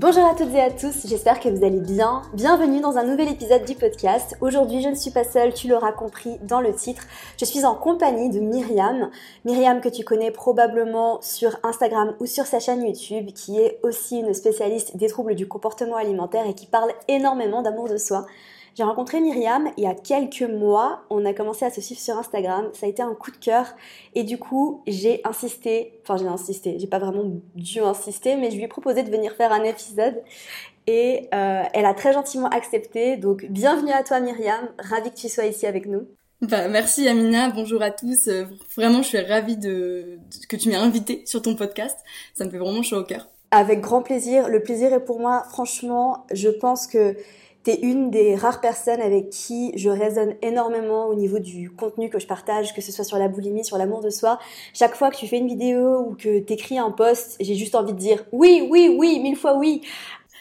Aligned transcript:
Bonjour 0.00 0.24
à 0.24 0.36
toutes 0.36 0.54
et 0.54 0.60
à 0.60 0.70
tous, 0.70 1.08
j'espère 1.08 1.40
que 1.40 1.48
vous 1.48 1.64
allez 1.64 1.80
bien. 1.80 2.22
Bienvenue 2.32 2.80
dans 2.80 2.98
un 2.98 3.02
nouvel 3.02 3.30
épisode 3.30 3.64
du 3.64 3.74
podcast. 3.74 4.36
Aujourd'hui, 4.40 4.80
je 4.80 4.88
ne 4.88 4.94
suis 4.94 5.10
pas 5.10 5.24
seule, 5.24 5.52
tu 5.52 5.66
l'auras 5.66 5.90
compris 5.90 6.38
dans 6.44 6.60
le 6.60 6.72
titre. 6.72 7.02
Je 7.36 7.44
suis 7.44 7.64
en 7.64 7.74
compagnie 7.74 8.30
de 8.30 8.38
Myriam. 8.38 9.10
Myriam 9.44 9.80
que 9.80 9.88
tu 9.88 10.04
connais 10.04 10.30
probablement 10.30 11.20
sur 11.20 11.58
Instagram 11.64 12.14
ou 12.20 12.26
sur 12.26 12.46
sa 12.46 12.60
chaîne 12.60 12.84
YouTube, 12.84 13.32
qui 13.34 13.58
est 13.58 13.80
aussi 13.82 14.20
une 14.20 14.34
spécialiste 14.34 14.96
des 14.96 15.08
troubles 15.08 15.34
du 15.34 15.48
comportement 15.48 15.96
alimentaire 15.96 16.46
et 16.46 16.54
qui 16.54 16.66
parle 16.66 16.92
énormément 17.08 17.62
d'amour 17.62 17.88
de 17.88 17.96
soi. 17.96 18.24
J'ai 18.78 18.84
rencontré 18.84 19.18
Myriam 19.18 19.72
il 19.76 19.82
y 19.82 19.86
a 19.88 19.94
quelques 19.94 20.48
mois. 20.48 21.02
On 21.10 21.24
a 21.24 21.34
commencé 21.34 21.64
à 21.64 21.70
se 21.70 21.80
suivre 21.80 22.00
sur 22.00 22.16
Instagram. 22.16 22.70
Ça 22.74 22.86
a 22.86 22.88
été 22.88 23.02
un 23.02 23.12
coup 23.12 23.32
de 23.32 23.36
cœur. 23.36 23.66
Et 24.14 24.22
du 24.22 24.38
coup, 24.38 24.84
j'ai 24.86 25.20
insisté. 25.24 25.98
Enfin, 26.04 26.16
j'ai 26.16 26.28
insisté. 26.28 26.78
J'ai 26.78 26.86
pas 26.86 27.00
vraiment 27.00 27.24
dû 27.56 27.80
insister, 27.80 28.36
mais 28.36 28.52
je 28.52 28.56
lui 28.56 28.62
ai 28.62 28.68
proposé 28.68 29.02
de 29.02 29.10
venir 29.10 29.32
faire 29.32 29.50
un 29.50 29.64
épisode. 29.64 30.22
Et 30.86 31.28
euh, 31.34 31.64
elle 31.74 31.86
a 31.86 31.92
très 31.92 32.12
gentiment 32.12 32.48
accepté. 32.50 33.16
Donc, 33.16 33.46
bienvenue 33.46 33.90
à 33.90 34.04
toi, 34.04 34.20
Myriam. 34.20 34.68
Ravie 34.78 35.10
que 35.10 35.16
tu 35.16 35.28
sois 35.28 35.46
ici 35.46 35.66
avec 35.66 35.86
nous. 35.86 36.06
Bah, 36.40 36.68
merci 36.68 37.08
Amina, 37.08 37.50
bonjour 37.50 37.82
à 37.82 37.90
tous. 37.90 38.28
Euh, 38.28 38.44
vraiment, 38.76 39.02
je 39.02 39.08
suis 39.08 39.18
ravie 39.18 39.56
de, 39.56 40.20
que 40.48 40.54
tu 40.54 40.68
m'aies 40.68 40.76
invitée 40.76 41.22
sur 41.26 41.42
ton 41.42 41.56
podcast. 41.56 41.98
Ça 42.32 42.44
me 42.44 42.50
fait 42.50 42.58
vraiment 42.58 42.84
chaud 42.84 42.98
au 42.98 43.04
cœur. 43.04 43.26
Avec 43.50 43.80
grand 43.80 44.02
plaisir. 44.02 44.48
Le 44.48 44.62
plaisir 44.62 44.92
est 44.92 45.04
pour 45.04 45.18
moi. 45.18 45.42
Franchement, 45.50 46.26
je 46.30 46.48
pense 46.48 46.86
que 46.86 47.16
T'es 47.68 47.80
une 47.82 48.10
des 48.10 48.34
rares 48.34 48.62
personnes 48.62 49.02
avec 49.02 49.28
qui 49.28 49.72
je 49.76 49.90
résonne 49.90 50.36
énormément 50.40 51.06
au 51.08 51.14
niveau 51.14 51.38
du 51.38 51.70
contenu 51.70 52.08
que 52.08 52.18
je 52.18 52.26
partage, 52.26 52.72
que 52.72 52.80
ce 52.80 52.90
soit 52.90 53.04
sur 53.04 53.18
la 53.18 53.28
boulimie, 53.28 53.62
sur 53.62 53.76
l'amour 53.76 54.00
de 54.00 54.08
soi. 54.08 54.38
Chaque 54.72 54.94
fois 54.94 55.10
que 55.10 55.16
tu 55.16 55.26
fais 55.26 55.36
une 55.36 55.48
vidéo 55.48 55.98
ou 55.98 56.14
que 56.14 56.38
t'écris 56.38 56.78
un 56.78 56.90
post, 56.90 57.36
j'ai 57.40 57.56
juste 57.56 57.74
envie 57.74 57.92
de 57.92 57.98
dire 57.98 58.24
oui, 58.32 58.66
oui, 58.70 58.96
oui, 58.98 59.20
mille 59.20 59.36
fois 59.36 59.58
oui 59.58 59.82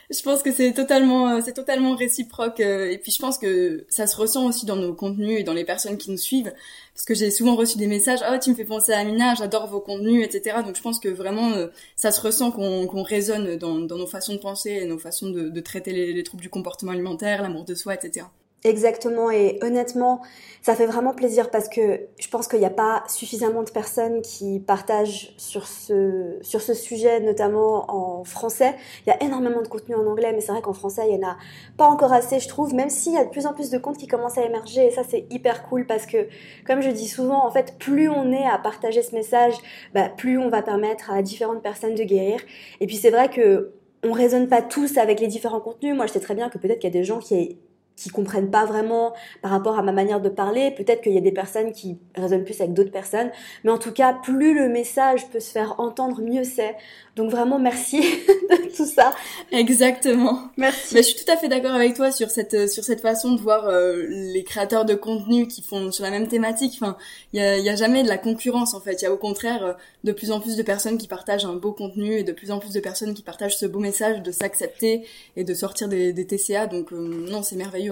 je 0.10 0.22
pense 0.22 0.42
que 0.42 0.54
c'est 0.54 0.72
totalement 0.74 1.30
euh, 1.30 1.42
c'est 1.44 1.54
totalement 1.54 1.96
réciproque 1.96 2.62
euh, 2.62 2.90
et 2.90 2.98
puis 2.98 3.12
je 3.12 3.20
pense 3.20 3.38
que 3.38 3.86
ça 3.90 4.08
se 4.08 4.16
ressent 4.16 4.46
aussi 4.46 4.66
dans 4.66 4.78
nos 4.78 4.94
contenus 4.94 5.40
et 5.40 5.44
dans 5.44 5.54
les 5.54 5.66
personnes 5.66 5.98
qui 5.98 6.12
nous 6.12 6.18
suivent 6.18 6.54
parce 6.94 7.06
que 7.06 7.14
j'ai 7.14 7.30
souvent 7.30 7.56
reçu 7.56 7.78
des 7.78 7.88
messages 7.88 8.20
oh 8.30 8.38
tu 8.42 8.52
me 8.52 8.56
fais 8.56 8.64
penser 8.64 8.94
à 8.94 9.00
Amina 9.00 9.36
j'adore 9.36 9.68
vos 9.68 9.82
contenus 9.82 10.24
etc 10.26 10.60
donc 10.66 10.78
je 10.78 10.82
pense 10.82 11.00
que 11.00 11.10
vraiment 11.10 11.52
euh, 11.52 11.68
ça 11.98 12.12
se 12.12 12.22
ressent 12.22 12.52
qu'on 12.52 12.88
qu'on 12.88 13.04
résonne 13.04 13.58
dans, 13.58 13.80
dans 13.80 13.98
nos 13.98 14.08
façons 14.08 14.34
de 14.34 14.40
penser 14.40 14.72
et 14.72 14.86
nos 14.86 14.98
façons 14.98 15.30
de, 15.30 15.50
de 15.50 15.60
traiter 15.60 15.92
les, 15.92 16.14
les 16.14 16.24
troubles 16.24 16.44
du 16.44 16.50
comportement 16.50 16.94
alimentaire 16.94 17.42
l'amour 17.42 17.66
de 17.66 17.76
soi 17.76 17.94
etc 17.94 18.28
Exactement, 18.64 19.30
et 19.30 19.60
honnêtement, 19.62 20.20
ça 20.64 20.74
fait 20.74 20.88
vraiment 20.88 21.14
plaisir 21.14 21.52
parce 21.52 21.70
que 21.70 22.08
je 22.20 22.28
pense 22.28 22.48
qu'il 22.48 22.58
n'y 22.60 22.66
a 22.66 22.72
pas 22.72 23.04
suffisamment 23.08 23.62
de 23.62 23.70
personnes 23.70 24.22
qui 24.24 24.60
partagent 24.60 25.36
sur 25.38 25.68
ce, 25.68 26.38
sur 26.42 26.60
ce 26.62 26.74
sujet, 26.74 27.20
notamment 27.20 27.86
en 28.20 28.24
français. 28.24 28.76
Il 29.06 29.10
y 29.10 29.14
a 29.14 29.24
énormément 29.24 29.62
de 29.62 29.68
contenu 29.68 29.94
en 29.94 30.06
anglais, 30.08 30.34
mais 30.34 30.42
c'est 30.42 30.52
vrai 30.52 30.64
qu'en 30.64 30.74
français, 30.74 31.04
il 31.08 31.18
n'y 31.18 31.24
en 31.24 31.30
a 31.30 31.38
pas 31.78 31.86
encore 31.88 32.12
assez, 32.12 32.40
je 32.40 32.48
trouve, 32.48 32.74
même 32.74 32.90
s'il 32.90 33.14
y 33.14 33.18
a 33.18 33.26
de 33.26 33.30
plus 33.30 33.46
en 33.46 33.54
plus 33.54 33.70
de 33.70 33.78
comptes 33.78 33.98
qui 33.98 34.08
commencent 34.08 34.40
à 34.40 34.44
émerger, 34.44 34.88
et 34.88 34.92
ça 34.92 35.04
c'est 35.08 35.28
hyper 35.30 35.64
cool 35.70 35.86
parce 35.86 36.08
que, 36.08 36.28
comme 36.66 36.82
je 36.82 36.90
dis 36.90 37.08
souvent, 37.08 37.46
en 37.46 37.52
fait, 37.52 37.76
plus 37.78 38.10
on 38.10 38.32
est 38.32 38.46
à 38.46 38.58
partager 38.58 39.04
ce 39.04 39.14
message, 39.14 39.54
bah, 39.94 40.10
plus 40.10 40.40
on 40.40 40.50
va 40.50 40.64
permettre 40.64 41.12
à 41.12 41.22
différentes 41.22 41.62
personnes 41.62 41.94
de 41.96 42.04
guérir. 42.04 42.42
Et 42.82 42.88
puis 42.88 42.98
c'est 42.98 43.12
vrai 43.12 43.30
que 43.30 43.72
on 44.04 44.12
raisonne 44.12 44.48
pas 44.48 44.62
tous 44.62 44.98
avec 44.98 45.20
les 45.20 45.28
différents 45.28 45.60
contenus. 45.60 45.96
Moi, 45.96 46.06
je 46.06 46.14
sais 46.14 46.20
très 46.20 46.36
bien 46.36 46.50
que 46.50 46.58
peut-être 46.60 46.80
qu'il 46.80 46.90
y 46.94 46.96
a 46.96 47.00
des 47.00 47.04
gens 47.04 47.20
qui 47.20 47.58
qui 47.98 48.10
comprennent 48.10 48.52
pas 48.52 48.66
vraiment 48.66 49.14
par 49.42 49.52
rapport 49.52 49.78
à 49.78 49.82
ma 49.82 49.92
manière 49.92 50.22
de 50.22 50.30
parler. 50.30 50.72
Peut-être 50.72 51.02
qu'il 51.02 51.14
y 51.14 51.18
a 51.18 51.22
des 51.22 51.32
personnes 51.32 51.74
qui 51.74 51.98
résonnent 52.16 52.44
plus 52.44 52.62
avec 52.62 52.74
d'autres 52.74 52.92
personnes. 52.92 53.32
Mais 53.64 53.72
en 53.72 53.80
tout 53.80 53.92
cas, 53.92 54.14
plus 54.14 54.54
le 54.54 54.70
message 54.70 55.28
peut 55.30 55.40
se 55.40 55.52
faire 55.52 55.80
entendre, 55.80 56.22
mieux 56.22 56.44
c'est. 56.44 56.76
Donc 57.16 57.32
vraiment, 57.32 57.58
merci 57.58 58.00
de 58.50 58.76
tout 58.76 58.86
ça. 58.86 59.12
Exactement. 59.52 60.44
Merci. 60.56 60.94
Mais 60.94 61.02
je 61.02 61.08
suis 61.08 61.26
tout 61.26 61.32
à 61.32 61.38
fait 61.38 61.48
d'accord 61.48 61.74
avec 61.74 61.96
toi 61.96 62.12
sur 62.12 62.30
cette, 62.30 62.70
sur 62.70 62.84
cette 62.84 63.02
façon 63.02 63.34
de 63.34 63.42
voir 63.42 63.68
euh, 63.68 64.06
les 64.08 64.44
créateurs 64.44 64.86
de 64.86 64.94
contenu 64.94 65.48
qui 65.48 65.64
font 65.64 65.92
sur 65.92 66.04
la 66.04 66.12
même 66.12 66.28
thématique. 66.28 66.78
Enfin, 66.80 66.96
il 67.34 67.40
y 67.40 67.44
a, 67.44 67.58
y 67.58 67.70
a, 67.70 67.76
jamais 67.76 68.04
de 68.04 68.08
la 68.08 68.20
concurrence 68.20 68.76
en 68.76 68.80
fait. 68.80 69.02
Il 69.02 69.06
y 69.06 69.08
a 69.08 69.12
au 69.12 69.18
contraire 69.18 69.66
euh, 69.66 69.74
de 70.04 70.12
plus 70.12 70.32
en 70.32 70.40
plus 70.40 70.56
de 70.56 70.62
personnes 70.62 71.00
qui 71.00 71.08
partagent 71.08 71.46
un 71.46 71.56
beau 71.56 71.72
contenu 71.72 72.14
et 72.14 72.24
de 72.24 72.32
plus 72.32 72.52
en 72.52 72.60
plus 72.60 72.74
de 72.74 72.80
personnes 72.80 73.16
qui 73.16 73.24
partagent 73.24 73.58
ce 73.58 73.66
beau 73.66 73.80
message 73.80 74.22
de 74.22 74.32
s'accepter 74.32 75.04
et 75.36 75.44
de 75.44 75.54
sortir 75.56 75.88
des, 75.88 76.14
des 76.14 76.28
TCA. 76.28 76.68
Donc 76.68 76.94
euh, 76.94 76.98
non, 76.98 77.42
c'est 77.42 77.56
merveilleux 77.56 77.87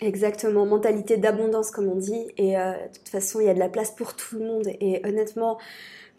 Exactement, 0.00 0.64
mentalité 0.64 1.16
d'abondance 1.16 1.70
comme 1.70 1.88
on 1.88 1.96
dit. 1.96 2.26
Et 2.36 2.56
euh, 2.56 2.72
de 2.72 2.98
toute 2.98 3.08
façon, 3.08 3.40
il 3.40 3.46
y 3.46 3.50
a 3.50 3.54
de 3.54 3.58
la 3.58 3.68
place 3.68 3.90
pour 3.90 4.14
tout 4.14 4.38
le 4.38 4.44
monde. 4.44 4.68
Et 4.80 5.00
honnêtement, 5.04 5.58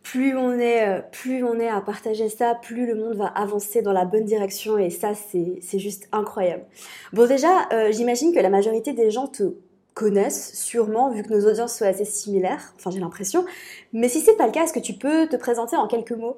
plus 0.04 0.36
on 0.36 0.60
est, 0.60 0.88
euh, 0.88 1.02
plus 1.12 1.44
on 1.44 1.60
est 1.60 1.70
à 1.70 1.80
partager 1.80 2.28
ça, 2.28 2.56
plus 2.56 2.86
le 2.86 2.96
monde 2.96 3.16
va 3.16 3.28
avancer 3.28 3.82
dans 3.82 3.94
la 3.94 4.06
bonne 4.06 4.26
direction. 4.26 4.78
Et 4.78 4.90
ça, 4.90 5.14
c'est 5.14 5.80
juste 5.80 6.10
incroyable. 6.12 6.66
Bon, 7.14 7.26
déjà, 7.26 7.70
euh, 7.72 7.92
j'imagine 7.92 8.34
que 8.34 8.40
la 8.40 8.50
majorité 8.50 8.94
des 8.94 9.12
gens 9.12 9.28
te 9.28 9.44
connaissent 9.94 10.54
sûrement, 10.56 11.10
vu 11.12 11.24
que 11.24 11.34
nos 11.34 11.50
audiences 11.50 11.78
sont 11.78 11.86
assez 11.86 12.06
similaires. 12.06 12.74
Enfin, 12.78 12.92
j'ai 12.92 13.00
l'impression. 13.00 13.46
Mais 13.94 14.10
si 14.10 14.20
c'est 14.20 14.36
pas 14.36 14.46
le 14.46 14.52
cas, 14.52 14.64
est-ce 14.64 14.74
que 14.74 14.80
tu 14.80 14.94
peux 14.94 15.28
te 15.28 15.36
présenter 15.36 15.76
en 15.78 15.88
quelques 15.88 16.12
mots? 16.12 16.38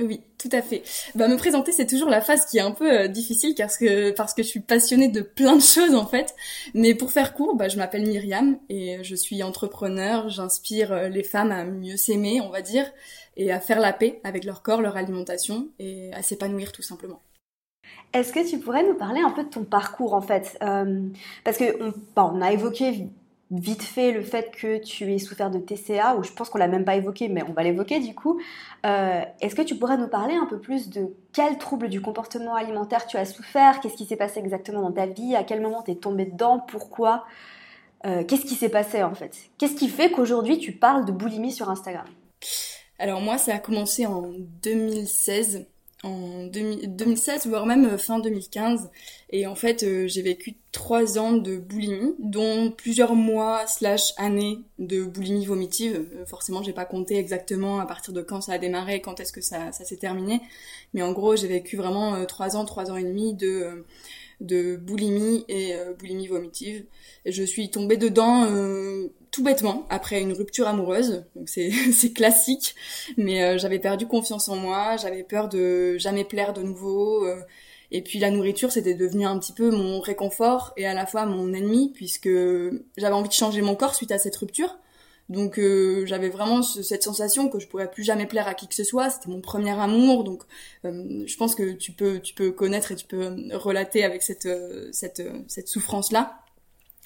Oui, 0.00 0.20
tout 0.38 0.48
à 0.52 0.62
fait. 0.62 0.82
Bah, 1.14 1.28
me 1.28 1.36
présenter, 1.36 1.72
c'est 1.72 1.86
toujours 1.86 2.08
la 2.08 2.20
phase 2.20 2.46
qui 2.46 2.58
est 2.58 2.62
un 2.62 2.70
peu 2.70 2.90
euh, 2.90 3.08
difficile 3.08 3.54
parce 3.56 3.76
que 3.76 4.12
parce 4.12 4.32
que 4.32 4.42
je 4.42 4.48
suis 4.48 4.60
passionnée 4.60 5.08
de 5.08 5.20
plein 5.20 5.56
de 5.56 5.62
choses 5.62 5.94
en 5.94 6.06
fait. 6.06 6.34
Mais 6.74 6.94
pour 6.94 7.10
faire 7.10 7.34
court, 7.34 7.56
bah, 7.56 7.68
je 7.68 7.76
m'appelle 7.76 8.06
Myriam 8.06 8.58
et 8.68 9.02
je 9.02 9.14
suis 9.14 9.42
entrepreneur. 9.42 10.28
J'inspire 10.28 10.92
euh, 10.92 11.08
les 11.08 11.24
femmes 11.24 11.52
à 11.52 11.64
mieux 11.64 11.96
s'aimer, 11.96 12.40
on 12.40 12.50
va 12.50 12.62
dire, 12.62 12.90
et 13.36 13.50
à 13.50 13.60
faire 13.60 13.80
la 13.80 13.92
paix 13.92 14.20
avec 14.24 14.44
leur 14.44 14.62
corps, 14.62 14.80
leur 14.80 14.96
alimentation 14.96 15.68
et 15.78 16.12
à 16.12 16.22
s'épanouir 16.22 16.72
tout 16.72 16.82
simplement. 16.82 17.20
Est-ce 18.12 18.32
que 18.32 18.48
tu 18.48 18.58
pourrais 18.58 18.84
nous 18.84 18.94
parler 18.94 19.20
un 19.20 19.30
peu 19.30 19.44
de 19.44 19.48
ton 19.48 19.64
parcours 19.64 20.14
en 20.14 20.20
fait? 20.20 20.56
Euh, 20.62 21.08
Parce 21.44 21.58
que 21.58 21.82
on, 21.82 21.92
bah, 22.14 22.30
on 22.32 22.40
a 22.40 22.52
évoqué 22.52 23.08
vite 23.50 23.82
fait 23.82 24.12
le 24.12 24.22
fait 24.22 24.50
que 24.50 24.78
tu 24.78 25.12
aies 25.12 25.18
souffert 25.18 25.50
de 25.50 25.58
TCA, 25.58 26.16
ou 26.16 26.22
je 26.22 26.32
pense 26.32 26.50
qu'on 26.50 26.58
l'a 26.58 26.68
même 26.68 26.84
pas 26.84 26.96
évoqué, 26.96 27.28
mais 27.28 27.42
on 27.48 27.52
va 27.52 27.62
l'évoquer 27.62 28.00
du 28.00 28.14
coup. 28.14 28.40
Euh, 28.84 29.22
est-ce 29.40 29.54
que 29.54 29.62
tu 29.62 29.76
pourrais 29.76 29.96
nous 29.96 30.08
parler 30.08 30.34
un 30.34 30.46
peu 30.46 30.58
plus 30.58 30.90
de 30.90 31.14
quel 31.32 31.56
trouble 31.58 31.88
du 31.88 32.00
comportement 32.00 32.54
alimentaire 32.54 33.06
tu 33.06 33.16
as 33.16 33.24
souffert? 33.24 33.80
Qu'est-ce 33.80 33.96
qui 33.96 34.04
s'est 34.04 34.16
passé 34.16 34.40
exactement 34.40 34.82
dans 34.82 34.92
ta 34.92 35.06
vie? 35.06 35.34
À 35.34 35.44
quel 35.44 35.62
moment 35.62 35.82
tu 35.82 35.92
es 35.92 35.96
tombé 35.96 36.26
dedans? 36.26 36.60
Pourquoi? 36.60 37.24
Euh, 38.06 38.22
Qu'est-ce 38.24 38.44
qui 38.44 38.54
s'est 38.54 38.68
passé 38.68 39.02
en 39.02 39.14
fait? 39.14 39.34
Qu'est-ce 39.58 39.74
qui 39.74 39.88
fait 39.88 40.10
qu'aujourd'hui 40.10 40.58
tu 40.58 40.72
parles 40.72 41.04
de 41.04 41.12
boulimie 41.12 41.52
sur 41.52 41.70
Instagram? 41.70 42.06
Alors 42.98 43.20
moi, 43.20 43.38
ça 43.38 43.54
a 43.54 43.58
commencé 43.58 44.06
en 44.06 44.30
2016 44.62 45.66
en 46.04 46.44
2016 46.46 47.46
voire 47.46 47.66
même 47.66 47.84
euh, 47.84 47.98
fin 47.98 48.20
2015 48.20 48.88
et 49.30 49.48
en 49.48 49.56
fait 49.56 49.82
euh, 49.82 50.06
j'ai 50.06 50.22
vécu 50.22 50.54
trois 50.70 51.18
ans 51.18 51.32
de 51.32 51.56
boulimie 51.56 52.14
dont 52.20 52.70
plusieurs 52.70 53.16
mois 53.16 53.66
slash 53.66 54.12
années 54.16 54.60
de 54.78 55.02
boulimie 55.02 55.44
vomitive. 55.44 56.06
Euh, 56.14 56.24
forcément 56.24 56.62
j'ai 56.62 56.72
pas 56.72 56.84
compté 56.84 57.16
exactement 57.16 57.80
à 57.80 57.86
partir 57.86 58.14
de 58.14 58.22
quand 58.22 58.40
ça 58.40 58.52
a 58.52 58.58
démarré 58.58 59.00
quand 59.00 59.18
est-ce 59.18 59.32
que 59.32 59.40
ça, 59.40 59.72
s'est 59.72 59.96
terminé. 59.96 60.40
Mais 60.94 61.02
en 61.02 61.12
gros 61.12 61.34
j'ai 61.34 61.48
vécu 61.48 61.76
vraiment 61.76 62.24
trois 62.26 62.56
ans 62.56 62.64
trois 62.64 62.90
ans 62.92 62.96
et 62.96 63.04
demi 63.04 63.34
de 63.34 63.84
de 64.40 64.76
boulimie 64.76 65.44
et 65.48 65.74
boulimie 65.98 66.28
vomitive. 66.28 66.84
Et 67.24 67.32
je 67.32 67.42
suis 67.42 67.70
tombée 67.70 67.96
dedans 67.96 68.46
tout 69.30 69.42
bêtement 69.42 69.86
après 69.90 70.20
une 70.20 70.32
rupture 70.32 70.68
amoureuse 70.68 71.24
donc 71.34 71.48
c'est 71.48 72.12
classique 72.12 72.74
mais 73.16 73.42
euh, 73.42 73.58
j'avais 73.58 73.78
perdu 73.78 74.06
confiance 74.06 74.48
en 74.48 74.56
moi 74.56 74.96
j'avais 74.96 75.22
peur 75.22 75.48
de 75.48 75.96
jamais 75.98 76.24
plaire 76.24 76.52
de 76.52 76.62
nouveau 76.62 77.24
euh, 77.26 77.40
et 77.90 78.02
puis 78.02 78.18
la 78.18 78.30
nourriture 78.30 78.72
c'était 78.72 78.94
devenu 78.94 79.26
un 79.26 79.38
petit 79.38 79.52
peu 79.52 79.70
mon 79.70 80.00
réconfort 80.00 80.72
et 80.76 80.86
à 80.86 80.94
la 80.94 81.06
fois 81.06 81.26
mon 81.26 81.52
ennemi 81.52 81.92
puisque 81.94 82.30
j'avais 82.96 83.14
envie 83.14 83.28
de 83.28 83.34
changer 83.34 83.62
mon 83.62 83.74
corps 83.74 83.94
suite 83.94 84.12
à 84.12 84.18
cette 84.18 84.36
rupture 84.36 84.78
donc 85.28 85.58
euh, 85.58 86.06
j'avais 86.06 86.30
vraiment 86.30 86.62
cette 86.62 87.02
sensation 87.02 87.50
que 87.50 87.58
je 87.58 87.68
pourrais 87.68 87.90
plus 87.90 88.02
jamais 88.02 88.24
plaire 88.24 88.48
à 88.48 88.54
qui 88.54 88.66
que 88.66 88.74
ce 88.74 88.82
soit. 88.82 89.10
C'était 89.10 89.28
mon 89.28 89.42
premier 89.42 89.78
amour, 89.78 90.24
donc 90.24 90.44
je 90.84 91.36
pense 91.36 91.54
que 91.54 91.72
tu 91.72 91.92
peux 91.92 92.20
tu 92.20 92.32
peux 92.32 92.50
connaître 92.50 92.92
et 92.92 92.96
tu 92.96 93.04
peux 93.06 93.36
relater 93.52 94.04
avec 94.04 94.22
cette 94.22 94.48
cette 94.90 95.22
cette 95.46 95.68
souffrance 95.68 96.12
là. 96.12 96.40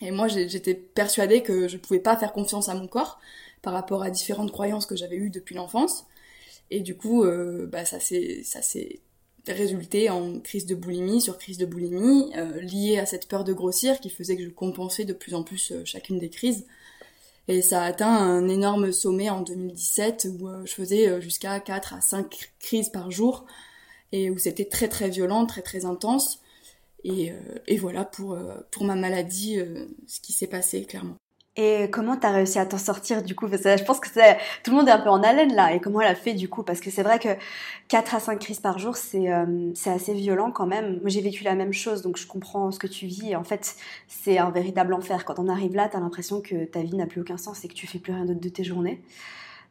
Et 0.03 0.11
moi, 0.11 0.29
j'étais 0.29 0.75
persuadée 0.75 1.43
que 1.43 1.69
je 1.69 1.79
pouvais 1.79 2.01
pas 2.01 2.17
faire 2.17 2.33
confiance 2.33 2.69
à 2.69 2.75
mon 2.75 2.89
corps 2.89 3.21
par 3.63 3.73
rapport 3.73 4.03
à 4.03 4.11
différentes 4.11 4.51
croyances 4.51 4.85
que 4.85 4.97
j'avais 4.97 5.17
eues 5.17 5.31
depuis 5.31 5.55
l'enfance. 5.55 6.05
Et 6.71 6.81
du 6.81 6.97
coup, 6.97 7.25
bah, 7.69 7.85
ça 7.85 8.01
s'est 8.01 9.01
résulté 9.47 10.11
en 10.11 10.41
crise 10.41 10.67
de 10.67 10.75
boulimie 10.75 11.21
sur 11.21 11.39
crise 11.39 11.57
de 11.57 11.67
boulimie, 11.67 12.33
liée 12.61 12.99
à 12.99 13.07
cette 13.07 13.29
peur 13.29 13.45
de 13.45 13.53
grossir 13.53 14.01
qui 14.01 14.11
faisait 14.11 14.37
que 14.37 14.45
je 14.45 14.51
compensais 14.51 15.05
de 15.05 15.13
plus 15.13 15.35
en 15.35 15.45
plus 15.45 15.73
chacune 15.85 16.19
des 16.19 16.31
crises. 16.31 16.67
Et 17.47 17.63
ça 17.63 17.83
a 17.83 17.87
atteint 17.87 18.13
un 18.13 18.49
énorme 18.49 18.91
sommet 18.91 19.31
en 19.31 19.43
2017 19.43 20.29
où 20.41 20.49
je 20.65 20.73
faisais 20.73 21.21
jusqu'à 21.21 21.61
4 21.61 21.95
à 21.95 22.01
5 22.01 22.53
crises 22.59 22.89
par 22.89 23.13
jour 23.13 23.47
et 24.11 24.31
où 24.31 24.39
c'était 24.39 24.65
très 24.65 24.89
très 24.89 25.09
violent, 25.09 25.47
très 25.47 25.63
très 25.63 25.85
intense. 25.85 26.42
Et, 27.05 27.33
et 27.67 27.77
voilà 27.79 28.05
pour, 28.05 28.39
pour 28.71 28.85
ma 28.85 28.95
maladie, 28.95 29.59
ce 30.07 30.21
qui 30.21 30.33
s'est 30.33 30.47
passé 30.47 30.85
clairement. 30.85 31.17
Et 31.57 31.91
comment 31.91 32.17
t'as 32.17 32.31
réussi 32.31 32.59
à 32.59 32.65
t'en 32.65 32.79
sortir 32.79 33.23
du 33.23 33.35
coup? 33.35 33.47
Parce 33.47 33.63
que 33.63 33.77
je 33.77 33.85
pense 33.85 34.01
que 34.01 34.09
tout 34.63 34.71
le 34.71 34.77
monde 34.77 34.89
est 34.89 34.93
un 34.93 34.99
peu 35.01 35.11
en 35.11 35.23
haleine 35.23 35.55
là. 35.55 35.75
Et 35.75 35.81
comment 35.81 36.01
elle 36.01 36.09
a 36.09 36.15
fait 36.15 36.33
du 36.33 36.49
coup? 36.49 36.63
Parce 36.63 36.81
que 36.81 36.91
c'est 36.91 37.03
vrai 37.03 37.19
que 37.19 37.29
4 37.89 38.15
à 38.15 38.21
5 38.21 38.39
crises 38.39 38.61
par 38.61 38.79
jour, 38.79 38.97
c'est 38.97 39.31
euh, 39.31 39.71
c'est 39.75 39.91
assez 39.91 40.15
violent 40.15 40.51
quand 40.51 40.67
même. 40.67 41.01
Moi 41.01 41.11
j'ai 41.11 41.21
vécu 41.21 41.45
la 41.45 41.55
même 41.55 41.75
chose, 41.75 42.01
donc 42.01 42.17
je 42.17 42.27
comprends 42.27 42.71
ce 42.71 42.79
que 42.79 42.87
tu 42.87 43.07
vis. 43.07 43.33
Et 43.33 43.37
en 43.37 43.45
fait, 43.45 43.77
c'est 44.09 44.39
un 44.39 44.51
véritable 44.51 44.95
enfer. 44.95 45.27
Quand 45.27 45.39
on 45.39 45.49
arrive 45.49 45.75
là, 45.75 45.91
t'as 45.91 46.01
l'impression 46.01 46.41
que 46.41 46.65
ta 46.65 46.81
vie 46.81 46.97
n'a 46.97 47.07
plus 47.07 47.21
aucun 47.21 47.37
sens 47.37 47.63
et 47.67 47.69
que 47.69 47.75
tu 47.75 47.87
fais 47.87 47.99
plus 47.99 48.15
rien 48.15 48.25
d'autre 48.25 48.41
de 48.41 48.49
tes 48.49 48.65
journées. 48.65 49.03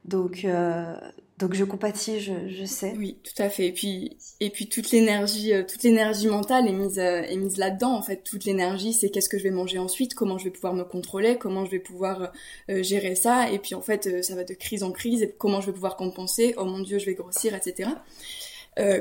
Donc, 0.06 0.46
euh, 0.46 0.96
donc 1.38 1.54
je 1.54 1.64
compatis, 1.64 2.20
je, 2.20 2.66
sais. 2.66 2.94
Oui, 2.98 3.18
tout 3.24 3.42
à 3.42 3.50
fait. 3.50 3.68
Et 3.68 3.72
puis, 3.72 4.18
et 4.40 4.50
puis 4.50 4.68
toute 4.68 4.92
l'énergie, 4.92 5.54
euh, 5.54 5.64
toute 5.64 5.84
l'énergie 5.84 6.28
mentale 6.28 6.68
est 6.68 6.74
mise, 6.74 7.00
euh, 7.00 7.22
est 7.22 7.36
mise 7.36 7.58
là-dedans. 7.58 7.96
En 7.96 8.02
fait, 8.02 8.24
toute 8.24 8.46
l'énergie, 8.46 8.94
c'est 8.94 9.10
qu'est-ce 9.10 9.30
que 9.30 9.38
je 9.38 9.44
vais 9.44 9.52
manger 9.52 9.78
ensuite, 9.78 10.16
comment 10.16 10.38
je 10.38 10.46
vais 10.46 10.52
pouvoir 10.52 10.74
me 10.74 10.84
contrôler, 10.84 11.38
comment 11.38 11.66
je 11.66 11.72
vais 11.72 11.80
pouvoir 11.80 12.32
gérer 12.68 13.16
ça. 13.16 13.52
Et 13.52 13.60
puis 13.60 13.76
en 13.76 13.82
fait, 13.82 14.24
ça 14.24 14.36
va 14.36 14.44
de 14.44 14.54
crise 14.54 14.84
en 14.84 14.92
crise. 14.92 15.22
Et 15.22 15.32
comment 15.38 15.62
je 15.62 15.68
vais 15.68 15.74
pouvoir 15.74 15.98
compenser. 15.98 16.56
Oh 16.58 16.66
mon 16.66 16.80
Dieu, 16.80 17.00
je 17.00 17.06
vais 17.06 17.16
grossir, 17.16 17.54
etc. 17.56 17.90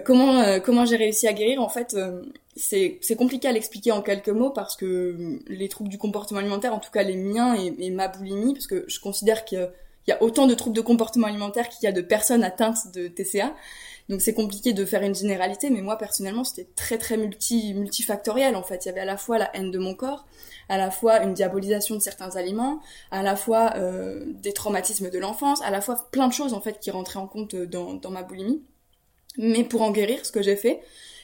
comment 0.05 0.61
comment 0.61 0.85
j'ai 0.85 0.97
réussi 0.97 1.27
à 1.29 1.33
guérir 1.33 1.63
En 1.63 1.69
fait, 1.69 1.97
c'est 2.57 2.99
c'est 3.01 3.17
compliqué 3.17 3.49
à 3.49 3.53
l'expliquer 3.53 3.93
en 3.93 4.03
quelques 4.03 4.29
mots 4.29 4.51
parce 4.51 4.77
que 4.77 5.39
les 5.47 5.69
troubles 5.69 5.91
du 5.91 5.99
comportement 5.99 6.41
alimentaire, 6.41 6.75
en 6.75 6.81
tout 6.81 6.91
cas 6.91 7.03
les 7.03 7.17
miens 7.17 7.55
et, 7.55 7.75
et 7.79 7.91
ma 7.91 8.09
boulimie, 8.09 8.53
parce 8.55 8.67
que 8.67 8.85
je 8.87 9.01
considère 9.01 9.45
que 9.45 9.71
il 10.11 10.15
y 10.15 10.17
a 10.17 10.23
autant 10.25 10.49
de 10.49 10.55
troubles 10.55 10.75
de 10.75 10.81
comportement 10.81 11.29
alimentaire 11.29 11.69
qu'il 11.69 11.85
y 11.85 11.87
a 11.87 11.93
de 11.93 12.01
personnes 12.01 12.43
atteintes 12.43 12.93
de 12.93 13.07
TCA. 13.07 13.55
Donc 14.09 14.21
c'est 14.21 14.35
compliqué 14.35 14.73
de 14.73 14.85
faire 14.85 15.03
une 15.03 15.15
généralité, 15.15 15.71
mais 15.71 15.83
moi 15.83 15.97
personnellement 15.97 16.43
c'était 16.43 16.69
très 16.75 16.99
très 16.99 17.17
multi 17.17 17.75
multifactoriel 17.75 18.57
en 18.57 18.65
fait. 18.65 18.85
Il 18.85 18.89
y 18.89 18.91
avait 18.91 19.03
à 19.03 19.05
la 19.05 19.17
fois 19.17 19.39
la 19.39 19.55
haine 19.55 19.71
de 19.71 19.79
mon 19.79 19.95
corps, 19.95 20.27
à 20.69 20.79
la 20.79 20.91
fois 20.91 21.23
une 21.23 21.33
diabolisation 21.33 21.95
de 21.95 22.01
certains 22.01 22.35
aliments, 22.35 22.81
à 23.13 23.23
la 23.23 23.37
fois 23.37 23.75
euh, 23.77 24.25
des 24.27 24.53
traumatismes 24.53 25.11
de 25.11 25.19
l'enfance, 25.21 25.63
à 25.63 25.71
la 25.71 25.81
fois 25.81 26.09
plein 26.11 26.27
de 26.27 26.33
choses 26.33 26.55
en 26.55 26.61
fait 26.61 26.81
qui 26.81 26.91
rentraient 26.91 27.21
en 27.21 27.29
compte 27.29 27.55
dans, 27.55 27.95
dans 27.95 28.11
ma 28.11 28.25
boulimie. 28.25 28.65
Mais 29.39 29.63
pour 29.63 29.83
en 29.83 29.93
guérir, 29.93 30.27
ce 30.27 30.33
que 30.33 30.43
j'ai 30.43 30.57
fait, 30.57 30.81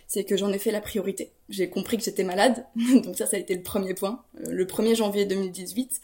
c'est 0.06 0.22
que 0.22 0.36
j'en 0.36 0.52
ai 0.52 0.58
fait 0.58 0.70
la 0.70 0.80
priorité. 0.80 1.32
J'ai 1.48 1.68
compris 1.68 1.96
que 1.96 2.04
j'étais 2.04 2.22
malade, 2.22 2.66
donc 3.02 3.16
ça 3.16 3.26
ça 3.26 3.36
a 3.36 3.40
été 3.40 3.56
le 3.56 3.62
premier 3.62 3.94
point. 3.94 4.22
Euh, 4.46 4.52
le 4.52 4.64
1er 4.64 4.94
janvier 4.94 5.24
2018, 5.24 6.00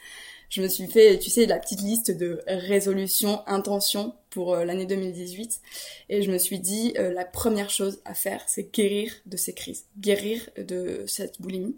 je 0.52 0.60
me 0.60 0.68
suis 0.68 0.86
fait, 0.86 1.18
tu 1.18 1.30
sais, 1.30 1.46
la 1.46 1.58
petite 1.58 1.80
liste 1.80 2.10
de 2.10 2.42
résolutions, 2.46 3.40
intentions 3.46 4.14
pour 4.28 4.52
euh, 4.52 4.66
l'année 4.66 4.84
2018. 4.84 5.62
Et 6.10 6.20
je 6.20 6.30
me 6.30 6.36
suis 6.36 6.60
dit, 6.60 6.92
euh, 6.98 7.10
la 7.10 7.24
première 7.24 7.70
chose 7.70 8.02
à 8.04 8.12
faire, 8.12 8.42
c'est 8.46 8.70
guérir 8.70 9.14
de 9.24 9.38
ces 9.38 9.54
crises, 9.54 9.86
guérir 9.98 10.50
de 10.58 11.04
cette 11.06 11.40
boulimie. 11.40 11.74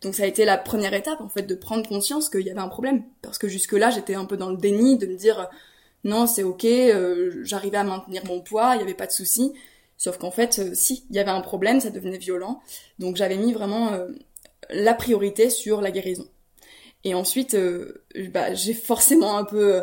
Donc 0.00 0.14
ça 0.14 0.22
a 0.22 0.26
été 0.26 0.46
la 0.46 0.56
première 0.56 0.94
étape, 0.94 1.20
en 1.20 1.28
fait, 1.28 1.42
de 1.42 1.54
prendre 1.54 1.86
conscience 1.86 2.30
qu'il 2.30 2.40
y 2.40 2.50
avait 2.50 2.58
un 2.58 2.68
problème. 2.68 3.04
Parce 3.20 3.36
que 3.36 3.48
jusque-là, 3.48 3.90
j'étais 3.90 4.14
un 4.14 4.24
peu 4.24 4.38
dans 4.38 4.48
le 4.48 4.56
déni 4.56 4.96
de 4.96 5.06
me 5.06 5.16
dire, 5.16 5.50
non, 6.04 6.26
c'est 6.26 6.42
ok, 6.42 6.64
euh, 6.64 7.44
j'arrivais 7.44 7.76
à 7.76 7.84
maintenir 7.84 8.24
mon 8.24 8.40
poids, 8.40 8.76
il 8.76 8.78
n'y 8.78 8.84
avait 8.84 8.94
pas 8.94 9.06
de 9.06 9.12
souci. 9.12 9.52
Sauf 9.98 10.16
qu'en 10.16 10.30
fait, 10.30 10.74
si, 10.74 11.04
il 11.10 11.16
y 11.16 11.18
avait 11.18 11.30
un 11.30 11.42
problème, 11.42 11.80
ça 11.80 11.90
devenait 11.90 12.16
violent. 12.16 12.62
Donc 12.98 13.16
j'avais 13.16 13.36
mis 13.36 13.52
vraiment 13.52 13.90
la 14.70 14.94
priorité 14.94 15.50
sur 15.50 15.82
la 15.82 15.90
guérison. 15.90 16.26
Et 17.06 17.14
ensuite, 17.14 17.54
euh, 17.54 18.02
bah, 18.32 18.52
j'ai 18.52 18.74
forcément 18.74 19.38
un 19.38 19.44
peu 19.44 19.76
euh, 19.76 19.82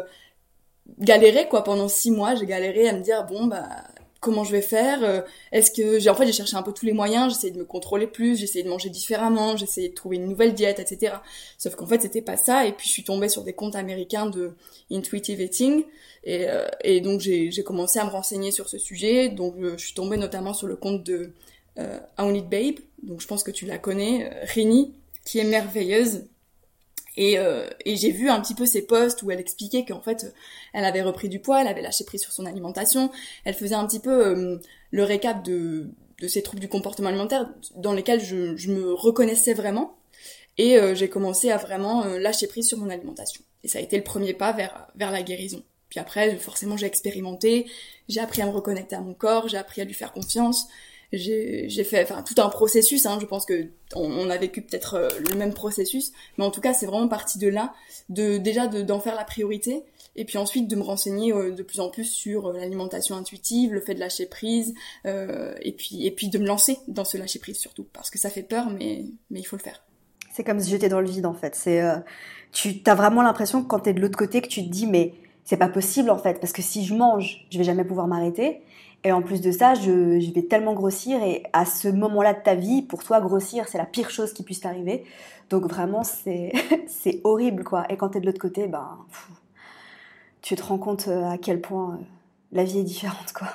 galéré 1.00 1.48
quoi 1.48 1.64
pendant 1.64 1.88
six 1.88 2.12
mois. 2.12 2.36
J'ai 2.36 2.46
galéré 2.46 2.90
à 2.90 2.94
me 2.94 3.02
dire 3.02 3.26
bon 3.26 3.48
bah 3.48 3.66
comment 4.20 4.44
je 4.44 4.52
vais 4.52 4.62
faire 4.62 5.02
euh, 5.06 5.22
Est-ce 5.54 5.72
que 5.72 6.00
j'ai 6.00 6.10
en 6.10 6.16
fait 6.16 6.26
j'ai 6.26 6.34
cherché 6.34 6.58
un 6.58 6.64
peu 6.64 6.74
tous 6.74 6.86
les 6.86 6.92
moyens. 6.92 7.34
J'essayais 7.34 7.54
de 7.54 7.60
me 7.60 7.64
contrôler 7.64 8.08
plus, 8.08 8.36
j'essayais 8.36 8.66
de 8.66 8.70
manger 8.70 8.90
différemment, 8.90 9.56
j'essayais 9.56 9.88
de 9.88 9.94
trouver 9.94 10.18
une 10.18 10.28
nouvelle 10.28 10.54
diète, 10.54 10.82
etc. 10.82 11.16
Sauf 11.58 11.76
qu'en 11.76 11.86
fait 11.86 12.02
c'était 12.02 12.22
pas 12.22 12.36
ça. 12.36 12.68
Et 12.68 12.74
puis 12.74 12.90
je 12.90 12.92
suis 12.92 13.06
tombée 13.06 13.30
sur 13.30 13.46
des 13.46 13.54
comptes 13.54 13.78
américains 13.78 14.26
de 14.26 14.52
intuitive 14.92 15.40
eating. 15.40 15.86
Et, 16.26 17.00
donc 17.00 17.22
j'ai 17.22 17.64
commencé 17.64 18.00
à 18.00 18.04
me 18.04 18.10
renseigner 18.10 18.52
sur 18.52 18.68
ce 18.68 18.78
sujet. 18.78 19.30
Donc 19.30 19.56
je, 19.62 19.78
suis 19.78 19.94
tombée 19.94 20.18
notamment 20.18 20.54
sur 20.54 20.68
le 20.68 20.76
compte 20.76 21.04
de 21.04 21.32
euh, 21.80 22.00
I 22.20 22.42
Babe. 22.42 22.82
Donc 23.02 23.22
je 23.22 23.28
pense 23.28 23.44
que 23.44 23.52
tu 23.52 23.66
la 23.66 23.78
connais, 23.78 24.30
Rini, 24.54 24.94
qui 25.24 25.40
est 25.40 25.46
merveilleuse 25.46 26.26
et, 27.16 27.38
euh, 27.38 27.68
et 27.86 27.96
j'ai 27.96 28.12
vu 28.12 28.30
un 28.30 28.42
petit 28.42 28.56
peu 28.56 28.66
ses 28.66 28.86
posts 28.86 29.24
où 29.24 29.32
elle 29.32 29.40
expliquait 29.40 29.86
qu'en 29.86 30.02
fait, 30.02 30.34
elle 30.74 30.86
avait 30.86 31.02
repris 31.02 31.30
du 31.30 31.40
poids, 31.40 31.62
elle 31.62 31.68
avait 31.68 31.82
lâché 31.82 32.04
prise 32.04 32.22
sur 32.22 32.32
son 32.32 32.46
alimentation. 32.46 33.12
Elle 33.46 33.54
faisait 33.54 33.76
un 33.76 33.86
petit 33.86 34.00
peu 34.00 34.28
euh, 34.28 34.58
le 34.92 35.04
récap 35.04 35.44
de, 35.44 35.90
de 36.20 36.28
ses 36.28 36.42
troubles 36.42 36.62
du 36.62 36.70
comportement 36.70 37.10
alimentaire 37.10 37.50
dans 37.76 37.94
lesquels 37.94 38.22
je, 38.24 38.56
je 38.56 38.72
me 38.72 38.94
reconnaissais 38.94 39.54
vraiment. 39.54 39.96
Et 40.58 40.78
euh, 40.78 40.96
j'ai 40.96 41.10
commencé 41.10 41.52
à 41.52 41.58
vraiment 41.58 42.06
lâcher 42.06 42.48
prise 42.48 42.68
sur 42.68 42.78
mon 42.78 42.90
alimentation. 42.90 43.42
Et 43.64 43.68
ça 43.68 43.80
a 43.80 43.82
été 43.82 43.98
le 43.98 44.04
premier 44.04 44.34
pas 44.34 44.52
vers, 44.52 44.88
vers 44.96 45.12
la 45.12 45.24
guérison. 45.24 45.64
Puis 45.90 46.00
après, 46.00 46.36
forcément, 46.38 46.76
j'ai 46.76 46.88
expérimenté, 46.88 47.68
j'ai 48.10 48.20
appris 48.20 48.42
à 48.42 48.48
me 48.48 48.52
reconnecter 48.52 48.96
à 48.96 49.02
mon 49.02 49.14
corps, 49.14 49.48
j'ai 49.48 49.58
appris 49.58 49.82
à 49.82 49.86
lui 49.86 49.94
faire 49.94 50.12
confiance, 50.12 50.68
j'ai 51.14 51.84
fait 51.84 52.08
tout 52.26 52.42
un 52.42 52.50
processus 52.50 53.06
hein, 53.06 53.18
je 53.22 53.26
pense 53.26 53.46
que 53.46 53.68
on, 53.96 54.30
a 54.32 54.38
vécu 54.38 54.62
peut-être 54.64 54.96
euh, 54.96 55.10
le 55.30 55.36
même 55.36 55.54
processus. 55.54 56.12
Mais 56.38 56.44
en 56.44 56.50
tout 56.50 56.62
cas 56.62 56.74
c'est 56.74 56.88
vraiment 56.88 57.08
parti 57.08 57.38
de 57.38 57.48
là 57.48 57.74
de 58.10 58.38
déjà 58.38 58.68
d'en 58.68 59.00
faire 59.00 59.16
la 59.16 59.24
priorité. 59.24 59.84
Et 60.16 60.26
puis 60.26 60.38
ensuite 60.38 60.68
de 60.68 60.76
me 60.76 60.82
renseigner 60.82 61.32
euh, 61.32 61.52
de 61.52 61.64
plus 61.64 61.80
en 61.80 61.90
plus 61.90 62.06
sur 62.06 62.48
euh, 62.48 62.54
l'alimentation 62.54 63.16
intuitive 63.16 63.74
le 63.74 63.82
fait 63.82 63.94
de 63.94 64.00
lâcher 64.00 64.26
prise 64.26 64.74
et 65.06 65.74
puis 65.74 66.06
et 66.06 66.12
puis 66.12 66.30
de 66.30 66.40
me 66.40 66.48
lancer 66.48 66.78
dans 66.88 67.06
ce 67.06 67.18
lâcher 67.18 67.40
prise 67.40 67.58
surtout. 67.58 67.86
Parce 67.94 68.10
que 68.10 68.18
ça 68.18 68.30
fait 68.30 68.44
peur 68.44 68.70
mais 68.70 69.06
mais 69.30 69.40
il 69.40 69.44
faut 69.44 69.58
le 69.58 69.62
faire. 69.62 69.84
C'est 70.32 70.44
comme 70.44 70.60
se 70.60 70.70
jeter 70.70 70.90
dans 70.90 71.00
le 71.00 71.08
vide 71.08 71.28
en 71.28 71.36
fait. 71.36 71.56
C'est 71.56 71.84
tu 72.52 72.82
as 72.86 72.96
vraiment 72.96 73.22
l'impression 73.22 73.62
que 73.62 73.68
quand 73.68 73.82
tu 73.82 73.90
es 73.90 73.94
de 73.94 74.00
l'autre 74.00 74.18
côté 74.18 74.42
que 74.42 74.48
tu 74.48 74.64
te 74.64 74.70
dis 74.70 74.88
mais 74.88 75.14
c'est 75.44 75.58
pas 75.58 75.70
possible 75.70 76.10
en 76.10 76.18
fait. 76.18 76.40
Parce 76.40 76.54
que 76.54 76.64
si 76.64 76.86
je 76.86 76.96
mange 76.96 77.46
je 77.52 77.60
vais 77.60 77.64
jamais 77.64 77.84
pouvoir 77.84 78.08
m'arrêter 78.08 78.62
et 79.04 79.12
en 79.12 79.22
plus 79.22 79.42
de 79.42 79.52
ça, 79.52 79.74
je, 79.74 80.20
je, 80.20 80.32
vais 80.32 80.44
tellement 80.44 80.74
grossir 80.74 81.22
et 81.22 81.44
à 81.52 81.66
ce 81.66 81.90
moment-là 81.90 82.34
de 82.34 82.42
ta 82.42 82.56
vie, 82.56 82.82
pour 82.82 83.04
toi, 83.04 83.20
grossir, 83.20 83.68
c'est 83.68 83.78
la 83.78 83.86
pire 83.86 84.10
chose 84.10 84.32
qui 84.34 84.44
puisse 84.44 84.62
t'arriver. 84.62 85.04
Donc 85.50 85.66
vraiment, 85.68 86.04
c'est, 86.04 86.54
horrible, 87.24 87.64
quoi. 87.64 87.86
Et 87.90 87.98
quand 87.98 88.10
t'es 88.10 88.22
de 88.22 88.26
l'autre 88.26 88.40
côté, 88.40 88.68
ben, 88.68 88.98
tu 90.42 90.56
te 90.56 90.64
rends 90.64 90.78
compte 90.78 91.08
euh, 91.10 91.30
à 91.30 91.38
quel 91.38 91.60
point 91.60 91.96
euh, 91.96 92.04
la 92.54 92.64
vie 92.64 92.80
est 92.80 92.84
différente, 92.84 93.34
quoi. 93.34 93.50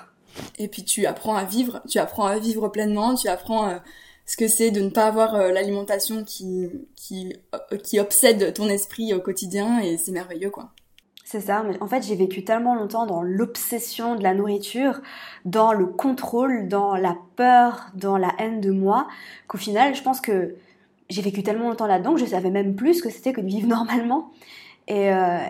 Et 0.58 0.68
puis 0.68 0.84
tu 0.84 1.06
apprends 1.06 1.34
à 1.34 1.44
vivre, 1.44 1.80
tu 1.88 1.98
apprends 1.98 2.26
à 2.26 2.38
vivre 2.38 2.68
pleinement, 2.68 3.14
tu 3.14 3.28
apprends 3.28 3.68
euh, 3.68 3.78
ce 4.26 4.36
que 4.36 4.48
c'est 4.48 4.70
de 4.70 4.80
ne 4.80 4.90
pas 4.90 5.06
avoir 5.06 5.36
l'alimentation 5.50 6.22
qui, 6.22 6.68
qui, 6.94 7.34
qui 7.82 7.98
obsède 7.98 8.52
ton 8.52 8.68
esprit 8.68 9.14
au 9.14 9.20
quotidien 9.20 9.80
et 9.80 9.96
c'est 9.96 10.12
merveilleux, 10.12 10.50
quoi. 10.50 10.70
C'est 11.30 11.42
ça, 11.42 11.62
mais 11.62 11.76
en 11.82 11.86
fait 11.86 12.02
j'ai 12.02 12.14
vécu 12.14 12.42
tellement 12.42 12.74
longtemps 12.74 13.04
dans 13.04 13.20
l'obsession 13.20 14.14
de 14.14 14.22
la 14.22 14.32
nourriture, 14.32 15.02
dans 15.44 15.74
le 15.74 15.84
contrôle, 15.84 16.68
dans 16.68 16.96
la 16.96 17.18
peur, 17.36 17.90
dans 17.92 18.16
la 18.16 18.32
haine 18.38 18.62
de 18.62 18.70
moi, 18.70 19.06
qu'au 19.46 19.58
final 19.58 19.94
je 19.94 20.02
pense 20.02 20.22
que 20.22 20.54
j'ai 21.10 21.20
vécu 21.20 21.42
tellement 21.42 21.68
longtemps 21.68 21.86
là-dedans 21.86 22.14
que 22.14 22.20
je 22.20 22.24
savais 22.24 22.48
même 22.48 22.76
plus 22.76 22.94
ce 22.94 23.02
que 23.02 23.10
c'était 23.10 23.34
que 23.34 23.42
de 23.42 23.46
vivre 23.46 23.68
normalement. 23.68 24.30
Et, 24.86 25.12
euh, 25.12 25.40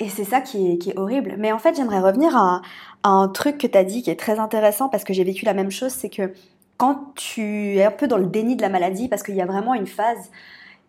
et 0.00 0.10
c'est 0.10 0.24
ça 0.24 0.42
qui 0.42 0.72
est, 0.72 0.76
qui 0.76 0.90
est, 0.90 0.98
horrible. 0.98 1.36
Mais 1.38 1.50
en 1.50 1.58
fait 1.58 1.74
j'aimerais 1.74 2.00
revenir 2.00 2.36
à, 2.36 2.60
un 3.02 3.28
truc 3.28 3.56
que 3.56 3.66
tu 3.66 3.78
as 3.78 3.84
dit 3.84 4.02
qui 4.02 4.10
est 4.10 4.20
très 4.20 4.38
intéressant 4.38 4.90
parce 4.90 5.04
que 5.04 5.14
j'ai 5.14 5.24
vécu 5.24 5.46
la 5.46 5.54
même 5.54 5.70
chose, 5.70 5.92
c'est 5.92 6.10
que 6.10 6.34
quand 6.76 7.14
tu 7.14 7.78
es 7.78 7.84
un 7.84 7.90
peu 7.90 8.06
dans 8.06 8.18
le 8.18 8.26
déni 8.26 8.54
de 8.54 8.60
la 8.60 8.68
maladie, 8.68 9.08
parce 9.08 9.22
qu'il 9.22 9.34
y 9.34 9.40
a 9.40 9.46
vraiment 9.46 9.72
une 9.72 9.86
phase 9.86 10.30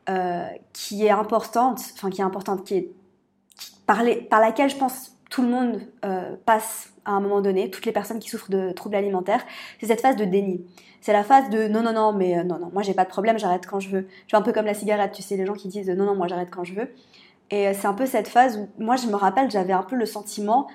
euh, 0.09 0.45
qui 0.73 1.05
est 1.05 1.11
importante, 1.11 1.79
enfin 1.93 2.09
qui 2.09 2.19
est 2.19 2.25
importante, 2.25 2.65
qui 2.65 2.75
est 2.75 2.89
par, 3.85 4.03
laquelle 4.03 4.69
je 4.69 4.75
pense 4.75 5.17
tout 5.29 5.41
le 5.41 5.47
monde 5.47 5.81
euh, 6.05 6.35
passe 6.45 6.93
à 7.05 7.11
un 7.11 7.19
moment 7.19 7.41
donné, 7.41 7.69
toutes 7.69 7.85
les 7.85 7.91
personnes 7.91 8.19
qui 8.19 8.29
souffrent 8.29 8.51
de 8.51 8.71
troubles 8.71 8.95
alimentaires, 8.95 9.43
c'est 9.79 9.87
cette 9.87 10.01
phase 10.01 10.15
de 10.15 10.25
déni. 10.25 10.65
C'est 11.01 11.13
la 11.13 11.23
phase 11.23 11.49
de 11.49 11.67
non, 11.67 11.81
non, 11.81 11.93
non, 11.93 12.13
mais 12.13 12.37
euh, 12.37 12.43
non, 12.43 12.59
non, 12.59 12.69
moi 12.71 12.83
j'ai 12.83 12.93
pas 12.93 13.05
de 13.05 13.09
problème, 13.09 13.39
j'arrête 13.39 13.65
quand 13.65 13.79
je 13.79 13.89
veux. 13.89 14.07
Je 14.27 14.35
un 14.35 14.41
peu 14.41 14.53
comme 14.53 14.65
la 14.65 14.75
cigarette, 14.75 15.13
tu 15.13 15.23
sais, 15.23 15.35
les 15.35 15.45
gens 15.45 15.53
qui 15.53 15.67
disent 15.67 15.89
non, 15.89 16.05
non, 16.05 16.15
moi 16.15 16.27
j'arrête 16.27 16.49
quand 16.51 16.63
je 16.63 16.73
veux. 16.73 16.91
Et 17.49 17.67
euh, 17.67 17.73
c'est 17.73 17.87
un 17.87 17.93
peu 17.93 18.05
cette 18.05 18.27
phase 18.27 18.57
où, 18.57 18.69
moi 18.83 18.97
je 18.97 19.07
me 19.07 19.15
rappelle, 19.15 19.49
j'avais 19.49 19.73
un 19.73 19.83
peu 19.83 19.95
le 19.95 20.05
sentiment 20.05 20.67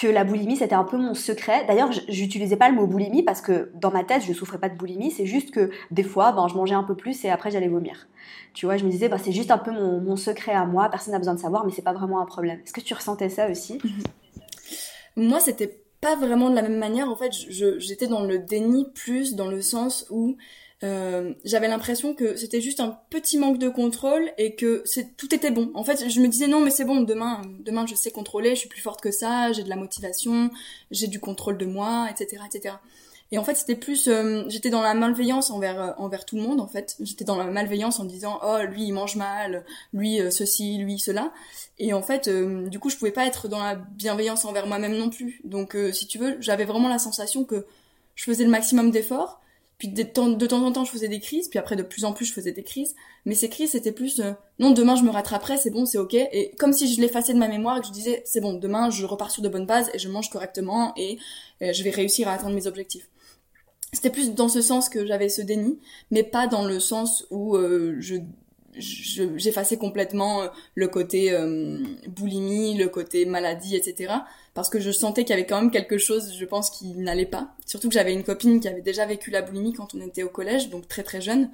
que 0.00 0.06
la 0.06 0.24
boulimie 0.24 0.56
c'était 0.56 0.74
un 0.74 0.84
peu 0.84 0.96
mon 0.96 1.14
secret. 1.14 1.64
D'ailleurs, 1.66 1.90
j'utilisais 2.08 2.56
pas 2.56 2.68
le 2.68 2.76
mot 2.76 2.86
boulimie 2.86 3.22
parce 3.22 3.40
que 3.40 3.70
dans 3.74 3.90
ma 3.90 4.04
tête, 4.04 4.22
je 4.22 4.32
souffrais 4.32 4.58
pas 4.58 4.68
de 4.68 4.76
boulimie, 4.76 5.10
c'est 5.10 5.26
juste 5.26 5.50
que 5.50 5.70
des 5.90 6.02
fois, 6.02 6.32
ben, 6.32 6.46
je 6.48 6.54
mangeais 6.54 6.74
un 6.74 6.84
peu 6.84 6.94
plus 6.94 7.24
et 7.24 7.30
après 7.30 7.50
j'allais 7.50 7.68
vomir. 7.68 8.06
Tu 8.54 8.66
vois, 8.66 8.76
je 8.76 8.84
me 8.84 8.90
disais, 8.90 9.08
ben, 9.08 9.18
c'est 9.18 9.32
juste 9.32 9.50
un 9.50 9.58
peu 9.58 9.72
mon, 9.72 10.16
secret 10.16 10.52
à 10.52 10.64
moi, 10.64 10.88
personne 10.88 11.12
n'a 11.12 11.18
besoin 11.18 11.34
de 11.34 11.40
savoir, 11.40 11.64
mais 11.64 11.72
c'est 11.72 11.82
pas 11.82 11.92
vraiment 11.92 12.20
un 12.20 12.26
problème. 12.26 12.60
Est-ce 12.64 12.72
que 12.72 12.80
tu 12.80 12.94
ressentais 12.94 13.28
ça 13.28 13.50
aussi? 13.50 13.78
Moi, 15.16 15.40
c'était 15.40 15.80
pas 16.00 16.14
vraiment 16.14 16.48
de 16.48 16.54
la 16.54 16.62
même 16.62 16.78
manière. 16.78 17.08
En 17.08 17.16
fait, 17.16 17.32
j'étais 17.32 18.06
dans 18.06 18.22
le 18.22 18.38
déni 18.38 18.88
plus 18.94 19.34
dans 19.34 19.48
le 19.48 19.60
sens 19.60 20.06
où 20.10 20.36
euh, 20.84 21.34
j'avais 21.44 21.66
l'impression 21.66 22.14
que 22.14 22.36
c'était 22.36 22.60
juste 22.60 22.78
un 22.78 23.00
petit 23.10 23.36
manque 23.36 23.58
de 23.58 23.68
contrôle 23.68 24.30
et 24.38 24.54
que 24.54 24.82
c'est 24.84 25.16
tout 25.16 25.34
était 25.34 25.50
bon. 25.50 25.72
En 25.74 25.82
fait, 25.82 26.08
je 26.08 26.20
me 26.20 26.28
disais 26.28 26.46
non 26.46 26.60
mais 26.60 26.70
c'est 26.70 26.84
bon, 26.84 27.00
demain 27.00 27.42
demain 27.60 27.84
je 27.86 27.96
sais 27.96 28.12
contrôler, 28.12 28.50
je 28.50 28.60
suis 28.60 28.68
plus 28.68 28.80
forte 28.80 29.00
que 29.00 29.10
ça, 29.10 29.52
j'ai 29.52 29.64
de 29.64 29.68
la 29.68 29.76
motivation, 29.76 30.50
j'ai 30.92 31.08
du 31.08 31.18
contrôle 31.18 31.58
de 31.58 31.66
moi, 31.66 32.08
etc. 32.10 32.42
etc. 32.46 32.76
Et 33.30 33.38
en 33.38 33.44
fait, 33.44 33.56
c'était 33.56 33.74
plus, 33.74 34.08
euh, 34.08 34.44
j'étais 34.48 34.70
dans 34.70 34.80
la 34.80 34.94
malveillance 34.94 35.50
envers 35.50 35.80
euh, 35.80 35.90
envers 35.98 36.24
tout 36.24 36.36
le 36.36 36.42
monde. 36.42 36.60
En 36.60 36.68
fait, 36.68 36.96
j'étais 37.00 37.24
dans 37.24 37.36
la 37.36 37.44
malveillance 37.44 37.98
en 37.98 38.04
disant 38.04 38.38
oh 38.44 38.58
lui 38.70 38.84
il 38.84 38.92
mange 38.92 39.16
mal, 39.16 39.64
lui 39.92 40.20
ceci, 40.30 40.78
lui 40.78 41.00
cela. 41.00 41.32
Et 41.80 41.92
en 41.92 42.02
fait, 42.02 42.28
du 42.28 42.78
coup, 42.78 42.88
je 42.88 42.96
pouvais 42.96 43.10
pas 43.10 43.26
être 43.26 43.48
dans 43.48 43.62
la 43.62 43.74
bienveillance 43.74 44.44
envers 44.44 44.68
moi-même 44.68 44.96
non 44.96 45.10
plus. 45.10 45.40
Donc, 45.44 45.76
si 45.92 46.06
tu 46.06 46.18
veux, 46.18 46.36
j'avais 46.40 46.64
vraiment 46.64 46.88
la 46.88 46.98
sensation 46.98 47.44
que 47.44 47.66
je 48.14 48.24
faisais 48.24 48.44
le 48.44 48.50
maximum 48.50 48.90
d'efforts, 48.90 49.40
puis 49.78 49.88
de 49.88 50.02
temps, 50.02 50.28
de 50.28 50.46
temps 50.46 50.64
en 50.64 50.72
temps, 50.72 50.84
je 50.84 50.90
faisais 50.90 51.08
des 51.08 51.20
crises, 51.20 51.48
puis 51.48 51.58
après 51.58 51.76
de 51.76 51.84
plus 51.84 52.04
en 52.04 52.12
plus, 52.12 52.24
je 52.24 52.32
faisais 52.32 52.50
des 52.50 52.64
crises. 52.64 52.96
Mais 53.24 53.34
ces 53.34 53.48
crises, 53.48 53.70
c'était 53.70 53.92
plus 53.92 54.18
euh, 54.18 54.32
non, 54.58 54.72
demain 54.72 54.96
je 54.96 55.02
me 55.02 55.10
rattraperai, 55.10 55.56
c'est 55.56 55.70
bon, 55.70 55.86
c'est 55.86 55.98
ok. 55.98 56.14
Et 56.14 56.50
comme 56.58 56.72
si 56.72 56.92
je 56.92 57.00
l'effaçais 57.00 57.32
de 57.32 57.38
ma 57.38 57.46
mémoire 57.46 57.78
et 57.78 57.80
que 57.80 57.86
je 57.86 57.92
disais 57.92 58.22
c'est 58.24 58.40
bon, 58.40 58.54
demain 58.54 58.90
je 58.90 59.06
repars 59.06 59.30
sur 59.30 59.42
de 59.42 59.48
bonnes 59.48 59.66
bases 59.66 59.88
et 59.94 59.98
je 59.98 60.08
mange 60.08 60.30
correctement 60.30 60.92
et 60.96 61.18
euh, 61.62 61.72
je 61.72 61.82
vais 61.84 61.90
réussir 61.90 62.26
à 62.28 62.32
atteindre 62.32 62.54
mes 62.54 62.66
objectifs. 62.66 63.08
C'était 63.92 64.10
plus 64.10 64.34
dans 64.34 64.48
ce 64.48 64.60
sens 64.60 64.88
que 64.88 65.06
j'avais 65.06 65.28
ce 65.28 65.42
déni, 65.42 65.78
mais 66.10 66.22
pas 66.24 66.46
dans 66.46 66.64
le 66.64 66.80
sens 66.80 67.26
où 67.30 67.56
euh, 67.56 67.96
je 68.00 68.16
j'effaçais 68.78 69.76
complètement 69.76 70.48
le 70.74 70.88
côté 70.88 71.36
boulimie, 72.08 72.76
le 72.76 72.88
côté 72.88 73.24
maladie, 73.26 73.76
etc 73.76 74.14
parce 74.58 74.70
que 74.70 74.80
je 74.80 74.90
sentais 74.90 75.22
qu'il 75.22 75.30
y 75.30 75.38
avait 75.38 75.46
quand 75.46 75.60
même 75.60 75.70
quelque 75.70 75.98
chose, 75.98 76.34
je 76.36 76.44
pense, 76.44 76.68
qui 76.68 76.88
n'allait 76.88 77.26
pas. 77.26 77.54
Surtout 77.64 77.86
que 77.86 77.94
j'avais 77.94 78.12
une 78.12 78.24
copine 78.24 78.58
qui 78.58 78.66
avait 78.66 78.80
déjà 78.80 79.06
vécu 79.06 79.30
la 79.30 79.40
boulimie 79.40 79.72
quand 79.72 79.94
on 79.94 80.00
était 80.00 80.24
au 80.24 80.28
collège, 80.28 80.68
donc 80.68 80.88
très 80.88 81.04
très 81.04 81.20
jeune. 81.20 81.52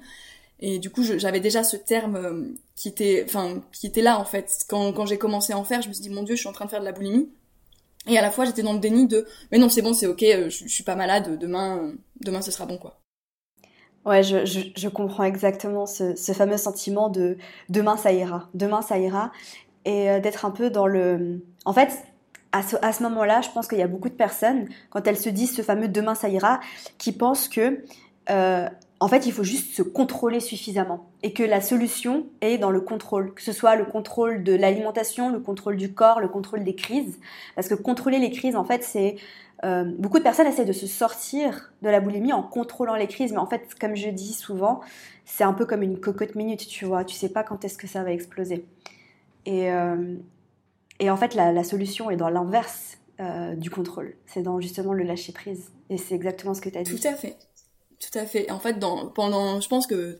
Et 0.59 0.79
du 0.79 0.89
coup, 0.89 1.03
j'avais 1.03 1.39
déjà 1.39 1.63
ce 1.63 1.77
terme 1.77 2.15
euh, 2.15 2.55
qui 2.75 2.87
était, 2.87 3.23
enfin, 3.23 3.61
qui 3.71 3.85
était 3.85 4.01
là 4.01 4.19
en 4.19 4.25
fait. 4.25 4.49
Quand, 4.67 4.91
quand 4.91 5.05
j'ai 5.05 5.19
commencé 5.19 5.53
à 5.53 5.57
en 5.59 5.63
faire, 5.63 5.83
je 5.83 5.89
me 5.89 5.93
suis 5.93 6.01
dit 6.01 6.09
mon 6.09 6.23
Dieu, 6.23 6.33
je 6.33 6.39
suis 6.39 6.49
en 6.49 6.51
train 6.51 6.65
de 6.65 6.71
faire 6.71 6.79
de 6.79 6.85
la 6.85 6.93
boulimie. 6.93 7.29
Et 8.07 8.17
à 8.17 8.23
la 8.23 8.31
fois, 8.31 8.45
j'étais 8.45 8.63
dans 8.63 8.73
le 8.73 8.79
déni 8.79 9.05
de, 9.07 9.27
mais 9.51 9.59
non, 9.59 9.69
c'est 9.69 9.83
bon, 9.83 9.93
c'est 9.93 10.07
ok, 10.07 10.23
euh, 10.23 10.49
je, 10.49 10.67
suis 10.67 10.83
pas 10.83 10.95
malade, 10.95 11.37
demain, 11.37 11.93
demain, 12.21 12.41
ce 12.41 12.49
sera 12.49 12.65
bon 12.65 12.79
quoi. 12.79 13.04
Ouais, 14.05 14.21
je, 14.21 14.45
je, 14.45 14.87
comprends 14.87 15.23
exactement 15.23 15.87
ce, 15.87 16.15
ce, 16.15 16.31
fameux 16.31 16.57
sentiment 16.57 17.09
de 17.09 17.37
demain 17.69 17.97
ça 17.97 18.11
ira, 18.11 18.49
demain 18.53 18.83
ça 18.83 18.99
ira, 18.99 19.31
et 19.83 20.11
euh, 20.11 20.19
d'être 20.19 20.45
un 20.45 20.51
peu 20.51 20.69
dans 20.69 20.85
le. 20.85 21.41
En 21.65 21.73
fait, 21.73 21.89
à 22.51 22.93
ce, 22.93 23.03
moment-là, 23.03 23.41
je 23.41 23.49
pense 23.49 23.67
qu'il 23.67 23.79
y 23.79 23.81
a 23.81 23.87
beaucoup 23.87 24.09
de 24.09 24.13
personnes, 24.13 24.67
quand 24.89 25.07
elles 25.07 25.17
se 25.17 25.29
disent 25.29 25.55
ce 25.55 25.61
fameux 25.61 25.87
demain 25.87 26.15
ça 26.15 26.29
ira, 26.29 26.59
qui 26.97 27.11
pensent 27.11 27.49
que, 27.49 27.83
euh, 28.29 28.69
en 28.99 29.07
fait, 29.07 29.25
il 29.25 29.33
faut 29.33 29.43
juste 29.43 29.75
se 29.75 29.81
contrôler 29.81 30.39
suffisamment 30.39 31.09
et 31.21 31.33
que 31.33 31.43
la 31.43 31.59
solution 31.59 32.27
est 32.41 32.57
dans 32.57 32.71
le 32.71 32.79
contrôle, 32.79 33.33
que 33.33 33.41
ce 33.41 33.51
soit 33.51 33.75
le 33.75 33.85
contrôle 33.85 34.43
de 34.43 34.55
l'alimentation, 34.55 35.29
le 35.29 35.39
contrôle 35.39 35.75
du 35.75 35.93
corps, 35.93 36.21
le 36.21 36.29
contrôle 36.29 36.63
des 36.63 36.75
crises. 36.75 37.19
Parce 37.55 37.67
que 37.67 37.75
contrôler 37.75 38.19
les 38.19 38.31
crises, 38.31 38.55
en 38.55 38.63
fait, 38.63 38.83
c'est 38.83 39.17
euh, 39.63 39.85
beaucoup 39.97 40.17
de 40.17 40.23
personnes 40.23 40.47
essaient 40.47 40.65
de 40.65 40.73
se 40.73 40.87
sortir 40.87 41.73
de 41.81 41.89
la 41.89 41.99
boulimie 41.99 42.33
en 42.33 42.43
contrôlant 42.43 42.95
les 42.95 43.07
crises, 43.07 43.31
mais 43.31 43.37
en 43.37 43.45
fait, 43.45 43.75
comme 43.79 43.95
je 43.95 44.09
dis 44.09 44.33
souvent, 44.33 44.81
c'est 45.23 45.43
un 45.43 45.53
peu 45.53 45.65
comme 45.65 45.81
une 45.81 45.99
cocotte 45.99 46.35
minute, 46.35 46.67
tu 46.67 46.85
vois. 46.85 47.05
Tu 47.05 47.15
sais 47.15 47.29
pas 47.29 47.43
quand 47.43 47.63
est-ce 47.63 47.77
que 47.77 47.87
ça 47.87 48.03
va 48.03 48.11
exploser. 48.11 48.65
Et, 49.45 49.71
euh, 49.71 50.15
en 51.01 51.17
fait, 51.17 51.35
la, 51.35 51.63
solution 51.63 52.09
est 52.09 52.17
dans 52.17 52.29
l'inverse 52.29 52.97
euh, 53.19 53.55
du 53.55 53.69
contrôle. 53.69 54.15
C'est 54.25 54.41
dans 54.41 54.59
justement 54.59 54.93
le 54.93 55.03
lâcher 55.03 55.31
prise. 55.31 55.71
Et 55.89 55.97
c'est 55.97 56.15
exactement 56.15 56.53
ce 56.53 56.61
que 56.61 56.69
tu 56.69 56.77
as 56.77 56.83
dit. 56.83 56.95
Tout 56.95 57.07
à 57.07 57.13
fait. 57.13 57.37
Tout 57.99 58.19
à 58.19 58.25
fait. 58.25 58.51
En 58.51 58.59
fait, 58.59 58.77
pendant, 59.13 59.61
je 59.61 59.69
pense 59.69 59.87
que 59.87 60.19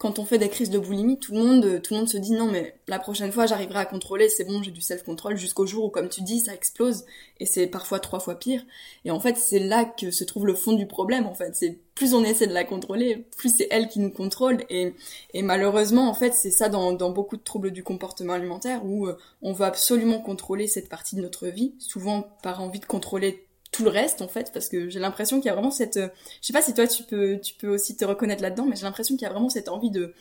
quand 0.00 0.18
on 0.18 0.24
fait 0.24 0.38
des 0.38 0.48
crises 0.48 0.70
de 0.70 0.78
boulimie, 0.78 1.18
tout 1.18 1.34
le 1.34 1.38
monde, 1.40 1.82
tout 1.82 1.92
le 1.92 1.98
monde 2.00 2.08
se 2.08 2.16
dit 2.16 2.32
non, 2.32 2.50
mais 2.50 2.74
la 2.88 2.98
prochaine 2.98 3.32
fois, 3.32 3.44
j'arriverai 3.44 3.80
à 3.80 3.84
contrôler, 3.84 4.30
c'est 4.30 4.44
bon, 4.44 4.62
j'ai 4.62 4.70
du 4.70 4.80
self-control 4.80 5.36
jusqu'au 5.36 5.66
jour 5.66 5.84
où, 5.84 5.88
comme 5.90 6.08
tu 6.08 6.22
dis, 6.22 6.40
ça 6.40 6.54
explose 6.54 7.04
et 7.38 7.44
c'est 7.44 7.66
parfois 7.66 8.00
trois 8.00 8.18
fois 8.18 8.38
pire. 8.38 8.64
Et 9.04 9.10
en 9.10 9.20
fait, 9.20 9.36
c'est 9.36 9.58
là 9.58 9.84
que 9.84 10.10
se 10.10 10.24
trouve 10.24 10.46
le 10.46 10.54
fond 10.54 10.72
du 10.72 10.86
problème. 10.86 11.26
En 11.26 11.34
fait, 11.34 11.54
c'est 11.54 11.78
plus 11.94 12.14
on 12.14 12.24
essaie 12.24 12.46
de 12.46 12.54
la 12.54 12.64
contrôler, 12.64 13.26
plus 13.36 13.54
c'est 13.54 13.68
elle 13.70 13.88
qui 13.88 14.00
nous 14.00 14.10
contrôle. 14.10 14.64
Et, 14.70 14.94
et 15.34 15.42
malheureusement, 15.42 16.08
en 16.08 16.14
fait, 16.14 16.32
c'est 16.32 16.50
ça 16.50 16.70
dans, 16.70 16.94
dans 16.94 17.10
beaucoup 17.10 17.36
de 17.36 17.42
troubles 17.42 17.70
du 17.70 17.82
comportement 17.82 18.32
alimentaire 18.32 18.80
où 18.86 19.06
euh, 19.06 19.18
on 19.42 19.52
veut 19.52 19.66
absolument 19.66 20.20
contrôler 20.20 20.66
cette 20.66 20.88
partie 20.88 21.14
de 21.14 21.20
notre 21.20 21.48
vie, 21.48 21.74
souvent 21.78 22.26
par 22.42 22.62
envie 22.62 22.80
de 22.80 22.86
contrôler 22.86 23.49
tout 23.70 23.84
le 23.84 23.90
reste 23.90 24.20
en 24.22 24.28
fait 24.28 24.50
parce 24.52 24.68
que 24.68 24.88
j'ai 24.88 24.98
l'impression 24.98 25.38
qu'il 25.38 25.46
y 25.46 25.50
a 25.50 25.54
vraiment 25.54 25.70
cette 25.70 25.96
euh, 25.96 26.08
je 26.40 26.48
sais 26.48 26.52
pas 26.52 26.62
si 26.62 26.74
toi 26.74 26.86
tu 26.86 27.04
peux 27.04 27.38
tu 27.40 27.54
peux 27.54 27.68
aussi 27.68 27.96
te 27.96 28.04
reconnaître 28.04 28.42
là-dedans 28.42 28.66
mais 28.66 28.76
j'ai 28.76 28.82
l'impression 28.82 29.16
qu'il 29.16 29.22
y 29.22 29.30
a 29.30 29.32
vraiment 29.32 29.48
cette 29.48 29.68
envie 29.68 29.90
de 29.90 30.14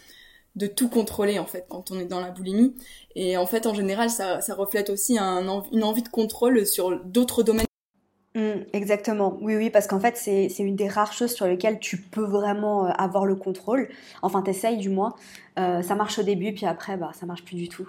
de 0.56 0.68
tout 0.68 0.90
contrôler 0.90 1.40
en 1.40 1.46
fait 1.46 1.66
quand 1.70 1.92
on 1.92 2.00
est 2.00 2.06
dans 2.06 2.20
la 2.20 2.32
boulimie. 2.32 2.76
Et 3.16 3.38
en 3.38 3.46
fait 3.46 3.66
en 3.66 3.74
général 3.74 4.10
ça, 4.10 4.42
ça 4.42 4.56
reflète 4.56 4.90
aussi 4.90 5.18
un, 5.18 5.64
une 5.72 5.84
envie 5.84 6.04
de 6.04 6.10
contrôle 6.10 6.66
sur 6.66 7.00
d'autres 7.06 7.44
domaines. 7.44 7.66
Mmh, 8.36 8.66
exactement. 8.74 9.38
Oui 9.42 9.56
oui 9.56 9.70
parce 9.70 9.88
qu'en 9.88 10.00
fait 10.00 10.18
c'est 10.18 10.48
une 10.60 10.76
des 10.76 10.88
rares 10.88 11.14
choses 11.14 11.34
sur 11.34 11.48
lesquelles 11.48 11.80
tu 11.80 11.98
peux 11.98 12.26
vraiment 12.26 12.88
euh, 12.88 12.92
avoir 12.92 13.26
le 13.26 13.36
contrôle. 13.36 13.90
Enfin 14.22 14.42
t'essayes 14.42 14.78
du 14.78 14.90
moins. 14.90 15.16
Euh, 15.58 15.82
ça 15.82 15.96
marche 15.96 16.20
au 16.20 16.24
début 16.24 16.54
puis 16.54 16.66
après 16.66 16.98
bah 16.98 17.12
ça 17.14 17.26
marche 17.26 17.44
plus 17.44 17.56
du 17.56 17.70
tout. 17.70 17.88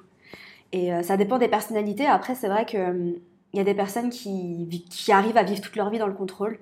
Et 0.73 0.91
ça 1.03 1.17
dépend 1.17 1.39
des 1.39 1.49
personnalités. 1.49 2.07
Après 2.07 2.37
c'est 2.37 2.47
vrai 2.47 2.65
que 2.65 3.19
il 3.53 3.59
y 3.59 3.61
a 3.61 3.65
des 3.65 3.75
personnes 3.75 4.11
qui, 4.11 4.69
arrivent 5.11 5.37
à 5.37 5.43
vivre 5.43 5.61
toute 5.61 5.77
leur 5.77 5.91
vie 5.91 5.99
dans 5.99 6.07
le 6.07 6.15
contrôle. 6.15 6.59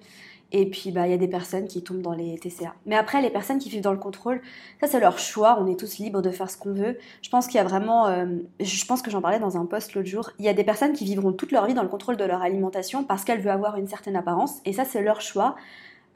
Et 0.50 0.70
puis, 0.70 0.92
bah, 0.92 1.06
il 1.06 1.10
y 1.10 1.14
a 1.14 1.18
des 1.18 1.28
personnes 1.28 1.68
qui 1.68 1.82
tombent 1.82 2.00
dans 2.00 2.14
les 2.14 2.38
TCA. 2.38 2.74
Mais 2.86 2.96
après, 2.96 3.20
les 3.20 3.28
personnes 3.28 3.58
qui 3.58 3.68
vivent 3.68 3.82
dans 3.82 3.92
le 3.92 3.98
contrôle, 3.98 4.40
ça, 4.80 4.86
c'est 4.86 4.98
leur 4.98 5.18
choix. 5.18 5.58
On 5.60 5.66
est 5.66 5.78
tous 5.78 5.98
libres 5.98 6.22
de 6.22 6.30
faire 6.30 6.50
ce 6.50 6.56
qu'on 6.56 6.72
veut. 6.72 6.96
Je 7.20 7.28
pense 7.28 7.46
qu'il 7.46 7.56
y 7.56 7.60
a 7.60 7.64
vraiment, 7.64 8.06
euh, 8.06 8.24
je 8.58 8.84
pense 8.86 9.02
que 9.02 9.10
j'en 9.10 9.20
parlais 9.20 9.38
dans 9.38 9.58
un 9.58 9.66
post 9.66 9.94
l'autre 9.94 10.08
jour. 10.08 10.30
Il 10.38 10.46
y 10.46 10.48
a 10.48 10.54
des 10.54 10.64
personnes 10.64 10.94
qui 10.94 11.04
vivront 11.04 11.32
toute 11.32 11.52
leur 11.52 11.66
vie 11.66 11.74
dans 11.74 11.82
le 11.82 11.88
contrôle 11.90 12.16
de 12.16 12.24
leur 12.24 12.40
alimentation 12.40 13.04
parce 13.04 13.24
qu'elles 13.24 13.40
veulent 13.40 13.52
avoir 13.52 13.76
une 13.76 13.88
certaine 13.88 14.16
apparence. 14.16 14.60
Et 14.64 14.72
ça, 14.72 14.86
c'est 14.86 15.02
leur 15.02 15.20
choix. 15.20 15.54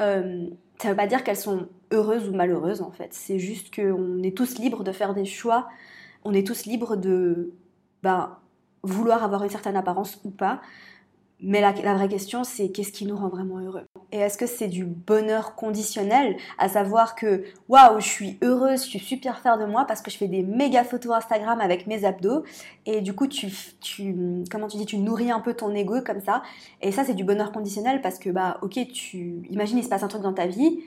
Euh, 0.00 0.47
ça 0.79 0.88
veut 0.88 0.97
pas 0.97 1.07
dire 1.07 1.25
qu'elles 1.25 1.37
sont 1.37 1.69
heureuses 1.93 2.31
ou 2.31 2.33
malheureuses, 2.33 2.81
en 2.81 2.91
fait. 2.91 3.12
C'est 3.12 3.38
juste 3.38 3.75
qu'on 3.75 4.23
est 4.23 4.35
tous 4.35 4.59
libres 4.59 4.83
de 4.83 4.93
faire 4.93 5.12
des 5.12 5.26
choix. 5.26 5.69
On 6.25 6.33
est 6.33 6.47
tous 6.47 6.64
libres 6.64 6.97
de, 6.97 7.52
ben, 8.02 8.38
vouloir 8.83 9.23
avoir 9.25 9.45
une 9.45 9.51
certaine 9.51 9.77
apparence 9.77 10.21
ou 10.25 10.31
pas. 10.31 10.61
Mais 11.45 11.61
la, 11.61 11.73
vraie 11.73 12.09
question, 12.09 12.45
c'est 12.45 12.71
qu'est-ce 12.71 12.93
qui 12.93 13.05
nous 13.05 13.17
rend 13.17 13.29
vraiment 13.29 13.59
heureux? 13.59 13.85
Et 14.12 14.19
est-ce 14.19 14.39
que 14.39 14.47
c'est 14.47 14.69
du 14.69 14.85
bonheur 14.85 15.57
conditionnel, 15.57 16.37
à 16.57 16.69
savoir 16.69 17.17
que 17.17 17.43
waouh, 17.69 17.99
je 17.99 18.07
suis 18.07 18.39
heureuse, 18.43 18.85
je 18.85 18.91
suis 18.91 19.01
super 19.01 19.41
fière 19.41 19.59
de 19.59 19.65
moi 19.65 19.85
parce 19.85 20.03
que 20.03 20.11
je 20.12 20.19
fais 20.19 20.29
des 20.29 20.45
méga 20.45 20.85
photos 20.85 21.17
Instagram 21.17 21.61
avec 21.61 21.89
mes 21.89 22.05
abdos 22.05 22.45
et 22.87 23.01
du 23.01 23.12
coup 23.12 23.27
tu, 23.27 23.49
tu 23.81 24.45
comment 24.53 24.69
tu 24.69 24.77
dis, 24.77 24.87
tu 24.87 24.99
nourris 24.99 25.33
un 25.33 25.41
peu 25.41 25.55
ton 25.55 25.75
ego 25.75 26.01
comme 26.07 26.21
ça. 26.21 26.43
Et 26.81 26.93
ça, 26.93 27.03
c'est 27.05 27.15
du 27.15 27.25
bonheur 27.25 27.51
conditionnel 27.51 28.03
parce 28.03 28.21
que 28.21 28.31
bah 28.31 28.59
ok, 28.62 28.79
tu 28.93 29.43
imagines 29.51 29.79
il 29.79 29.85
se 29.85 29.89
passe 29.89 30.05
un 30.05 30.09
truc 30.09 30.23
dans 30.23 30.35
ta 30.35 30.47
vie 30.47 30.79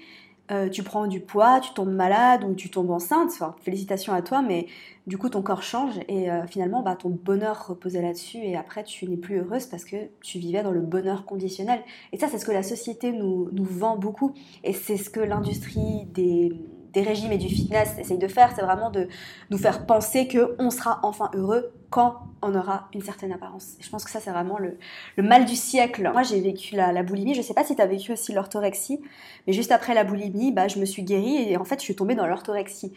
euh, 0.52 0.70
tu 0.70 0.84
prends 0.84 1.08
du 1.08 1.22
poids, 1.22 1.60
tu 1.60 1.74
tombes 1.74 1.94
malade 1.94 2.44
ou 2.44 2.54
tu 2.54 2.70
tombes 2.70 2.92
enceinte, 2.92 3.30
enfin, 3.32 3.56
félicitations 3.62 4.14
à 4.14 4.22
toi, 4.22 4.42
mais 4.42 4.68
du 5.08 5.18
coup 5.18 5.30
ton 5.30 5.42
corps 5.42 5.64
change 5.64 6.00
et 6.08 6.32
euh, 6.32 6.46
finalement 6.48 6.82
bah, 6.82 6.96
ton 6.96 7.10
bonheur 7.10 7.68
reposait 7.68 8.02
là-dessus 8.02 8.38
et 8.38 8.56
après 8.56 8.84
tu 8.84 9.08
n'es 9.08 9.18
plus 9.18 9.38
heureuse 9.38 9.68
parce 9.68 9.86
que 9.86 9.96
tu 10.22 10.40
vivais 10.40 10.64
dans 10.64 10.72
le 10.72 10.82
bonheur 10.82 11.26
conditionnel. 11.26 11.82
Et 12.12 12.20
ça 12.20 12.28
c'est 12.28 12.38
ce 12.38 12.46
que 12.46 12.52
la 12.52 12.64
société 12.64 13.12
nous, 13.12 13.50
nous 13.52 13.66
vend 13.66 13.98
beaucoup 13.98 14.34
et 14.64 14.74
c'est 14.74 14.98
ce 14.98 15.10
que 15.10 15.20
l'industrie 15.20 16.06
des, 16.14 16.54
des 16.96 17.02
régimes 17.02 17.32
et 17.32 17.38
du 17.38 17.50
fitness 17.50 17.98
essaye 18.00 18.18
de 18.18 18.28
faire, 18.28 18.52
c'est 18.56 18.62
vraiment 18.62 18.90
de 18.90 19.08
nous 19.52 19.58
faire 19.58 19.86
penser 19.86 20.28
qu'on 20.28 20.70
sera 20.70 21.00
enfin 21.04 21.30
heureux 21.36 21.74
quand 21.90 22.16
on 22.42 22.56
aura 22.56 22.88
une 22.94 23.02
certaine 23.02 23.32
apparence. 23.32 23.76
je 23.80 23.90
pense 23.90 24.04
que 24.04 24.10
ça, 24.10 24.20
c'est 24.20 24.32
vraiment 24.32 24.58
le, 24.58 24.78
mal 25.22 25.46
du 25.46 25.56
siècle. 25.56 26.10
Moi, 26.12 26.24
j'ai 26.24 26.40
vécu 26.40 26.76
la, 26.76 27.04
boulimie. 27.04 27.36
Je 27.36 27.42
sais 27.42 27.54
pas 27.54 27.64
si 27.64 27.76
tu 27.76 27.82
as 27.82 27.86
vécu 27.86 28.14
aussi 28.14 28.34
l'orthorexie, 28.34 29.02
mais 29.46 29.54
juste 29.54 29.72
après 29.72 29.94
la 29.94 30.04
boulimie, 30.04 30.52
bah, 30.52 30.68
je 30.68 30.80
me 30.80 30.86
suis 30.86 31.04
guérie 31.04 31.50
et 31.50 31.58
en 31.58 31.66
fait, 31.66 31.80
je 31.80 31.84
suis 31.84 31.96
tombée 31.96 32.16
dans 32.16 32.28
l'orthorexie. 32.28 32.94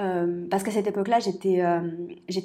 Euh, 0.00 0.46
parce 0.50 0.62
qu'à 0.62 0.70
cette 0.70 0.86
époque-là, 0.86 1.18
j'étais 1.18 1.62
euh, 1.62 1.80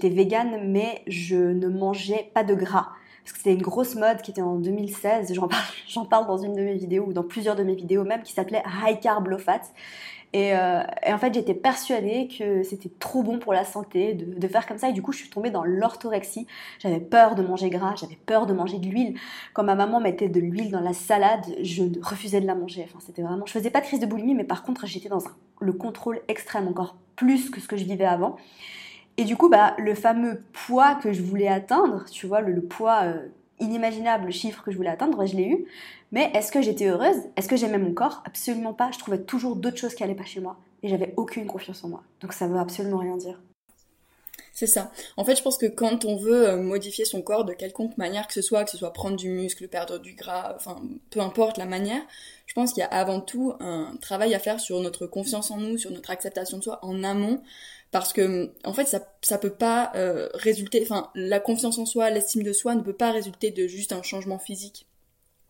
végane, 0.10 0.72
mais 0.72 1.04
je 1.08 1.36
ne 1.36 1.68
mangeais 1.68 2.32
pas 2.34 2.44
de 2.44 2.56
gras. 2.56 2.90
Parce 3.24 3.34
que 3.34 3.38
c'était 3.38 3.54
une 3.54 3.62
grosse 3.62 3.96
mode 3.96 4.22
qui 4.22 4.32
était 4.32 4.42
en 4.42 4.56
2016. 4.56 5.34
J'en 5.34 5.48
parle, 5.48 5.64
parle 6.10 6.28
dans 6.28 6.38
une 6.38 6.54
de 6.54 6.62
mes 6.62 6.76
vidéos, 6.76 7.06
ou 7.08 7.14
dans 7.14 7.24
plusieurs 7.24 7.56
de 7.56 7.64
mes 7.64 7.76
vidéos 7.76 8.04
même, 8.04 8.24
qui 8.24 8.34
s'appelait 8.34 8.64
High 8.86 9.00
Carb 9.00 9.28
Low 9.28 9.38
Fat. 9.38 9.62
Euh, 10.36 10.84
et, 11.06 11.14
en 11.14 11.18
fait, 11.18 11.34
j'étais 11.34 11.54
persuadée 11.54 12.28
que 12.28 12.64
c'était 12.64 12.90
trop 13.00 13.22
bon 13.24 13.40
pour 13.40 13.54
la 13.54 13.66
santé 13.66 14.14
de, 14.14 14.48
faire 14.48 14.66
comme 14.66 14.78
ça. 14.78 14.90
Et 14.90 14.94
du 14.94 15.02
coup, 15.02 15.12
je 15.12 15.20
suis 15.20 15.30
tombée 15.30 15.52
dans 15.52 15.64
l'orthorexie. 15.64 16.48
J'avais 16.80 17.00
peur 17.00 17.36
de 17.36 17.44
manger 17.44 17.70
gras, 17.70 17.94
j'avais 17.96 18.18
peur 18.26 18.46
de 18.46 18.54
manger 18.54 18.80
de 18.80 18.88
l'huile. 18.88 19.18
Quand 19.54 19.64
ma 19.64 19.76
maman 19.76 20.00
mettait 20.00 20.30
de 20.30 20.40
l'huile 20.40 20.72
dans 20.72 20.82
la 20.82 20.94
salade, 20.94 21.46
je 21.62 21.84
refusais 22.02 22.42
de 22.42 22.48
la 22.48 22.56
manger. 22.56 22.86
Enfin, 22.86 23.00
c'était 23.06 23.22
vraiment. 23.22 23.46
Je 23.46 23.52
faisais 23.52 23.70
pas 23.70 23.82
de 23.82 23.86
crise 23.86 24.00
de 24.00 24.06
boulimie, 24.06 24.36
mais 24.36 24.44
par 24.44 24.64
contre, 24.64 24.88
j'étais 24.88 25.10
dans 25.10 25.22
le 25.60 25.74
contrôle 25.74 26.22
extrême, 26.28 26.68
encore 26.68 26.96
plus 27.16 27.50
que 27.50 27.62
ce 27.62 27.68
que 27.68 27.78
je 27.78 27.86
vivais 27.86 28.06
avant. 28.06 28.38
Et 29.18 29.26
du 29.26 29.38
coup, 29.38 29.50
bah, 29.50 29.76
le 29.78 29.94
fameux 29.94 30.44
poids 30.54 30.96
que 30.96 31.14
je 31.14 31.22
voulais 31.22 31.48
atteindre, 31.48 32.06
tu 32.12 32.26
vois, 32.26 32.42
le, 32.42 32.62
poids 32.62 33.04
euh, 33.04 33.28
inimaginable 33.64 34.32
chiffre 34.32 34.64
que 34.64 34.72
je 34.72 34.78
voulais 34.78 34.90
atteindre, 34.90 35.26
je 35.26 35.36
l'ai 35.36 35.48
eu. 35.48 35.66
Mais 36.12 36.32
est-ce 36.34 36.52
que 36.52 36.62
j'étais 36.62 36.88
heureuse? 36.88 37.18
Est-ce 37.36 37.48
que 37.48 37.56
j'aimais 37.56 37.80
mon 37.80 37.94
corps? 37.94 38.22
Absolument 38.26 38.74
pas. 38.74 38.92
Je 38.92 39.00
trouvais 39.00 39.22
toujours 39.22 39.56
d'autres 39.56 39.78
choses 39.78 39.96
qui 39.96 40.04
allaient 40.04 40.14
pas 40.14 40.26
chez 40.26 40.40
moi. 40.40 40.58
Et 40.84 40.90
j'avais 40.90 41.14
aucune 41.18 41.48
confiance 41.48 41.84
en 41.84 41.90
moi. 41.90 42.04
Donc 42.22 42.34
ça 42.34 42.48
veut 42.48 42.60
absolument 42.60 43.00
rien 43.00 43.18
dire. 43.18 43.40
C'est 44.56 44.68
ça. 44.68 44.92
En 45.18 45.26
fait, 45.26 45.36
je 45.36 45.42
pense 45.42 45.58
que 45.58 45.66
quand 45.66 46.06
on 46.06 46.16
veut 46.16 46.48
euh, 46.48 46.58
modifier 46.58 47.06
son 47.06 47.24
corps 47.24 47.44
de 47.44 47.54
quelconque 47.54 47.98
manière 47.98 48.28
que 48.28 48.34
ce 48.34 48.44
soit, 48.44 48.64
que 48.64 48.70
ce 48.70 48.78
soit 48.78 48.94
prendre 48.94 49.18
du 49.18 49.30
muscle, 49.30 49.68
perdre 49.68 49.98
du 49.98 50.14
gras, 50.14 50.54
enfin, 50.56 50.80
peu 51.10 51.22
importe 51.22 51.58
la 51.58 51.66
manière, 51.66 52.02
je 52.46 52.54
pense 52.54 52.72
qu'il 52.72 52.82
y 52.82 52.84
a 52.84 52.90
avant 52.90 53.20
tout 53.20 53.56
un 53.60 53.96
travail 54.00 54.36
à 54.36 54.40
faire 54.40 54.60
sur 54.60 54.80
notre 54.80 55.08
confiance 55.08 55.50
en 55.50 55.58
nous, 55.58 55.80
sur 55.80 55.90
notre 55.90 56.12
acceptation 56.12 56.60
de 56.60 56.64
soi 56.64 56.78
en 56.84 57.04
amont, 57.04 57.42
parce 57.94 58.12
que 58.12 58.50
en 58.66 58.74
fait, 58.74 58.88
ça, 58.88 59.08
ça 59.22 59.38
peut 59.38 59.54
pas 59.54 59.92
euh, 59.96 60.28
résulter, 60.34 60.82
enfin, 60.82 61.12
la 61.14 61.40
confiance 61.40 61.78
en 61.78 61.86
soi, 61.86 62.10
l'estime 62.10 62.42
de 62.42 62.52
soi 62.52 62.74
ne 62.74 62.82
peut 62.82 62.92
pas 62.92 63.12
résulter 63.12 63.52
de 63.52 63.68
juste 63.68 63.94
un 63.94 64.02
changement 64.02 64.40
physique. 64.40 64.88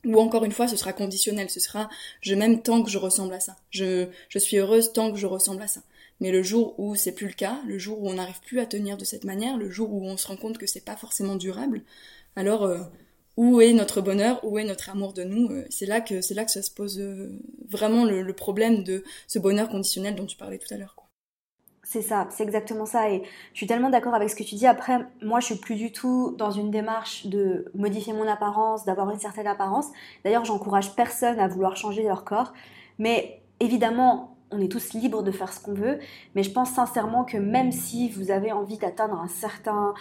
Ou 0.05 0.19
encore 0.19 0.43
une 0.43 0.51
fois, 0.51 0.67
ce 0.67 0.75
sera 0.75 0.91
conditionnel, 0.91 1.49
ce 1.49 1.61
sera 1.61 1.89
je 2.19 2.35
m'aime 2.35 2.61
tant 2.61 2.83
que 2.83 2.91
je 2.91 2.97
ressemble 2.97 3.33
à 3.33 3.39
ça. 3.39 3.55
Je, 3.69 4.07
je 4.27 4.39
suis 4.39 4.57
heureuse 4.57 4.91
tant 4.91 5.13
que 5.13 5.17
je 5.17 5.25
ressemble 5.25 5.61
à 5.61 5.67
ça. 5.67 5.79
Mais 6.19 6.31
le 6.31 6.43
jour 6.43 6.77
où 6.77 6.95
c'est 6.95 7.13
plus 7.13 7.27
le 7.27 7.33
cas, 7.33 7.61
le 7.65 7.77
jour 7.77 8.03
où 8.03 8.09
on 8.09 8.15
n'arrive 8.15 8.41
plus 8.41 8.59
à 8.59 8.65
tenir 8.65 8.97
de 8.97 9.05
cette 9.05 9.23
manière, 9.23 9.55
le 9.57 9.71
jour 9.71 9.93
où 9.93 10.03
on 10.05 10.17
se 10.17 10.27
rend 10.27 10.35
compte 10.35 10.57
que 10.57 10.67
c'est 10.67 10.83
pas 10.83 10.97
forcément 10.97 11.37
durable, 11.37 11.81
alors 12.35 12.63
euh, 12.63 12.79
où 13.37 13.61
est 13.61 13.71
notre 13.71 14.01
bonheur, 14.01 14.43
où 14.43 14.59
est 14.59 14.65
notre 14.65 14.89
amour 14.89 15.13
de 15.13 15.23
nous 15.23 15.47
euh, 15.49 15.63
C'est 15.69 15.85
là 15.85 16.01
que 16.01 16.19
c'est 16.19 16.33
là 16.33 16.43
que 16.43 16.51
ça 16.51 16.61
se 16.61 16.71
pose 16.71 17.01
vraiment 17.69 18.03
le, 18.03 18.33
problème 18.33 18.83
de 18.83 19.05
ce 19.29 19.39
bonheur 19.39 19.69
conditionnel 19.69 20.15
dont 20.15 20.25
tu 20.25 20.35
parlais 20.35 20.57
tout 20.57 20.73
à 20.73 20.77
l'heure. 20.77 20.97
C'est 21.85 22.01
ça, 22.01 22.27
c'est 22.29 22.43
exactement 22.43 22.85
ça. 22.85 23.09
Et 23.09 23.23
je 23.51 23.57
suis 23.57 23.67
tellement 23.67 23.89
d'accord 23.89 24.15
avec 24.15 24.29
ce 24.29 24.35
que 24.35 24.43
tu 24.43 24.55
dis. 24.55 24.65
Après, 24.65 25.05
moi, 25.21 25.41
je 25.41 25.47
suis 25.47 25.55
plus 25.55 25.75
du 25.75 25.91
tout 25.91 26.33
dans 26.37 26.49
une 26.49 26.71
démarche 26.71 27.27
de 27.27 27.65
modifier 27.75 28.13
mon 28.13 28.27
apparence, 28.27 28.85
d'avoir 28.85 29.09
une 29.11 29.19
certaine 29.19 29.47
apparence. 29.47 29.87
D'ailleurs, 30.23 30.45
j'encourage 30.45 30.95
personne 30.95 31.39
à 31.39 31.47
vouloir 31.47 31.75
changer 31.75 32.03
leur 32.03 32.23
corps. 32.23 32.53
Mais 32.99 33.41
évidemment, 33.59 34.37
on 34.51 34.61
est 34.61 34.71
tous 34.71 34.93
libres 34.93 35.23
de 35.23 35.31
faire 35.31 35.51
ce 35.51 35.59
qu'on 35.59 35.73
veut, 35.73 35.99
mais 36.35 36.43
je 36.43 36.51
pense 36.51 36.71
sincèrement 36.71 37.25
que 37.25 37.37
même 37.37 37.71
si 37.71 38.09
vous 38.09 38.31
avez 38.31 38.51
envie 38.51 38.77
d'atteindre 38.77 39.19
un 39.19 39.27
certain 39.27 39.93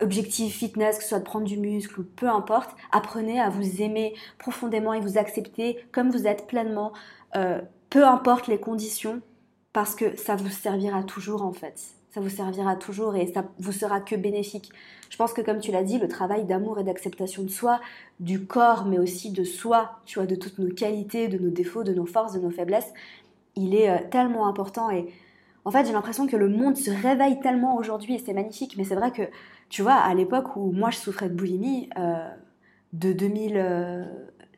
objectif 0.00 0.56
fitness, 0.56 0.96
que 0.96 1.02
ce 1.02 1.10
soit 1.10 1.20
de 1.20 1.24
prendre 1.24 1.46
du 1.46 1.56
muscle 1.56 2.00
ou 2.00 2.04
peu 2.04 2.28
importe, 2.28 2.70
apprenez 2.90 3.40
à 3.40 3.48
vous 3.48 3.80
aimer 3.80 4.14
profondément 4.38 4.92
et 4.92 5.00
vous 5.00 5.16
accepter 5.16 5.78
comme 5.92 6.10
vous 6.10 6.26
êtes 6.26 6.46
pleinement, 6.46 6.92
euh, 7.36 7.60
peu 7.88 8.04
importe 8.04 8.48
les 8.48 8.58
conditions, 8.58 9.22
parce 9.72 9.94
que 9.94 10.16
ça 10.16 10.36
vous 10.36 10.48
servira 10.48 11.02
toujours 11.02 11.42
en 11.42 11.52
fait. 11.52 11.80
Ça 12.10 12.20
vous 12.20 12.28
servira 12.28 12.76
toujours 12.76 13.16
et 13.16 13.26
ça 13.32 13.44
vous 13.58 13.72
sera 13.72 14.00
que 14.00 14.14
bénéfique. 14.14 14.70
Je 15.08 15.16
pense 15.16 15.32
que 15.32 15.40
comme 15.40 15.60
tu 15.60 15.72
l'as 15.72 15.82
dit, 15.82 15.98
le 15.98 16.08
travail 16.08 16.44
d'amour 16.44 16.78
et 16.78 16.84
d'acceptation 16.84 17.42
de 17.42 17.48
soi, 17.48 17.80
du 18.20 18.44
corps, 18.44 18.84
mais 18.84 18.98
aussi 18.98 19.30
de 19.30 19.44
soi, 19.44 19.98
tu 20.04 20.18
vois, 20.18 20.26
de 20.26 20.34
toutes 20.34 20.58
nos 20.58 20.72
qualités, 20.74 21.28
de 21.28 21.38
nos 21.38 21.50
défauts, 21.50 21.84
de 21.84 21.94
nos 21.94 22.04
forces, 22.04 22.34
de 22.34 22.40
nos 22.40 22.50
faiblesses, 22.50 22.92
il 23.56 23.74
est 23.74 23.90
euh, 23.90 23.98
tellement 24.10 24.46
important 24.46 24.90
et 24.90 25.12
en 25.64 25.70
fait 25.70 25.84
j'ai 25.86 25.92
l'impression 25.92 26.26
que 26.26 26.36
le 26.36 26.48
monde 26.48 26.76
se 26.76 26.90
réveille 26.90 27.38
tellement 27.40 27.76
aujourd'hui 27.76 28.14
et 28.14 28.18
c'est 28.18 28.32
magnifique 28.32 28.76
mais 28.76 28.84
c'est 28.84 28.94
vrai 28.94 29.12
que 29.12 29.22
tu 29.68 29.82
vois 29.82 29.94
à 29.94 30.14
l'époque 30.14 30.56
où 30.56 30.72
moi 30.72 30.90
je 30.90 30.96
souffrais 30.96 31.28
de 31.28 31.34
boulimie 31.34 31.88
euh, 31.98 32.28
de 32.92 33.12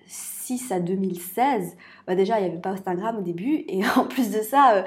2006 0.07 0.73
à 0.73 0.81
2016 0.81 1.77
bah 2.07 2.15
déjà 2.15 2.39
il 2.39 2.45
n'y 2.45 2.51
avait 2.51 2.61
pas 2.61 2.71
Instagram 2.71 3.19
au 3.19 3.23
début 3.23 3.65
et 3.69 3.81
en 3.97 4.05
plus 4.05 4.31
de 4.31 4.41
ça 4.43 4.77
euh, 4.77 4.83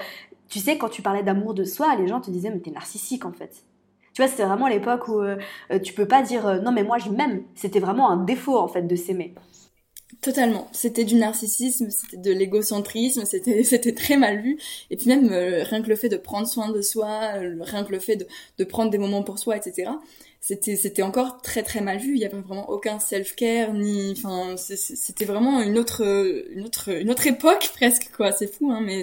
tu 0.49 0.59
sais 0.59 0.77
quand 0.77 0.89
tu 0.89 1.01
parlais 1.01 1.23
d'amour 1.23 1.53
de 1.53 1.63
soi 1.63 1.95
les 1.95 2.07
gens 2.07 2.21
te 2.21 2.31
disaient 2.31 2.49
mais 2.49 2.59
t'es 2.59 2.71
narcissique 2.71 3.25
en 3.25 3.33
fait 3.33 3.63
tu 4.13 4.21
vois 4.21 4.29
c'était 4.29 4.45
vraiment 4.45 4.67
l'époque 4.67 5.07
où 5.07 5.21
tu 5.83 5.93
peux 5.93 6.07
pas 6.07 6.21
dire 6.23 6.61
non 6.63 6.71
mais 6.71 6.83
moi 6.83 6.97
je 6.97 7.09
m'aime 7.09 7.43
c'était 7.55 7.79
vraiment 7.79 8.09
un 8.09 8.23
défaut 8.23 8.57
en 8.57 8.67
fait 8.67 8.83
de 8.83 8.95
s'aimer 8.95 9.35
Totalement. 10.21 10.69
C'était 10.71 11.03
du 11.03 11.15
narcissisme, 11.15 11.89
c'était 11.89 12.17
de 12.17 12.31
l'égocentrisme, 12.31 13.23
c'était 13.63 13.93
très 13.93 14.15
mal 14.15 14.41
vu. 14.41 14.57
Et 14.89 14.95
puis 14.95 15.07
même 15.07 15.31
euh, 15.31 15.63
rien 15.63 15.81
que 15.81 15.89
le 15.89 15.95
fait 15.95 16.09
de 16.09 16.17
prendre 16.17 16.47
soin 16.47 16.69
de 16.69 16.81
soi, 16.81 17.33
euh, 17.35 17.57
rien 17.59 17.83
que 17.83 17.91
le 17.91 17.99
fait 17.99 18.27
de 18.57 18.63
prendre 18.63 18.89
des 18.89 18.97
moments 18.97 19.23
pour 19.23 19.37
soi, 19.37 19.57
etc. 19.57 19.91
C'était 20.39 20.75
c'était 20.75 21.01
encore 21.01 21.41
très 21.41 21.63
très 21.63 21.81
mal 21.81 21.97
vu. 21.97 22.13
Il 22.15 22.19
y 22.19 22.25
avait 22.25 22.39
vraiment 22.39 22.69
aucun 22.69 22.99
self 22.99 23.35
care 23.35 23.73
ni, 23.73 24.13
enfin 24.17 24.55
c'était 24.57 25.25
vraiment 25.25 25.61
une 25.61 25.77
autre 25.77 26.03
une 26.51 26.63
autre 26.63 26.89
une 26.89 27.11
autre 27.11 27.27
époque 27.27 27.71
presque 27.75 28.11
quoi. 28.15 28.31
C'est 28.31 28.47
fou 28.51 28.71
hein, 28.71 28.81
mais 28.81 29.01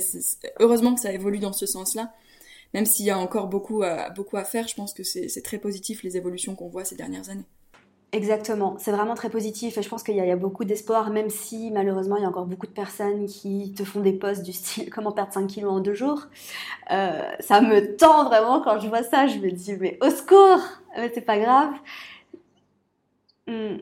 heureusement 0.61 0.95
que 0.95 1.01
ça 1.01 1.13
évolue 1.13 1.39
dans 1.39 1.53
ce 1.53 1.67
sens-là. 1.67 2.13
Même 2.73 2.87
s'il 2.87 3.07
y 3.07 3.11
a 3.11 3.19
encore 3.19 3.47
beaucoup 3.47 3.85
à, 3.85 4.11
beaucoup 4.11 4.37
à 4.37 4.45
faire, 4.45 4.67
je 4.67 4.75
pense 4.75 4.93
que 4.93 5.05
c'est 5.05 5.43
très 5.43 5.59
positif 5.59 6.03
les 6.03 6.17
évolutions 6.17 6.57
qu'on 6.57 6.69
voit 6.69 6.85
ces 6.85 6.97
dernières 6.97 7.31
années. 7.31 7.47
Exactement, 8.15 8.77
c'est 8.79 8.93
vraiment 8.93 9.15
très 9.17 9.29
positif 9.29 9.77
et 9.77 9.83
je 9.83 9.89
pense 9.89 10.05
qu'il 10.05 10.15
y, 10.15 10.21
a 10.21 10.37
beaucoup 10.37 10.65
d'espoir, 10.65 11.11
même 11.11 11.31
si 11.31 11.73
malheureusement 11.73 12.17
il 12.17 12.23
y 12.23 12.25
a 12.25 12.29
encore 12.29 12.47
beaucoup 12.47 12.69
de 12.69 12.73
personnes 12.73 13.27
qui 13.27 13.75
te 13.77 13.83
font 13.83 13.99
des 13.99 14.13
posts 14.13 14.45
du 14.45 14.53
style 14.53 14.89
comment 14.89 15.11
perdre 15.11 15.33
5 15.33 15.49
kilos 15.49 15.73
en 15.73 15.81
deux 15.81 15.95
jours? 15.95 16.29
Euh, 16.93 17.23
ça 17.41 17.61
me 17.61 17.97
tend 17.97 18.27
vraiment 18.27 18.61
quand 18.61 18.79
je 18.79 18.87
vois 18.87 19.03
ça, 19.03 19.27
je 19.27 19.39
me 19.39 19.51
dis 19.51 19.73
mais 19.81 19.99
au 20.01 20.11
secours, 20.11 20.61
mais 20.97 21.11
c'est 21.15 21.21
pas 21.21 21.39
grave. 21.39 21.73
Hmm, 23.47 23.77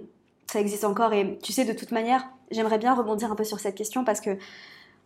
ça 0.46 0.61
existe 0.61 0.85
encore 0.85 1.12
et 1.12 1.38
tu 1.42 1.53
sais 1.53 1.64
de 1.64 1.72
toute 1.72 1.92
manière, 1.92 2.29
j'aimerais 2.51 2.79
bien 2.79 2.94
rebondir 2.94 3.31
un 3.31 3.37
peu 3.37 3.44
sur 3.44 3.61
cette 3.61 3.75
question 3.75 4.05
parce 4.05 4.20
que 4.20 4.37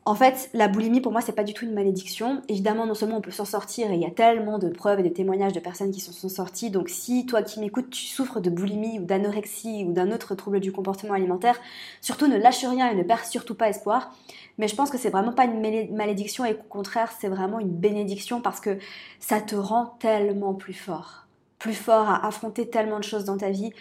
en 0.08 0.14
fait, 0.14 0.50
la 0.54 0.68
boulimie, 0.68 1.00
pour 1.00 1.10
moi, 1.10 1.20
c'est 1.20 1.32
pas 1.32 1.42
du 1.42 1.52
tout 1.52 1.64
une 1.64 1.74
malédiction. 1.74 2.40
Évidemment, 2.48 2.86
non 2.86 2.94
seulement 2.94 3.16
on 3.16 3.20
peut 3.20 3.32
s'en 3.32 3.44
sortir, 3.44 3.90
et 3.90 3.96
il 3.96 4.00
y 4.00 4.06
a 4.06 4.10
tellement 4.12 4.60
de 4.60 4.68
preuves 4.68 5.00
et 5.00 5.02
de 5.02 5.08
témoignages 5.08 5.52
de 5.52 5.58
personnes 5.58 5.90
qui 5.90 5.98
s'en 5.98 6.12
sont 6.12 6.28
sorties. 6.28 6.70
Donc, 6.70 6.88
si 6.88 7.26
toi 7.26 7.42
qui 7.42 7.58
m'écoutes, 7.58 7.90
tu 7.90 8.06
souffres 8.06 8.38
de 8.38 8.48
boulimie 8.48 9.00
ou 9.00 9.04
d'anorexie 9.04 9.84
ou 9.84 9.92
d'un 9.92 10.12
autre 10.12 10.36
trouble 10.36 10.60
du 10.60 10.70
comportement 10.70 11.14
alimentaire, 11.14 11.60
surtout 12.00 12.28
ne 12.28 12.36
lâche 12.36 12.64
rien 12.64 12.88
et 12.88 12.94
ne 12.94 13.02
perds 13.02 13.24
surtout 13.26 13.56
pas 13.56 13.68
espoir. 13.68 14.14
Mais 14.58 14.68
je 14.68 14.76
pense 14.76 14.90
que 14.90 14.96
c'est 14.96 15.10
vraiment 15.10 15.32
pas 15.32 15.44
une 15.44 15.60
malédiction 15.92 16.44
et 16.44 16.54
au 16.54 16.62
contraire, 16.68 17.10
c'est 17.18 17.28
vraiment 17.28 17.58
une 17.58 17.74
bénédiction 17.74 18.40
parce 18.40 18.60
que 18.60 18.78
ça 19.18 19.40
te 19.40 19.56
rend 19.56 19.96
tellement 19.98 20.54
plus 20.54 20.72
fort. 20.72 21.25
Plus 21.66 21.74
fort 21.74 22.08
à 22.08 22.24
affronter 22.26 22.68
tellement 22.68 22.98
de 22.98 23.04
choses 23.04 23.24
dans 23.24 23.36
ta 23.36 23.50
vie. 23.50 23.72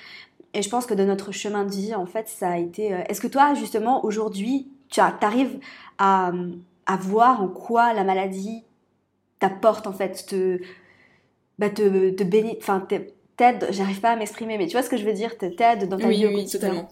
Et 0.55 0.61
je 0.61 0.69
pense 0.69 0.87
que 0.87 0.95
de 0.95 1.03
notre 1.03 1.31
chemin 1.31 1.65
de 1.65 1.71
vie, 1.71 1.93
en 1.93 2.07
fait, 2.07 2.27
ça 2.27 2.49
a 2.49 2.57
été. 2.57 2.93
Euh, 2.93 3.03
est-ce 3.07 3.21
que 3.21 3.27
toi, 3.27 3.53
justement, 3.53 4.03
aujourd'hui, 4.03 4.67
tu 4.89 4.99
arrives 5.01 5.59
à, 5.99 6.31
à, 6.87 6.95
voir 6.97 7.43
en 7.43 7.47
quoi 7.47 7.93
la 7.93 8.03
maladie 8.03 8.63
t'apporte 9.39 9.85
en 9.85 9.93
fait, 9.93 10.25
te, 10.25 10.59
bah, 11.59 11.69
te, 11.69 12.09
te 12.09 12.23
bénit, 12.23 12.57
enfin 12.59 12.87
t'aide, 13.35 13.67
j'arrive 13.69 13.99
pas 13.99 14.11
à 14.11 14.15
m'exprimer, 14.15 14.57
mais 14.57 14.65
tu 14.65 14.71
vois 14.71 14.81
ce 14.81 14.89
que 14.89 14.97
je 14.97 15.05
veux 15.05 15.13
dire, 15.13 15.37
t'aide 15.37 15.87
dans 15.89 15.97
ta 15.97 16.07
vie 16.07 16.25
au 16.25 16.29
oui, 16.29 16.47
totalement. 16.47 16.87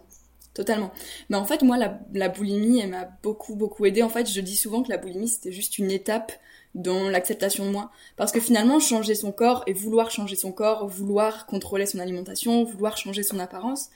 Totalement. 0.53 0.91
Mais 1.29 1.37
en 1.37 1.45
fait, 1.45 1.63
moi, 1.63 1.77
la, 1.77 1.99
la 2.13 2.29
boulimie, 2.29 2.79
elle 2.79 2.91
m'a 2.91 3.07
beaucoup, 3.23 3.55
beaucoup 3.55 3.85
aidé. 3.85 4.03
En 4.03 4.09
fait, 4.09 4.29
je 4.29 4.39
dis 4.41 4.55
souvent 4.55 4.83
que 4.83 4.89
la 4.89 4.97
boulimie, 4.97 5.27
c'était 5.27 5.51
juste 5.51 5.79
une 5.79 5.89
étape 5.89 6.31
dans 6.75 7.09
l'acceptation 7.09 7.65
de 7.65 7.71
moi. 7.71 7.91
Parce 8.15 8.31
que 8.31 8.39
finalement, 8.39 8.79
changer 8.79 9.15
son 9.15 9.31
corps 9.31 9.63
et 9.67 9.73
vouloir 9.73 10.11
changer 10.11 10.35
son 10.35 10.51
corps, 10.51 10.87
vouloir 10.87 11.45
contrôler 11.45 11.85
son 11.85 11.99
alimentation, 11.99 12.63
vouloir 12.63 12.97
changer 12.97 13.23
son 13.23 13.39
apparence, 13.39 13.89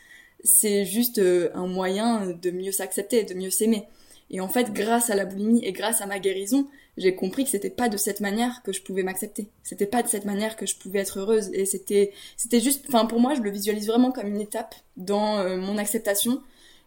c'est 0.44 0.86
juste 0.86 1.20
euh, 1.20 1.50
un 1.56 1.68
moyen 1.68 2.28
de 2.28 2.52
mieux 2.52 2.72
s'accepter, 2.72 3.24
de 3.24 3.34
mieux 3.34 3.50
s'aimer. 3.50 3.88
Et 4.30 4.42
en 4.42 4.50
fait, 4.50 4.74
grâce 4.74 5.10
à 5.10 5.16
la 5.16 5.26
boulimie 5.26 5.64
et 5.64 5.72
grâce 5.72 6.02
à 6.02 6.06
ma 6.06 6.20
guérison, 6.20 6.68
j'ai 6.98 7.16
compris 7.16 7.44
que 7.44 7.50
c'était 7.50 7.70
pas 7.70 7.90
de 7.90 7.98
cette 7.98 8.20
manière 8.20 8.62
que 8.64 8.74
je 8.74 8.82
pouvais 8.82 9.04
m'accepter. 9.04 9.50
C'était 9.64 9.86
pas 9.86 10.04
de 10.04 10.08
cette 10.08 10.26
manière 10.26 10.56
que 10.56 10.66
je 10.66 10.76
pouvais 10.76 11.00
être 11.00 11.20
heureuse. 11.20 11.50
Et 11.54 11.66
c'était, 11.66 12.12
c'était 12.36 12.60
juste, 12.60 12.86
enfin, 12.90 13.06
pour 13.06 13.20
moi, 13.20 13.36
je 13.36 13.42
le 13.42 13.52
visualise 13.52 13.88
vraiment 13.88 14.12
comme 14.12 14.28
une 14.28 14.42
étape 14.42 14.76
dans 14.98 15.38
euh, 15.40 15.58
mon 15.58 15.78
acceptation 15.78 16.42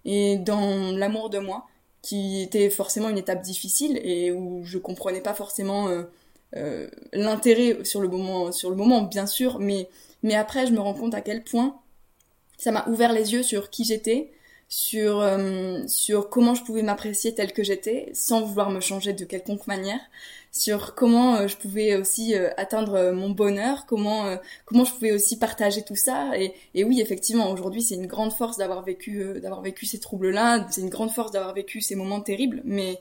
et 0.04 0.36
dans 0.36 0.92
l'amour 0.92 1.30
de 1.30 1.38
moi, 1.38 1.66
qui 2.02 2.42
était 2.42 2.70
forcément 2.70 3.08
une 3.08 3.18
étape 3.18 3.42
difficile 3.42 4.00
et 4.02 4.32
où 4.32 4.62
je 4.64 4.78
comprenais 4.78 5.20
pas 5.20 5.34
forcément 5.34 5.88
euh, 5.88 6.04
euh, 6.56 6.88
l'intérêt 7.12 7.84
sur 7.84 8.00
le 8.00 8.08
moment, 8.08 8.52
sur 8.52 8.70
le 8.70 8.76
moment, 8.76 9.02
bien 9.02 9.26
sûr, 9.26 9.58
mais, 9.58 9.88
mais 10.22 10.34
après, 10.34 10.66
je 10.66 10.72
me 10.72 10.80
rends 10.80 10.94
compte 10.94 11.14
à 11.14 11.20
quel 11.20 11.44
point 11.44 11.78
ça 12.56 12.72
m'a 12.72 12.86
ouvert 12.88 13.12
les 13.12 13.32
yeux 13.32 13.42
sur 13.42 13.70
qui 13.70 13.84
j'étais, 13.84 14.32
sur 14.70 15.20
euh, 15.20 15.80
sur 15.88 16.30
comment 16.30 16.54
je 16.54 16.62
pouvais 16.62 16.82
m'apprécier 16.82 17.34
telle 17.34 17.52
que 17.52 17.64
j'étais 17.64 18.08
sans 18.14 18.42
vouloir 18.42 18.70
me 18.70 18.78
changer 18.78 19.12
de 19.12 19.24
quelconque 19.24 19.66
manière 19.66 19.98
sur 20.52 20.94
comment 20.94 21.34
euh, 21.38 21.48
je 21.48 21.56
pouvais 21.56 21.96
aussi 21.96 22.36
euh, 22.36 22.50
atteindre 22.56 23.10
mon 23.10 23.30
bonheur 23.30 23.84
comment 23.86 24.36
comment 24.66 24.84
je 24.84 24.92
pouvais 24.92 25.10
aussi 25.10 25.40
partager 25.40 25.82
tout 25.82 25.96
ça. 25.96 26.38
Et, 26.38 26.54
et 26.74 26.84
oui 26.84 27.00
effectivement 27.00 27.50
aujourd'hui 27.50 27.82
c'est 27.82 27.96
une 27.96 28.06
grande 28.06 28.32
force 28.32 28.58
d'avoir 28.58 28.84
vécu 28.84 29.40
d'avoir 29.42 29.60
vécu 29.60 29.86
ces 29.86 29.98
troubles 29.98 30.30
là 30.30 30.64
c'est 30.70 30.82
une 30.82 30.88
grande 30.88 31.10
force 31.10 31.32
d'avoir 31.32 31.52
vécu 31.52 31.80
ces 31.80 31.96
moments 31.96 32.20
terribles 32.20 32.62
mais 32.64 33.00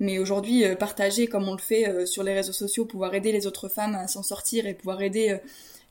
mais 0.00 0.18
aujourd'hui 0.18 0.64
partager 0.76 1.26
comme 1.26 1.46
on 1.46 1.52
le 1.52 1.58
fait 1.58 2.06
sur 2.06 2.22
les 2.22 2.32
réseaux 2.32 2.52
sociaux 2.54 2.86
pouvoir 2.86 3.14
aider 3.14 3.32
les 3.32 3.46
autres 3.46 3.68
femmes 3.68 3.94
à 3.96 4.08
s'en 4.08 4.22
sortir 4.22 4.66
et 4.66 4.72
pouvoir 4.72 5.02
aider 5.02 5.38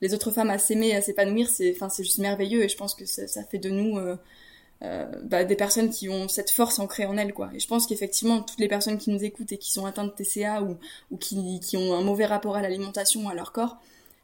les 0.01 0.13
autres 0.15 0.31
femmes 0.31 0.49
à 0.49 0.57
s'aimer 0.57 0.95
à 0.95 1.01
s'épanouir 1.01 1.47
c'est 1.47 1.71
enfin 1.75 1.89
c'est 1.89 2.03
juste 2.03 2.17
merveilleux 2.17 2.63
et 2.63 2.69
je 2.69 2.75
pense 2.77 2.95
que 2.95 3.05
ça, 3.05 3.27
ça 3.27 3.43
fait 3.43 3.60
de 3.60 3.69
nous 3.69 3.99
euh, 4.84 5.06
bah, 5.24 5.44
des 5.44 5.56
personnes 5.56 5.89
qui 5.89 6.10
ont 6.10 6.28
cette 6.28 6.52
force 6.52 6.80
ancrée 6.80 7.06
en 7.06 7.17
elles 7.17 7.34
quoi 7.34 7.50
et 7.54 7.60
je 7.60 7.67
pense 7.67 7.86
qu'effectivement 7.86 8.41
toutes 8.41 8.60
les 8.60 8.67
personnes 8.67 8.98
qui 8.98 9.12
nous 9.12 9.24
écoutent 9.24 9.52
et 9.52 9.58
qui 9.58 9.72
sont 9.72 9.86
atteintes 9.86 10.17
de 10.17 10.24
TCA 10.24 10.63
ou, 10.63 10.78
ou 11.12 11.17
qui, 11.17 11.60
qui 11.60 11.78
ont 11.78 11.94
un 11.94 12.02
mauvais 12.02 12.26
rapport 12.26 12.56
à 12.56 12.62
l'alimentation 12.62 13.26
ou 13.26 13.30
à 13.30 13.34
leur 13.34 13.52
corps 13.52 13.78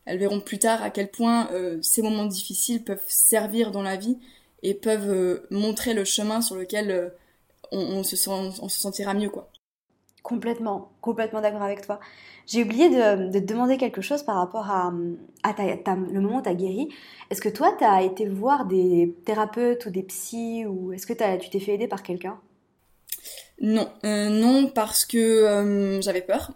elles 0.05 0.17
verront 0.17 0.39
plus 0.39 0.59
tard 0.59 0.81
à 0.81 0.89
quel 0.89 1.09
point 1.09 1.49
euh, 1.51 1.79
ces 1.81 2.01
moments 2.01 2.25
difficiles 2.25 2.83
peuvent 2.83 3.03
servir 3.07 3.71
dans 3.71 3.83
la 3.83 3.97
vie 3.97 4.17
et 4.63 4.73
peuvent 4.73 5.45
montrer 5.51 5.93
le 5.93 6.05
chemin 6.05 6.41
sur 6.41 6.55
lequel 6.55 7.13
on, 7.71 8.03
se 8.03 8.15
sent, 8.15 8.31
on 8.31 8.69
se 8.69 8.79
sentira 8.79 9.13
mieux 9.13 9.29
quoi. 9.29 9.51
Complètement, 10.27 10.91
complètement 10.99 11.39
d'accord 11.39 11.61
avec 11.61 11.85
toi. 11.85 12.01
J'ai 12.47 12.61
oublié 12.61 12.89
de, 12.89 13.31
te 13.31 13.37
demander 13.37 13.77
quelque 13.77 14.01
chose 14.01 14.23
par 14.23 14.35
rapport 14.35 14.69
à, 14.69 14.91
le 14.91 16.19
moment 16.19 16.39
où 16.39 16.41
tu 16.41 16.49
as 16.49 16.53
guéri. 16.53 16.89
Est-ce 17.29 17.39
que 17.39 17.47
toi, 17.47 17.73
tu 17.77 17.85
as 17.85 18.03
été 18.03 18.27
voir 18.27 18.65
des 18.65 19.15
thérapeutes 19.23 19.85
ou 19.85 19.89
des 19.89 20.03
psys 20.03 20.65
ou 20.65 20.91
est-ce 20.91 21.07
que 21.07 21.13
tu 21.13 21.49
t'es 21.49 21.59
fait 21.61 21.75
aider 21.75 21.87
par 21.87 22.03
quelqu'un? 22.03 22.41
Non, 23.61 23.89
euh, 24.03 24.27
non 24.27 24.67
parce 24.67 25.05
que 25.05 25.17
euh, 25.17 26.01
j'avais 26.01 26.23
peur. 26.23 26.51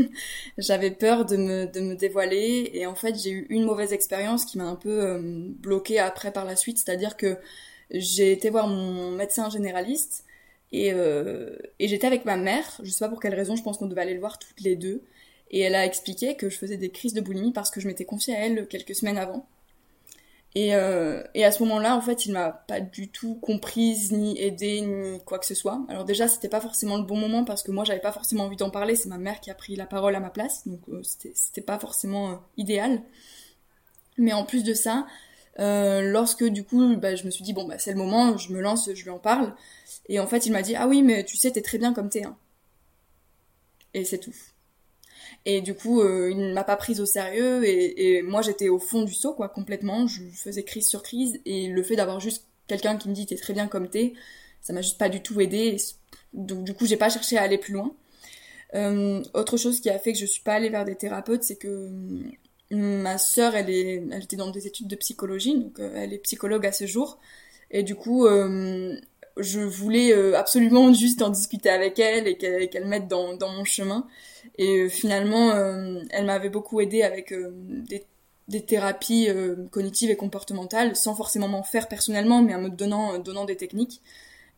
j'avais 0.56 0.90
peur 0.90 1.26
de 1.26 1.36
me, 1.36 1.66
de 1.66 1.80
me 1.80 1.96
dévoiler 1.96 2.70
et 2.72 2.86
en 2.86 2.94
fait 2.94 3.16
j'ai 3.22 3.32
eu 3.32 3.46
une 3.50 3.64
mauvaise 3.64 3.92
expérience 3.92 4.46
qui 4.46 4.56
m'a 4.56 4.64
un 4.64 4.76
peu 4.76 5.04
euh, 5.04 5.20
bloquée 5.58 5.98
après 5.98 6.32
par 6.32 6.46
la 6.46 6.56
suite, 6.56 6.78
c'est-à-dire 6.78 7.18
que 7.18 7.36
j'ai 7.90 8.32
été 8.32 8.48
voir 8.48 8.66
mon 8.66 9.10
médecin 9.10 9.50
généraliste 9.50 10.24
et, 10.72 10.90
et 10.90 11.88
j'étais 11.88 12.06
avec 12.06 12.24
ma 12.24 12.36
mère, 12.36 12.80
je 12.82 12.90
sais 12.90 13.04
pas 13.04 13.08
pour 13.08 13.20
quelle 13.20 13.34
raison, 13.34 13.56
je 13.56 13.62
pense 13.62 13.78
qu'on 13.78 13.86
devait 13.86 14.02
aller 14.02 14.14
le 14.14 14.20
voir 14.20 14.38
toutes 14.38 14.60
les 14.60 14.76
deux 14.76 15.02
et 15.50 15.60
elle 15.60 15.74
a 15.74 15.84
expliqué 15.84 16.36
que 16.36 16.48
je 16.48 16.56
faisais 16.56 16.76
des 16.76 16.90
crises 16.90 17.14
de 17.14 17.20
boulimie 17.20 17.52
parce 17.52 17.70
que 17.70 17.80
je 17.80 17.88
m'étais 17.88 18.04
confiée 18.04 18.36
à 18.36 18.46
elle 18.46 18.68
quelques 18.68 18.94
semaines 18.94 19.18
avant. 19.18 19.46
Et, 20.56 20.74
euh, 20.74 21.22
et 21.34 21.44
à 21.44 21.52
ce 21.52 21.62
moment-là, 21.62 21.96
en 21.96 22.00
fait, 22.00 22.26
il 22.26 22.32
m'a 22.32 22.50
pas 22.50 22.80
du 22.80 23.08
tout 23.08 23.36
comprise, 23.36 24.10
ni 24.10 24.40
aidée, 24.40 24.80
ni 24.80 25.20
quoi 25.24 25.38
que 25.38 25.46
ce 25.46 25.54
soit. 25.54 25.80
Alors 25.88 26.04
déjà, 26.04 26.26
c'était 26.26 26.48
pas 26.48 26.60
forcément 26.60 26.96
le 26.96 27.04
bon 27.04 27.16
moment 27.16 27.44
parce 27.44 27.62
que 27.62 27.70
moi, 27.70 27.84
j'avais 27.84 28.00
pas 28.00 28.10
forcément 28.10 28.44
envie 28.44 28.56
d'en 28.56 28.70
parler. 28.70 28.96
C'est 28.96 29.08
ma 29.08 29.18
mère 29.18 29.40
qui 29.40 29.50
a 29.50 29.54
pris 29.54 29.76
la 29.76 29.86
parole 29.86 30.14
à 30.16 30.20
ma 30.20 30.30
place, 30.30 30.66
donc 30.66 30.80
euh, 30.88 31.02
c'était 31.04 31.60
pas 31.60 31.78
forcément 31.78 32.30
euh, 32.30 32.34
idéal. 32.56 33.00
Mais 34.18 34.32
en 34.32 34.44
plus 34.44 34.64
de 34.64 34.74
ça, 34.74 35.06
euh, 35.60 36.02
lorsque 36.02 36.44
du 36.44 36.64
coup, 36.64 36.96
bah, 36.96 37.14
je 37.16 37.24
me 37.24 37.30
suis 37.30 37.44
dit 37.44 37.52
bon, 37.52 37.64
bah 37.66 37.78
c'est 37.78 37.92
le 37.92 37.98
moment, 37.98 38.36
je 38.36 38.52
me 38.52 38.60
lance, 38.60 38.90
je 38.92 39.02
lui 39.02 39.10
en 39.10 39.18
parle. 39.18 39.54
Et 40.08 40.20
en 40.20 40.26
fait, 40.26 40.46
il 40.46 40.52
m'a 40.52 40.62
dit 40.62 40.74
ah 40.76 40.88
oui, 40.88 41.02
mais 41.02 41.24
tu 41.24 41.36
sais, 41.36 41.50
t'es 41.50 41.62
très 41.62 41.78
bien 41.78 41.92
comme 41.92 42.08
t'es. 42.10 42.24
Hein. 42.24 42.36
Et 43.94 44.04
c'est 44.04 44.18
tout. 44.18 44.34
Et 45.46 45.60
du 45.60 45.74
coup, 45.74 46.00
euh, 46.00 46.30
il 46.30 46.38
ne 46.38 46.52
m'a 46.52 46.64
pas 46.64 46.76
prise 46.76 47.00
au 47.00 47.06
sérieux 47.06 47.64
et, 47.64 48.22
moi 48.22 48.42
j'étais 48.42 48.68
au 48.68 48.78
fond 48.78 49.02
du 49.02 49.14
saut 49.14 49.34
quoi 49.34 49.48
complètement. 49.48 50.06
Je 50.06 50.24
faisais 50.34 50.62
crise 50.64 50.88
sur 50.88 51.02
crise 51.02 51.40
et 51.46 51.68
le 51.68 51.82
fait 51.82 51.96
d'avoir 51.96 52.20
juste 52.20 52.46
quelqu'un 52.66 52.96
qui 52.96 53.08
me 53.08 53.14
dit 53.14 53.26
t'es 53.26 53.36
très 53.36 53.52
bien 53.54 53.66
comme 53.68 53.88
t'es, 53.88 54.14
ça 54.60 54.72
m'a 54.72 54.82
juste 54.82 54.98
pas 54.98 55.08
du 55.08 55.22
tout 55.22 55.40
aidé. 55.40 55.76
Donc 56.34 56.64
du 56.64 56.74
coup, 56.74 56.86
j'ai 56.86 56.96
pas 56.96 57.10
cherché 57.10 57.38
à 57.38 57.42
aller 57.42 57.58
plus 57.58 57.72
loin. 57.74 57.94
Euh, 58.74 59.22
autre 59.34 59.56
chose 59.56 59.80
qui 59.80 59.90
a 59.90 59.98
fait 59.98 60.12
que 60.12 60.18
je 60.18 60.26
suis 60.26 60.42
pas 60.42 60.54
allée 60.54 60.68
vers 60.68 60.84
des 60.84 60.94
thérapeutes, 60.96 61.42
c'est 61.42 61.56
que 61.56 61.90
ma 62.70 63.18
sœur, 63.18 63.54
elle 63.54 63.70
est, 63.70 64.02
elle 64.10 64.22
était 64.22 64.36
dans 64.36 64.50
des 64.50 64.66
études 64.66 64.86
de 64.86 64.96
psychologie, 64.96 65.58
donc 65.58 65.78
euh, 65.80 65.92
elle 65.96 66.12
est 66.12 66.18
psychologue 66.18 66.66
à 66.66 66.72
ce 66.72 66.86
jour. 66.86 67.18
Et 67.70 67.82
du 67.82 67.94
coup, 67.94 68.26
euh, 68.26 68.96
je 69.36 69.60
voulais 69.60 70.12
euh, 70.12 70.38
absolument 70.38 70.92
juste 70.94 71.22
en 71.22 71.30
discuter 71.30 71.70
avec 71.70 71.98
elle 71.98 72.28
et 72.28 72.36
qu'elle 72.36 72.68
qu'elle 72.70 72.86
m'aide 72.86 73.08
dans, 73.08 73.34
dans 73.36 73.50
mon 73.50 73.64
chemin. 73.64 74.06
Et 74.58 74.88
finalement, 74.88 75.52
elle 76.10 76.24
m'avait 76.24 76.48
beaucoup 76.48 76.80
aidé 76.80 77.02
avec 77.02 77.32
des, 77.32 78.04
des, 78.48 78.64
thérapies 78.64 79.28
cognitives 79.70 80.10
et 80.10 80.16
comportementales, 80.16 80.96
sans 80.96 81.14
forcément 81.14 81.48
m'en 81.48 81.62
faire 81.62 81.88
personnellement, 81.88 82.42
mais 82.42 82.54
en 82.54 82.62
me 82.62 82.68
donnant, 82.68 83.18
donnant 83.18 83.44
des 83.44 83.56
techniques. 83.56 84.00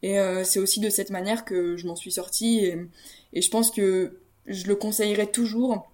Et 0.03 0.17
c'est 0.45 0.61
aussi 0.61 0.81
de 0.81 0.89
cette 0.89 1.11
manière 1.11 1.45
que 1.45 1.77
je 1.77 1.87
m'en 1.87 1.97
suis 1.97 2.13
sortie. 2.13 2.65
Et, 2.65 2.79
et, 3.33 3.43
je 3.43 3.51
pense 3.51 3.71
que 3.71 4.19
je 4.47 4.67
le 4.67 4.77
conseillerais 4.77 5.27
toujours 5.27 5.92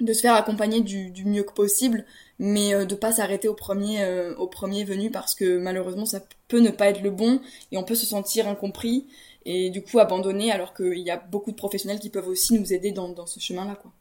de 0.00 0.12
se 0.12 0.20
faire 0.20 0.34
accompagner 0.34 0.80
du, 0.80 1.24
mieux 1.24 1.44
que 1.44 1.52
possible, 1.52 2.04
mais 2.38 2.74
euh, 2.74 2.84
de 2.84 2.94
pas 2.94 3.12
s'arrêter 3.12 3.48
au 3.48 3.54
premier 3.54 4.02
euh, 4.02 4.34
au 4.36 4.46
premier 4.46 4.84
venu 4.84 5.10
parce 5.10 5.34
que 5.34 5.58
malheureusement 5.58 6.06
ça 6.06 6.20
peut 6.48 6.58
ne 6.58 6.70
pas 6.70 6.88
être 6.88 7.02
le 7.02 7.10
bon 7.10 7.40
et 7.70 7.78
on 7.78 7.84
peut 7.84 7.94
se 7.94 8.06
sentir 8.06 8.48
incompris 8.48 9.06
et 9.44 9.70
du 9.70 9.82
coup 9.82 10.00
abandonné 10.00 10.50
alors 10.50 10.74
qu'il 10.74 10.98
y 10.98 11.10
a 11.10 11.16
beaucoup 11.16 11.52
de 11.52 11.56
professionnels 11.56 12.00
qui 12.00 12.10
peuvent 12.10 12.26
aussi 12.26 12.58
nous 12.58 12.72
aider 12.72 12.90
dans, 12.90 13.26
ce 13.26 13.38
chemin-là 13.38 13.76
quoi. 13.80 13.92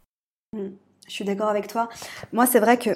Mmh. 0.53 0.71
Je 1.07 1.13
suis 1.13 1.25
d'accord 1.25 1.49
avec 1.49 1.67
toi. 1.67 1.89
Moi 2.31 2.47
c'est 2.47 2.59
vrai 2.59 2.77
que 2.79 2.89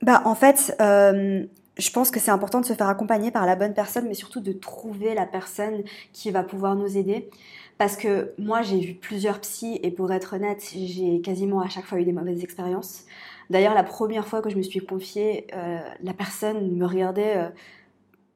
bah 0.00 0.22
en 0.24 0.34
fait 0.34 0.74
euh, 0.80 1.44
je 1.76 1.90
pense 1.90 2.10
que 2.10 2.20
c'est 2.20 2.30
important 2.30 2.60
de 2.60 2.66
se 2.66 2.74
faire 2.74 2.88
accompagner 2.88 3.30
par 3.30 3.46
la 3.46 3.56
bonne 3.56 3.74
personne, 3.74 4.06
mais 4.06 4.14
surtout 4.14 4.40
de 4.40 4.52
trouver 4.52 5.14
la 5.14 5.26
personne 5.26 5.82
qui 6.12 6.30
va 6.30 6.42
pouvoir 6.42 6.76
nous 6.76 6.96
aider. 6.96 7.28
Parce 7.80 7.96
que 7.96 8.34
moi, 8.36 8.60
j'ai 8.60 8.78
vu 8.78 8.92
plusieurs 8.92 9.40
psys 9.40 9.80
et 9.82 9.90
pour 9.90 10.12
être 10.12 10.34
honnête, 10.34 10.62
j'ai 10.70 11.22
quasiment 11.22 11.62
à 11.62 11.70
chaque 11.70 11.86
fois 11.86 11.98
eu 11.98 12.04
des 12.04 12.12
mauvaises 12.12 12.44
expériences. 12.44 13.06
D'ailleurs, 13.48 13.72
la 13.72 13.84
première 13.84 14.26
fois 14.26 14.42
que 14.42 14.50
je 14.50 14.56
me 14.56 14.60
suis 14.60 14.80
confiée, 14.80 15.46
euh, 15.54 15.78
la 16.02 16.12
personne 16.12 16.76
me 16.76 16.84
regardait 16.84 17.38
euh, 17.38 17.48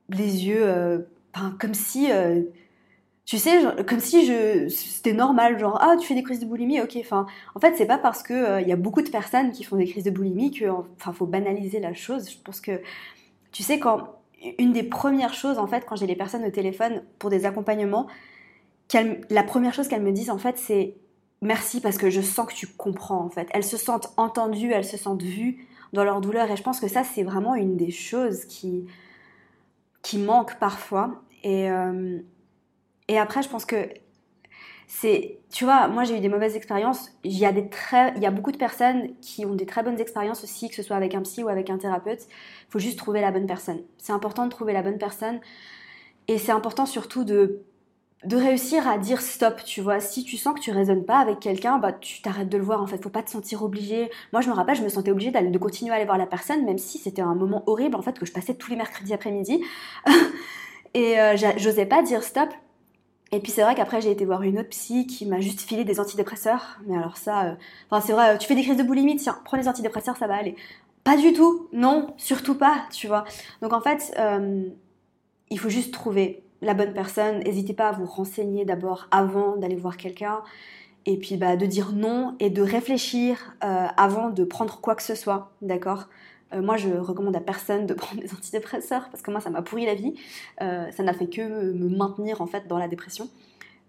les 0.09 0.47
yeux, 0.47 0.63
euh, 0.63 1.01
comme 1.61 1.75
si, 1.75 2.09
tu 3.27 3.37
sais, 3.37 3.61
comme 3.87 4.01
si 4.01 4.25
je, 4.25 4.69
c'était 4.71 5.13
normal, 5.13 5.59
genre 5.59 5.77
ah 5.79 5.97
tu 6.01 6.07
fais 6.07 6.15
des 6.15 6.23
crises 6.23 6.41
de 6.41 6.47
boulimie, 6.47 6.81
ok. 6.81 6.97
Enfin, 7.01 7.27
en 7.55 7.61
fait, 7.61 7.75
c'est 7.77 7.85
pas 7.85 7.99
parce 7.99 8.23
que 8.23 8.63
il 8.63 8.67
y 8.67 8.73
a 8.73 8.77
beaucoup 8.77 9.03
de 9.03 9.11
personnes 9.11 9.51
qui 9.51 9.63
font 9.63 9.77
des 9.77 9.85
crises 9.85 10.05
de 10.05 10.11
boulimie 10.11 10.53
que, 10.53 10.65
enfin, 10.99 11.13
faut 11.13 11.27
banaliser 11.27 11.81
la 11.81 11.93
chose. 11.93 12.31
Je 12.31 12.39
pense 12.43 12.63
que, 12.63 12.81
tu 13.53 13.63
sais, 13.63 13.79
quand 13.79 14.09
une 14.59 14.73
des 14.73 14.85
premières 14.85 15.35
choses, 15.35 15.59
en 15.59 15.67
fait, 15.67 15.85
quand 15.85 15.97
j'ai 15.97 16.07
les 16.07 16.17
personnes 16.17 16.47
au 16.47 16.51
téléphone 16.51 17.03
pour 17.19 17.29
des 17.29 17.45
accompagnements, 17.45 18.07
la 19.31 19.43
première 19.43 19.75
chose 19.75 19.89
qu'elles 19.89 20.03
me 20.03 20.13
disent, 20.13 20.31
en 20.31 20.39
fait, 20.39 20.59
c'est 20.59 20.97
merci 21.45 21.81
parce 21.81 21.99
que 21.99 22.11
je 22.11 22.21
sens 22.21 22.47
que 22.47 22.55
tu 22.55 22.67
comprends 22.67 23.21
en 23.25 23.29
fait. 23.29 23.49
Elles 23.53 23.65
se 23.65 23.77
sentent 23.77 24.13
entendues, 24.17 24.73
elles 24.73 24.85
se 24.85 24.97
sentent 24.97 25.23
vues 25.23 25.67
dans 25.93 26.03
leur 26.03 26.21
douleur. 26.21 26.51
Et 26.51 26.57
je 26.57 26.63
pense 26.63 26.81
que 26.81 26.89
ça 26.89 27.05
c'est 27.05 27.23
vraiment 27.23 27.55
une 27.55 27.77
des 27.77 27.91
choses 27.91 28.45
qui 28.47 28.87
qui 30.03 30.19
manque 30.19 30.59
parfois. 30.59 31.23
Et 31.45 31.71
euh, 31.71 32.19
et 33.09 33.19
après 33.19 33.43
je 33.43 33.49
pense 33.49 33.65
que 33.65 33.89
c'est 34.87 35.39
tu 35.51 35.65
vois 35.65 35.89
moi 35.89 36.05
j'ai 36.05 36.17
eu 36.17 36.21
des 36.21 36.29
mauvaises 36.29 36.57
expériences. 36.57 37.13
Il 37.25 37.39
y 37.39 37.47
a 37.47 37.53
des 37.53 37.69
très 37.69 38.15
il 38.17 38.23
y 38.23 38.27
a 38.27 38.31
beaucoup 38.31 38.53
de 38.53 38.59
personnes 38.59 39.15
qui 39.21 39.45
ont 39.45 39.55
des 39.55 39.67
très 39.67 39.83
bonnes 39.83 40.01
expériences 40.01 40.43
aussi 40.45 40.69
que 40.71 40.75
ce 40.75 40.83
soit 40.83 40.97
avec 40.97 41.15
un 41.15 41.23
psy 41.23 41.45
ou 41.45 41.49
avec 41.49 41.71
un 41.71 41.79
thérapeute. 41.79 42.23
Il 42.69 42.71
faut 42.71 42.79
juste 42.79 42.99
trouver 42.99 43.21
la 43.21 43.31
bonne 43.31 43.47
personne. 43.47 43.83
C'est 43.99 44.13
important 44.13 44.45
de 44.47 44.51
trouver 44.51 44.73
la 44.73 44.83
bonne 44.83 44.99
personne. 44.99 45.41
Et 46.27 46.39
c'est 46.39 46.53
important 46.53 46.87
surtout 46.87 47.25
de 47.25 47.65
de 48.25 48.37
réussir 48.37 48.89
à 48.89 48.99
dire 48.99 49.21
stop, 49.21 49.63
tu 49.65 49.81
vois. 49.81 50.01
Si 50.01 50.25
tu 50.25 50.37
sens 50.37 50.55
que 50.55 50.61
tu 50.61 50.71
résonnes 50.71 51.05
pas 51.05 51.19
avec 51.19 51.41
quelqu'un, 51.41 51.79
bah 51.79 51.93
tu 51.93 52.23
t'arrêtes 52.23 52.49
de 52.49 52.57
le 52.57 52.65
voir 52.65 52.83
en 52.83 52.87
fait. 52.87 53.03
Faut 53.03 53.11
pas 53.11 53.23
te 53.23 53.31
sentir 53.31 53.63
obligé. 53.63 54.11
Moi, 54.33 54.41
je 54.41 54.49
me 54.49 54.55
rappelle, 54.55 54.77
je 54.77 54.83
me 54.83 54.89
sentais 54.89 55.11
obligée 55.11 55.31
d'aller 55.31 55.51
de 55.51 55.59
continuer 55.59 55.93
à 55.93 55.97
aller 55.97 56.05
voir 56.05 56.19
la 56.19 56.27
personne, 56.27 56.65
même 56.65 56.79
si 56.79 56.99
c'était 56.99 57.23
un 57.23 57.35
moment 57.35 57.63
horrible 57.67 57.97
en 57.97 58.03
fait 58.03 58.19
que 58.19 58.27
je 58.27 58.33
passais 58.33 58.55
tous 58.55 58.71
les 58.71 58.77
mercredis 58.77 59.13
après-midi. 59.13 59.63
et 60.95 61.21
euh, 61.21 61.37
j'osais 61.57 61.87
pas 61.87 62.03
dire 62.03 62.23
stop. 62.23 62.49
Et 63.33 63.41
puis 63.41 63.51
c'est 63.51 63.63
vrai 63.63 63.75
qu'après 63.75 64.01
j'ai 64.01 64.11
été 64.11 64.25
voir 64.25 64.43
une 64.43 64.61
autre 64.61 64.69
psy 64.69 65.07
qui 65.07 65.27
m'a 65.27 65.41
juste 65.41 65.61
filé 65.61 65.85
des 65.85 66.01
antidépresseurs. 66.01 66.79
Mais 66.87 66.97
alors 66.97 67.17
ça, 67.17 67.45
euh, 67.45 67.55
enfin 67.91 68.05
c'est 68.05 68.13
vrai, 68.13 68.39
tu 68.39 68.47
fais 68.47 68.55
des 68.55 68.63
crises 68.63 68.77
de 68.77 68.83
boulimie, 68.83 69.17
tiens, 69.17 69.39
prends 69.45 69.57
les 69.57 69.69
antidépresseurs, 69.69 70.17
ça 70.17 70.27
va 70.27 70.37
aller. 70.37 70.55
Pas 71.03 71.17
du 71.17 71.33
tout, 71.33 71.69
non, 71.73 72.15
surtout 72.17 72.55
pas, 72.55 72.87
tu 72.91 73.09
vois. 73.09 73.25
Donc 73.61 73.73
en 73.73 73.81
fait, 73.81 74.15
euh, 74.19 74.65
il 75.51 75.59
faut 75.59 75.69
juste 75.69 75.93
trouver 75.93 76.45
la 76.63 76.75
bonne 76.75 76.93
personne. 76.93 77.41
N'hésitez 77.41 77.75
pas 77.75 77.89
à 77.89 77.93
vous 77.93 78.07
renseigner 78.07 78.65
d'abord 78.65 79.09
avant 79.11 79.57
d'aller 79.57 79.77
voir 79.77 79.97
quelqu'un. 79.97 80.43
Et 81.07 81.19
puis 81.19 81.37
bah, 81.37 81.57
de 81.57 81.67
dire 81.67 81.93
non 81.93 82.35
et 82.41 82.51
de 82.51 82.63
réfléchir 82.63 83.55
euh, 83.63 83.87
avant 83.97 84.31
de 84.31 84.45
prendre 84.45 84.81
quoi 84.81 84.95
que 84.95 85.03
ce 85.03 85.15
soit. 85.15 85.53
D'accord? 85.61 86.09
Euh, 86.55 86.63
Moi, 86.63 86.77
je 86.77 86.91
recommande 86.91 87.37
à 87.37 87.41
personne 87.41 87.87
de 87.87 87.95
prendre 87.95 88.23
des 88.23 88.33
antidépresseurs 88.33 89.09
parce 89.11 89.23
que 89.23 89.31
moi, 89.31 89.41
ça 89.41 89.51
m'a 89.51 89.63
pourri 89.63 89.87
la 89.87 89.95
vie. 89.95 90.15
Euh, 90.63 90.91
ça 90.91 91.03
n'a 91.03 91.13
fait 91.13 91.29
que 91.29 91.73
me 91.73 91.89
maintenir 91.89 92.41
en 92.41 92.47
fait 92.47 92.67
dans 92.67 92.79
la 92.79 92.89
dépression. 92.89 93.29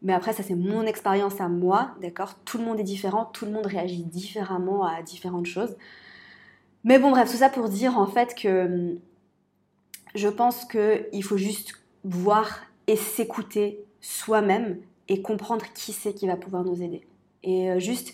Mais 0.01 0.13
après, 0.13 0.33
ça 0.33 0.43
c'est 0.43 0.55
mon 0.55 0.83
expérience 0.83 1.39
à 1.41 1.47
moi, 1.47 1.91
d'accord? 2.01 2.35
Tout 2.45 2.57
le 2.57 2.65
monde 2.65 2.79
est 2.79 2.83
différent, 2.83 3.25
tout 3.25 3.45
le 3.45 3.51
monde 3.51 3.65
réagit 3.65 4.03
différemment 4.03 4.85
à 4.85 5.01
différentes 5.01 5.47
choses. 5.47 5.75
Mais 6.83 6.99
bon, 6.99 7.09
bref, 7.09 7.31
tout 7.31 7.37
ça 7.37 7.49
pour 7.49 7.69
dire 7.69 7.97
en 7.97 8.05
fait 8.05 8.35
que 8.35 8.65
hum, 8.65 8.99
je 10.13 10.27
pense 10.27 10.65
qu'il 10.65 11.23
faut 11.23 11.37
juste 11.37 11.73
voir 12.05 12.61
et 12.87 12.95
s'écouter 12.95 13.83
soi-même 13.99 14.79
et 15.07 15.21
comprendre 15.21 15.65
qui 15.73 15.91
c'est 15.91 16.13
qui 16.13 16.27
va 16.27 16.37
pouvoir 16.37 16.63
nous 16.63 16.81
aider. 16.81 17.07
Et 17.43 17.69
euh, 17.69 17.79
juste, 17.79 18.13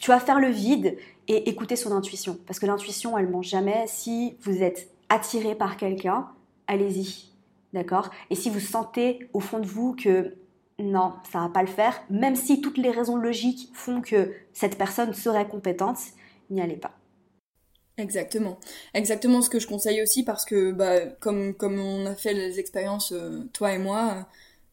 tu 0.00 0.10
vas 0.10 0.20
faire 0.20 0.40
le 0.40 0.48
vide 0.48 0.96
et 1.28 1.48
écouter 1.48 1.76
son 1.76 1.92
intuition. 1.92 2.38
Parce 2.46 2.58
que 2.58 2.66
l'intuition, 2.66 3.16
elle 3.18 3.28
ment 3.28 3.42
jamais. 3.42 3.84
Si 3.86 4.36
vous 4.42 4.62
êtes 4.62 4.88
attiré 5.08 5.54
par 5.54 5.76
quelqu'un, 5.76 6.28
allez-y. 6.66 7.30
D'accord? 7.72 8.10
Et 8.30 8.34
si 8.34 8.50
vous 8.50 8.60
sentez 8.60 9.28
au 9.32 9.40
fond 9.40 9.58
de 9.58 9.66
vous 9.66 9.94
que 9.94 10.34
non, 10.78 11.14
ça 11.30 11.40
va 11.40 11.48
pas 11.48 11.62
le 11.62 11.68
faire, 11.68 12.02
même 12.10 12.34
si 12.34 12.60
toutes 12.60 12.78
les 12.78 12.90
raisons 12.90 13.16
logiques 13.16 13.70
font 13.72 14.00
que 14.00 14.32
cette 14.52 14.76
personne 14.76 15.14
serait 15.14 15.46
compétente, 15.46 15.98
n'y 16.50 16.60
allez 16.60 16.76
pas. 16.76 16.92
Exactement. 17.98 18.58
Exactement 18.94 19.42
ce 19.42 19.50
que 19.50 19.58
je 19.58 19.66
conseille 19.66 20.02
aussi 20.02 20.24
parce 20.24 20.44
que 20.44 20.72
bah, 20.72 21.06
comme, 21.20 21.54
comme 21.54 21.78
on 21.78 22.06
a 22.06 22.14
fait 22.14 22.32
les 22.32 22.58
expériences, 22.58 23.12
euh, 23.12 23.42
toi 23.52 23.72
et 23.72 23.78
moi, 23.78 24.14
euh, 24.16 24.22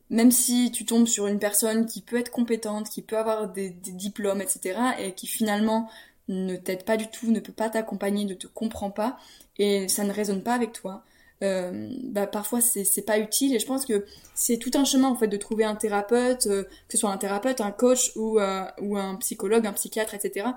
même 0.10 0.32
si 0.32 0.72
tu 0.72 0.86
tombes 0.86 1.08
sur 1.08 1.28
une 1.28 1.40
personne 1.40 1.86
qui 1.86 2.02
peut 2.02 2.18
être 2.18 2.32
compétente, 2.32 2.90
qui 2.90 3.02
peut 3.02 3.18
avoir 3.18 3.50
des, 3.50 3.70
diplômes, 3.70 4.42
etc., 4.42 4.80
et 5.00 5.14
qui 5.14 5.28
finalement 5.28 5.90
ne 6.30 6.56
t'aide 6.56 6.84
pas 6.86 6.98
du 6.98 7.08
tout, 7.10 7.32
ne 7.32 7.40
peut 7.40 7.54
pas 7.54 7.70
t'accompagner, 7.70 8.26
ne 8.26 8.34
te 8.34 8.48
comprend 8.48 8.92
pas, 8.92 9.18
et 9.58 9.88
ça 9.90 10.04
ne 10.04 10.14
résonne 10.14 10.42
pas 10.42 10.54
avec 10.54 10.72
toi, 10.74 11.04
euh, 11.44 11.90
bah, 12.04 12.28
parfois 12.28 12.60
c'est 12.62 13.06
pas 13.06 13.18
utile 13.20 13.56
et 13.56 13.60
je 13.60 13.66
pense 13.66 13.86
que 13.86 14.06
c'est 14.34 14.58
tout 14.58 14.72
un 14.74 14.84
chemin 14.84 15.08
en 15.08 15.16
fait 15.16 15.28
de 15.28 15.38
trouver 15.38 15.64
un 15.64 15.76
thérapeute 15.76 16.48
euh, 16.48 16.64
que 16.64 16.92
ce 16.92 16.98
soit 16.98 17.12
un 17.12 17.18
thérapeute 17.18 17.62
un 17.62 17.72
coach 17.72 18.12
ou 18.18 18.40
ou 18.82 18.98
un 18.98 19.16
psychologue 19.16 19.66
un 19.66 19.72
psychiatre 19.72 20.16
etc 20.16 20.48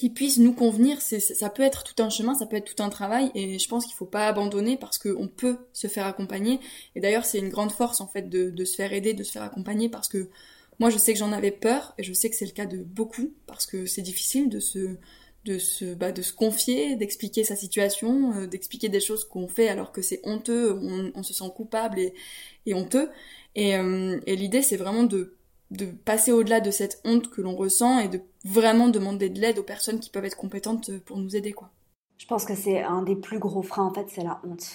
qui 0.00 0.08
puisse 0.08 0.38
nous 0.38 0.54
convenir 0.54 1.02
ça 1.02 1.50
peut 1.50 1.62
être 1.62 1.84
tout 1.84 2.02
un 2.02 2.08
chemin 2.08 2.34
ça 2.34 2.46
peut 2.46 2.56
être 2.56 2.74
tout 2.74 2.82
un 2.82 2.88
travail 2.88 3.30
et 3.34 3.58
je 3.58 3.68
pense 3.68 3.84
qu'il 3.84 3.94
faut 3.94 4.06
pas 4.06 4.28
abandonner 4.28 4.78
parce 4.78 4.96
qu'on 4.96 5.28
peut 5.28 5.58
se 5.74 5.88
faire 5.88 6.06
accompagner 6.06 6.58
et 6.94 7.00
d'ailleurs 7.00 7.26
c'est 7.26 7.38
une 7.38 7.50
grande 7.50 7.70
force 7.70 8.00
en 8.00 8.06
fait 8.06 8.30
de, 8.30 8.64
se 8.64 8.76
faire 8.76 8.94
aider 8.94 9.12
de 9.12 9.22
se 9.22 9.30
faire 9.30 9.42
accompagner 9.42 9.90
parce 9.90 10.08
que 10.08 10.30
moi 10.78 10.88
je 10.88 10.96
sais 10.96 11.12
que 11.12 11.18
j'en 11.18 11.32
avais 11.32 11.50
peur 11.50 11.92
et 11.98 12.02
je 12.02 12.14
sais 12.14 12.30
que 12.30 12.36
c'est 12.36 12.46
le 12.46 12.52
cas 12.52 12.64
de 12.64 12.78
beaucoup 12.78 13.34
parce 13.46 13.66
que 13.66 13.84
c'est 13.84 14.00
difficile 14.00 14.48
de 14.48 14.58
se 14.58 14.96
de 15.44 15.58
se, 15.58 15.94
bah, 15.94 16.12
de 16.12 16.22
se 16.22 16.32
confier, 16.32 16.96
d'expliquer 16.96 17.44
sa 17.44 17.56
situation, 17.56 18.34
euh, 18.34 18.46
d'expliquer 18.46 18.88
des 18.88 19.00
choses 19.00 19.24
qu'on 19.24 19.48
fait 19.48 19.68
alors 19.68 19.92
que 19.92 20.02
c'est 20.02 20.20
honteux, 20.24 20.78
on, 21.14 21.22
se 21.22 21.32
sent 21.32 21.50
coupable 21.56 21.98
et, 21.98 22.74
honteux. 22.74 23.08
Euh, 23.56 24.20
et 24.26 24.36
l'idée, 24.36 24.60
c'est 24.60 24.76
vraiment 24.76 25.04
de, 25.04 25.38
de 25.70 25.86
passer 25.86 26.32
au-delà 26.32 26.60
de 26.60 26.70
cette 26.70 27.00
honte 27.04 27.30
que 27.30 27.40
l'on 27.40 27.54
ressent 27.54 27.98
et 27.98 28.08
de 28.08 28.20
vraiment 28.44 28.88
demander 28.88 29.28
de 29.28 29.40
l'aide 29.40 29.58
aux 29.58 29.64
personnes 29.64 30.00
qui 30.00 30.10
peuvent 30.10 30.24
être 30.24 30.36
compétentes 30.36 30.98
pour 31.00 31.18
nous 31.18 31.36
aider, 31.36 31.52
quoi. 31.52 31.70
Je 32.18 32.26
pense 32.26 32.44
que 32.44 32.54
c'est 32.54 32.82
un 32.82 33.02
des 33.02 33.16
plus 33.16 33.38
gros 33.38 33.62
freins, 33.62 33.86
en 33.86 33.94
fait, 33.94 34.06
c'est 34.08 34.22
la 34.22 34.40
honte. 34.44 34.66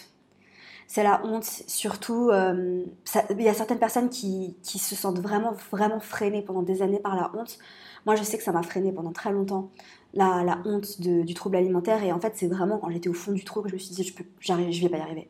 C'est 0.88 1.03
la 1.03 1.23
honte, 1.25 1.43
surtout, 1.43 2.29
euh, 2.29 2.84
il 3.31 3.41
y 3.41 3.49
a 3.49 3.53
certaines 3.53 3.79
personnes 3.79 4.10
qui, 4.10 4.55
qui 4.63 4.79
se 4.79 4.95
sentent 4.95 5.19
vraiment, 5.19 5.53
vraiment 5.71 5.99
freinées 5.99 6.41
pendant 6.41 6.63
des 6.63 6.81
années 6.81 6.99
par 6.99 7.15
la 7.15 7.31
honte. 7.36 7.60
Moi, 8.05 8.15
je 8.15 8.23
sais 8.23 8.38
que 8.38 8.43
ça 8.43 8.51
m'a 8.51 8.63
freinée 8.63 8.91
pendant 8.91 9.12
très 9.12 9.31
longtemps 9.31 9.71
la, 10.13 10.60
honte 10.65 11.01
du 11.01 11.34
trouble 11.34 11.58
alimentaire. 11.58 12.03
Et 12.03 12.12
en 12.12 12.19
fait, 12.19 12.34
c'est 12.36 12.47
vraiment 12.47 12.77
quand 12.77 12.89
j'étais 12.89 13.10
au 13.10 13.13
fond 13.13 13.31
du 13.31 13.43
trou 13.43 13.62
que 13.62 13.69
je 13.69 13.73
me 13.73 13.79
suis 13.79 13.95
dit, 13.95 14.03
je, 14.03 14.13
je 14.39 14.81
vais 14.81 14.89
pas 14.89 14.97
y 14.97 15.01
arriver. 15.01 15.29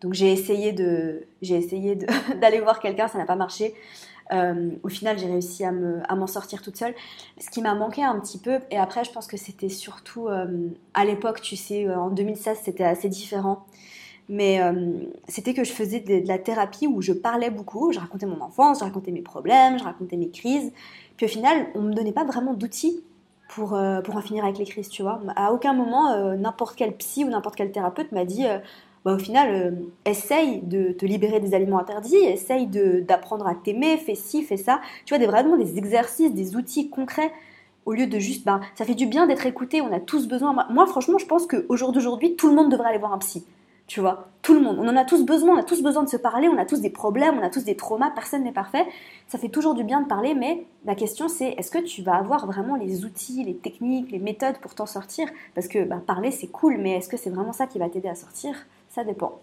Donc 0.00 0.14
j'ai 0.14 0.32
essayé 0.32 0.72
de, 0.72 1.26
j'ai 1.42 1.56
essayé 1.56 1.96
d'aller 2.40 2.60
voir 2.60 2.80
quelqu'un, 2.80 3.08
ça 3.08 3.18
n'a 3.18 3.26
pas 3.26 3.36
marché. 3.36 3.74
Euh, 4.32 4.70
au 4.82 4.88
final, 4.88 5.18
j'ai 5.18 5.26
réussi 5.26 5.64
à, 5.64 5.72
me, 5.72 6.00
à 6.08 6.14
m'en 6.14 6.26
sortir 6.26 6.62
toute 6.62 6.76
seule. 6.76 6.94
Ce 7.38 7.50
qui 7.50 7.62
m'a 7.62 7.74
manqué 7.74 8.02
un 8.04 8.18
petit 8.20 8.38
peu, 8.38 8.58
et 8.70 8.76
après, 8.76 9.04
je 9.04 9.10
pense 9.10 9.26
que 9.26 9.36
c'était 9.36 9.68
surtout 9.68 10.28
euh, 10.28 10.68
à 10.94 11.04
l'époque, 11.04 11.40
tu 11.40 11.56
sais, 11.56 11.86
euh, 11.86 11.98
en 11.98 12.10
2016, 12.10 12.58
c'était 12.62 12.84
assez 12.84 13.08
différent. 13.08 13.64
Mais 14.30 14.60
c'était 15.26 15.54
que 15.54 15.64
je 15.64 15.72
faisais 15.72 16.00
de, 16.00 16.28
la 16.28 16.38
thérapie 16.38 16.86
où 16.86 17.00
je 17.00 17.14
parlais 17.14 17.48
beaucoup, 17.48 17.92
je 17.92 17.98
racontais 17.98 18.26
mon 18.26 18.42
enfance, 18.42 18.80
je 18.80 18.84
racontais 18.84 19.10
mes 19.10 19.22
problèmes, 19.22 19.78
je 19.78 19.84
racontais 19.84 20.18
mes 20.18 20.28
crises. 20.28 20.70
Puis 21.16 21.24
au 21.24 21.30
final, 21.30 21.68
on 21.74 21.80
me 21.80 21.94
donnait 21.94 22.12
pas 22.12 22.24
vraiment 22.24 22.52
d'outils 22.52 23.02
pour, 23.48 23.68
pour 24.04 24.16
en 24.16 24.20
finir 24.20 24.44
avec 24.44 24.58
les 24.58 24.66
crises, 24.66 24.90
tu 24.90 25.00
vois. 25.00 25.22
À 25.34 25.50
aucun 25.54 25.72
moment, 25.72 26.36
n'importe 26.36 26.76
quel 26.76 26.94
psy 26.98 27.24
ou 27.24 27.30
n'importe 27.30 27.56
quel 27.56 27.72
thérapeute 27.72 28.12
m'a 28.12 28.26
dit, 28.26 28.44
bah, 29.04 29.14
au 29.14 29.18
final, 29.18 29.76
essaye 30.04 30.60
de 30.62 30.92
te 30.92 31.06
libérer 31.06 31.40
des 31.40 31.54
aliments 31.54 31.78
interdits, 31.78 32.16
essaye 32.16 32.66
d'apprendre 32.66 33.46
à 33.46 33.54
t'aimer, 33.54 33.96
fais 33.96 34.14
ci, 34.14 34.42
fais 34.42 34.56
ça. 34.56 34.80
Tu 35.04 35.14
vois, 35.14 35.18
des, 35.18 35.26
vraiment 35.26 35.56
des 35.56 35.78
exercices, 35.78 36.32
des 36.32 36.56
outils 36.56 36.90
concrets, 36.90 37.32
au 37.86 37.92
lieu 37.92 38.06
de 38.06 38.18
juste, 38.18 38.44
bah, 38.44 38.60
ça 38.74 38.84
fait 38.84 38.94
du 38.94 39.06
bien 39.06 39.26
d'être 39.26 39.46
écouté, 39.46 39.80
on 39.80 39.92
a 39.92 40.00
tous 40.00 40.28
besoin. 40.28 40.54
Moi, 40.70 40.86
franchement, 40.86 41.18
je 41.18 41.26
pense 41.26 41.46
qu'au 41.46 41.76
jour 41.76 41.92
d'aujourd'hui, 41.92 42.36
tout 42.36 42.48
le 42.48 42.54
monde 42.54 42.70
devrait 42.70 42.90
aller 42.90 42.98
voir 42.98 43.12
un 43.12 43.18
psy 43.18 43.44
tu 43.88 44.00
vois. 44.00 44.28
Tout 44.42 44.54
le 44.54 44.60
monde. 44.60 44.78
On 44.78 44.86
en 44.86 44.96
a 44.96 45.04
tous 45.04 45.24
besoin, 45.24 45.56
on 45.56 45.58
a 45.58 45.64
tous 45.64 45.82
besoin 45.82 46.04
de 46.04 46.08
se 46.08 46.16
parler, 46.16 46.46
on 46.46 46.58
a 46.58 46.66
tous 46.66 46.80
des 46.80 46.90
problèmes, 46.90 47.38
on 47.38 47.42
a 47.42 47.50
tous 47.50 47.64
des 47.64 47.74
traumas, 47.74 48.10
personne 48.10 48.44
n'est 48.44 48.52
parfait. 48.52 48.86
Ça 49.26 49.38
fait 49.38 49.48
toujours 49.48 49.74
du 49.74 49.82
bien 49.82 50.02
de 50.02 50.06
parler, 50.06 50.34
mais 50.34 50.66
la 50.84 50.94
question 50.94 51.26
c'est 51.28 51.54
est-ce 51.56 51.70
que 51.70 51.78
tu 51.78 52.02
vas 52.02 52.14
avoir 52.16 52.46
vraiment 52.46 52.76
les 52.76 53.04
outils, 53.04 53.42
les 53.44 53.56
techniques, 53.56 54.10
les 54.12 54.18
méthodes 54.18 54.58
pour 54.58 54.74
t'en 54.74 54.86
sortir? 54.86 55.28
Parce 55.54 55.68
que 55.68 55.84
bah, 55.84 56.00
parler 56.06 56.30
c'est 56.30 56.46
cool, 56.48 56.76
mais 56.78 56.92
est-ce 56.98 57.08
que 57.08 57.16
c'est 57.16 57.30
vraiment 57.30 57.54
ça 57.54 57.66
qui 57.66 57.78
va 57.78 57.88
t'aider 57.88 58.08
à 58.08 58.14
sortir? 58.14 58.54
Ça 58.98 59.04
dépend. 59.04 59.40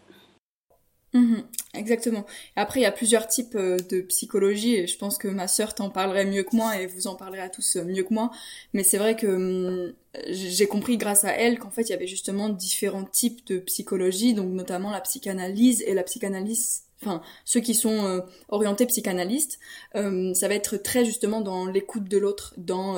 Mhm, 1.13 1.45
exactement. 1.75 2.25
Après, 2.57 2.81
il 2.81 2.83
y 2.83 2.85
a 2.85 2.91
plusieurs 2.91 3.27
types 3.27 3.55
euh, 3.55 3.77
de 3.89 4.01
psychologie 4.01 4.75
et 4.75 4.85
je 4.87 4.97
pense 4.97 5.17
que 5.17 5.29
ma 5.29 5.47
sœur 5.47 5.73
t'en 5.73 5.89
parlerait 5.89 6.25
mieux 6.25 6.43
que 6.43 6.53
moi 6.53 6.77
et 6.81 6.87
vous 6.87 7.07
en 7.07 7.15
parlerez 7.15 7.39
à 7.41 7.49
tous 7.49 7.77
euh, 7.77 7.85
mieux 7.85 8.03
que 8.03 8.13
moi. 8.13 8.31
Mais 8.73 8.83
c'est 8.83 8.97
vrai 8.97 9.15
que 9.15 9.27
hum, 9.27 9.93
j'ai 10.27 10.67
compris 10.67 10.97
grâce 10.97 11.23
à 11.23 11.31
elle 11.31 11.57
qu'en 11.57 11.71
fait, 11.71 11.83
il 11.83 11.91
y 11.91 11.93
avait 11.93 12.05
justement 12.07 12.49
différents 12.49 13.05
types 13.05 13.45
de 13.47 13.59
psychologie, 13.59 14.33
donc 14.33 14.49
notamment 14.51 14.91
la 14.91 14.99
psychanalyse 14.99 15.81
et 15.83 15.93
la 15.93 16.03
psychanalyse 16.03 16.81
enfin 17.01 17.21
ceux 17.45 17.59
qui 17.59 17.75
sont 17.75 18.05
euh, 18.05 18.21
orientés 18.49 18.85
psychanalystes, 18.85 19.59
ça 19.93 20.47
va 20.47 20.55
être 20.55 20.77
très 20.77 21.05
justement 21.05 21.41
dans 21.41 21.65
l'écoute 21.65 22.05
de 22.05 22.17
l'autre, 22.17 22.53
dans 22.57 22.95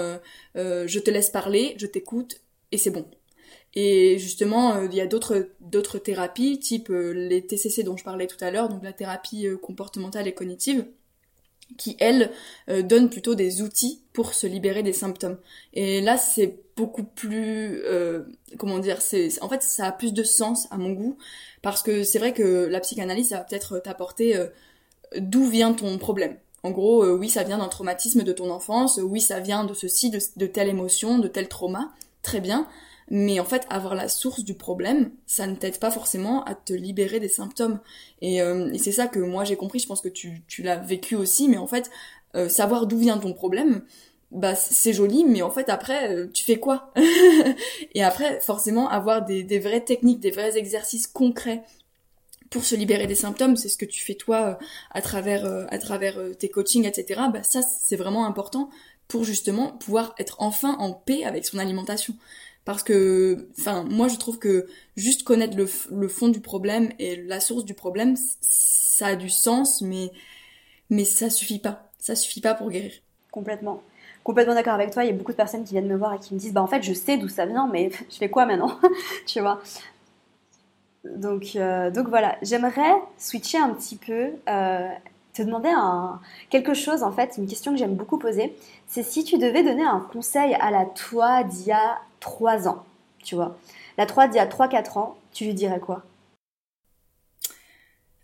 je 0.56 1.00
te 1.00 1.12
laisse 1.12 1.30
parler, 1.30 1.76
je 1.78 1.88
t'écoute 1.88 2.42
et 2.72 2.78
c'est 2.78 2.92
bon. 2.92 3.06
Et 3.80 4.18
justement, 4.18 4.74
euh, 4.74 4.88
il 4.90 4.98
y 4.98 5.02
a 5.02 5.06
d'autres 5.06 6.00
thérapies, 6.00 6.58
type 6.58 6.90
euh, 6.90 7.14
les 7.14 7.46
TCC 7.46 7.84
dont 7.84 7.96
je 7.96 8.04
parlais 8.04 8.26
tout 8.26 8.44
à 8.44 8.50
l'heure, 8.50 8.70
donc 8.70 8.84
la 8.84 8.92
thérapie 8.92 9.46
euh, 9.46 9.56
comportementale 9.56 10.28
et 10.28 10.34
cognitive, 10.34 10.88
qui 11.78 11.96
elles 12.00 12.32
donnent 12.68 13.10
plutôt 13.10 13.36
des 13.36 13.62
outils 13.62 14.02
pour 14.14 14.34
se 14.34 14.48
libérer 14.48 14.82
des 14.84 14.94
symptômes. 14.94 15.38
Et 15.74 16.00
là, 16.00 16.18
c'est 16.18 16.60
beaucoup 16.78 17.04
plus, 17.04 17.84
comment 18.58 18.80
dire, 18.80 19.02
c'est 19.02 19.28
en 19.44 19.50
fait 19.50 19.62
ça 19.62 19.88
a 19.88 19.92
plus 19.92 20.14
de 20.14 20.24
sens 20.24 20.68
à 20.72 20.78
mon 20.78 20.92
goût 20.92 21.18
parce 21.62 21.84
que 21.84 22.04
c'est 22.04 22.20
vrai 22.20 22.32
que 22.32 22.68
la 22.68 22.80
psychanalyse, 22.80 23.30
ça 23.30 23.40
va 23.40 23.44
peut-être 23.44 23.80
t'apporter 23.80 24.42
d'où 25.18 25.44
vient 25.50 25.74
ton 25.74 25.98
problème. 25.98 26.38
En 26.64 26.72
gros, 26.72 27.06
oui, 27.06 27.28
ça 27.28 27.44
vient 27.44 27.58
d'un 27.58 27.68
traumatisme 27.68 28.24
de 28.24 28.32
ton 28.32 28.50
enfance, 28.50 28.98
oui, 29.04 29.20
ça 29.20 29.42
vient 29.42 29.66
de 29.66 29.74
ceci, 29.74 30.10
de, 30.10 30.20
de 30.38 30.48
telle 30.48 30.70
émotion, 30.70 31.20
de 31.20 31.28
tel 31.28 31.50
trauma, 31.50 31.92
très 32.22 32.40
bien. 32.40 32.66
Mais 33.10 33.40
en 33.40 33.46
fait, 33.46 33.66
avoir 33.70 33.96
la 33.96 34.10
source 34.10 34.44
du 34.44 34.54
problème, 34.54 35.12
ça 35.26 35.48
ne 35.48 35.56
t'aide 35.56 35.80
pas 35.80 35.92
forcément 35.92 36.44
à 36.44 36.56
te 36.56 36.74
libérer 36.74 37.20
des 37.20 37.30
symptômes. 37.30 37.80
Et, 38.22 38.42
euh, 38.42 38.74
c'est 38.78 38.92
ça 38.92 39.08
que 39.08 39.20
moi 39.20 39.46
j'ai 39.46 39.56
compris, 39.56 39.80
je 39.80 39.88
pense 39.88 40.02
que 40.02 40.10
tu, 40.10 40.44
l'as 40.60 40.78
vécu 40.78 41.16
aussi, 41.16 41.48
mais 41.48 41.58
en 41.58 41.68
fait, 41.68 41.90
euh, 42.36 42.50
savoir 42.50 42.86
d'où 42.86 42.98
vient 42.98 43.18
ton 43.18 43.34
problème, 43.34 43.84
bah 44.32 44.56
c'est 44.56 44.92
joli, 44.92 45.24
mais 45.24 45.42
en 45.42 45.52
fait 45.52 45.70
après, 45.70 46.14
euh, 46.14 46.28
tu 46.34 46.44
fais 46.44 46.60
quoi? 46.60 46.92
Et 47.94 48.04
après, 48.04 48.42
forcément, 48.42 48.90
avoir 48.90 49.24
des, 49.24 49.44
des 49.44 49.60
vraies 49.60 49.86
techniques, 49.86 50.20
des 50.20 50.32
vrais 50.32 50.58
exercices 50.58 51.08
concrets 51.08 51.64
pour 52.50 52.66
se 52.66 52.76
libérer 52.76 53.08
des 53.08 53.16
symptômes, 53.16 53.56
c'est 53.56 53.70
ce 53.70 53.78
que 53.78 53.86
tu 53.86 54.02
fais 54.02 54.16
toi 54.16 54.58
à 54.92 55.02
travers 55.02 55.46
à 55.70 55.78
travers 55.78 56.18
tes 56.40 56.50
coachings, 56.50 56.86
etc. 56.86 57.22
Bah 57.32 57.44
ça 57.44 57.62
c'est 57.62 57.98
vraiment 57.98 58.26
important 58.26 58.70
pour 59.08 59.24
justement 59.26 59.72
pouvoir 59.72 60.16
être 60.18 60.38
enfin 60.40 60.76
en 60.80 60.94
paix 60.94 61.24
avec 61.26 61.46
son 61.46 61.58
alimentation 61.58 62.14
parce 62.68 62.84
que 62.84 63.48
enfin 63.58 63.86
moi 63.90 64.10
je 64.10 64.18
trouve 64.18 64.40
que 64.40 64.68
juste 64.98 65.24
connaître 65.24 65.56
le, 65.56 66.08
fond 66.10 66.28
du 66.28 66.42
problème 66.42 66.90
et 67.00 67.16
la 67.16 67.40
source 67.40 67.64
du 67.64 67.74
problème 67.74 68.16
ça 68.42 69.08
a 69.08 69.16
du 69.16 69.30
sens 69.30 69.82
mais 69.82 70.12
mais 70.90 71.06
ça 71.06 71.30
suffit 71.30 71.60
pas. 71.60 71.90
Ça 71.98 72.14
suffit 72.14 72.42
pas 72.42 72.56
pour 72.56 72.70
guérir. 72.70 72.92
Complètement. 73.32 73.82
Complètement 74.26 74.54
d'accord 74.54 74.74
avec 74.74 74.92
toi. 74.92 75.06
Il 75.06 75.08
y 75.08 75.14
a 75.14 75.14
beaucoup 75.14 75.32
de 75.32 75.38
personnes 75.38 75.64
qui 75.64 75.76
viennent 75.76 75.88
me 75.88 75.96
voir 75.96 76.14
et 76.14 76.20
qui 76.20 76.34
me 76.34 76.40
disent 76.40 76.52
bah 76.52 76.62
en 76.62 76.68
fait 76.68 76.84
je 76.84 76.92
sais 76.92 77.16
d'où 77.16 77.30
ça 77.30 77.46
vient 77.46 77.70
mais 77.72 77.90
je 78.10 78.18
fais 78.18 78.30
quoi 78.30 78.46
maintenant 78.46 78.78
tu 79.26 79.40
vois. 79.40 79.62
Donc 81.06 81.56
euh, 81.56 81.90
donc 81.90 82.10
voilà. 82.10 82.38
J'aimerais 82.42 82.96
switcher 83.18 83.60
un 83.60 83.70
petit 83.70 83.96
peu 83.96 84.32
euh, 84.50 84.90
te 85.34 85.42
demander 85.42 85.72
quelque 86.50 86.74
chose 86.74 87.02
en 87.02 87.14
fait 87.14 87.36
une 87.38 87.48
question 87.48 87.72
que 87.72 87.78
j'aime 87.78 87.96
beaucoup 87.96 88.18
poser. 88.18 88.58
C'est 88.88 89.04
si 89.04 89.24
tu 89.24 89.38
devais 89.38 89.64
donner 89.64 89.86
un 89.86 90.06
conseil 90.12 90.54
à 90.56 90.70
la 90.70 90.84
toi 90.84 91.46
d'il 91.46 91.68
y 91.68 91.72
a 91.72 92.00
3 92.20 92.68
ans, 92.68 92.86
tu 93.24 93.36
vois. 93.36 93.58
La 93.98 94.06
3 94.06 94.28
d'il 94.28 94.38
y 94.38 94.40
a 94.40 94.46
3-4 94.46 94.98
ans, 94.98 95.18
tu 95.34 95.46
lui 95.46 95.54
dirais 95.54 95.80
quoi? 95.80 96.04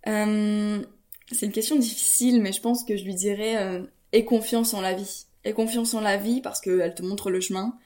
Euh, 0.08 0.84
C'est 1.32 1.46
une 1.46 1.52
question 1.52 1.76
difficile, 1.76 2.42
mais 2.42 2.52
je 2.52 2.62
pense 2.62 2.84
que 2.84 2.98
je 2.98 3.04
lui 3.04 3.16
dirais 3.16 3.58
euh, 3.58 3.82
aie 4.12 4.26
confiance 4.26 4.74
en 4.74 4.82
la 4.82 4.94
vie. 4.94 5.26
Aie 5.46 5.54
confiance 5.54 5.94
en 5.94 6.02
la 6.02 6.18
vie 6.18 6.42
parce 6.42 6.62
qu'elle 6.62 6.94
te 6.96 7.02
montre 7.02 7.30
le 7.30 7.42
chemin, 7.42 7.78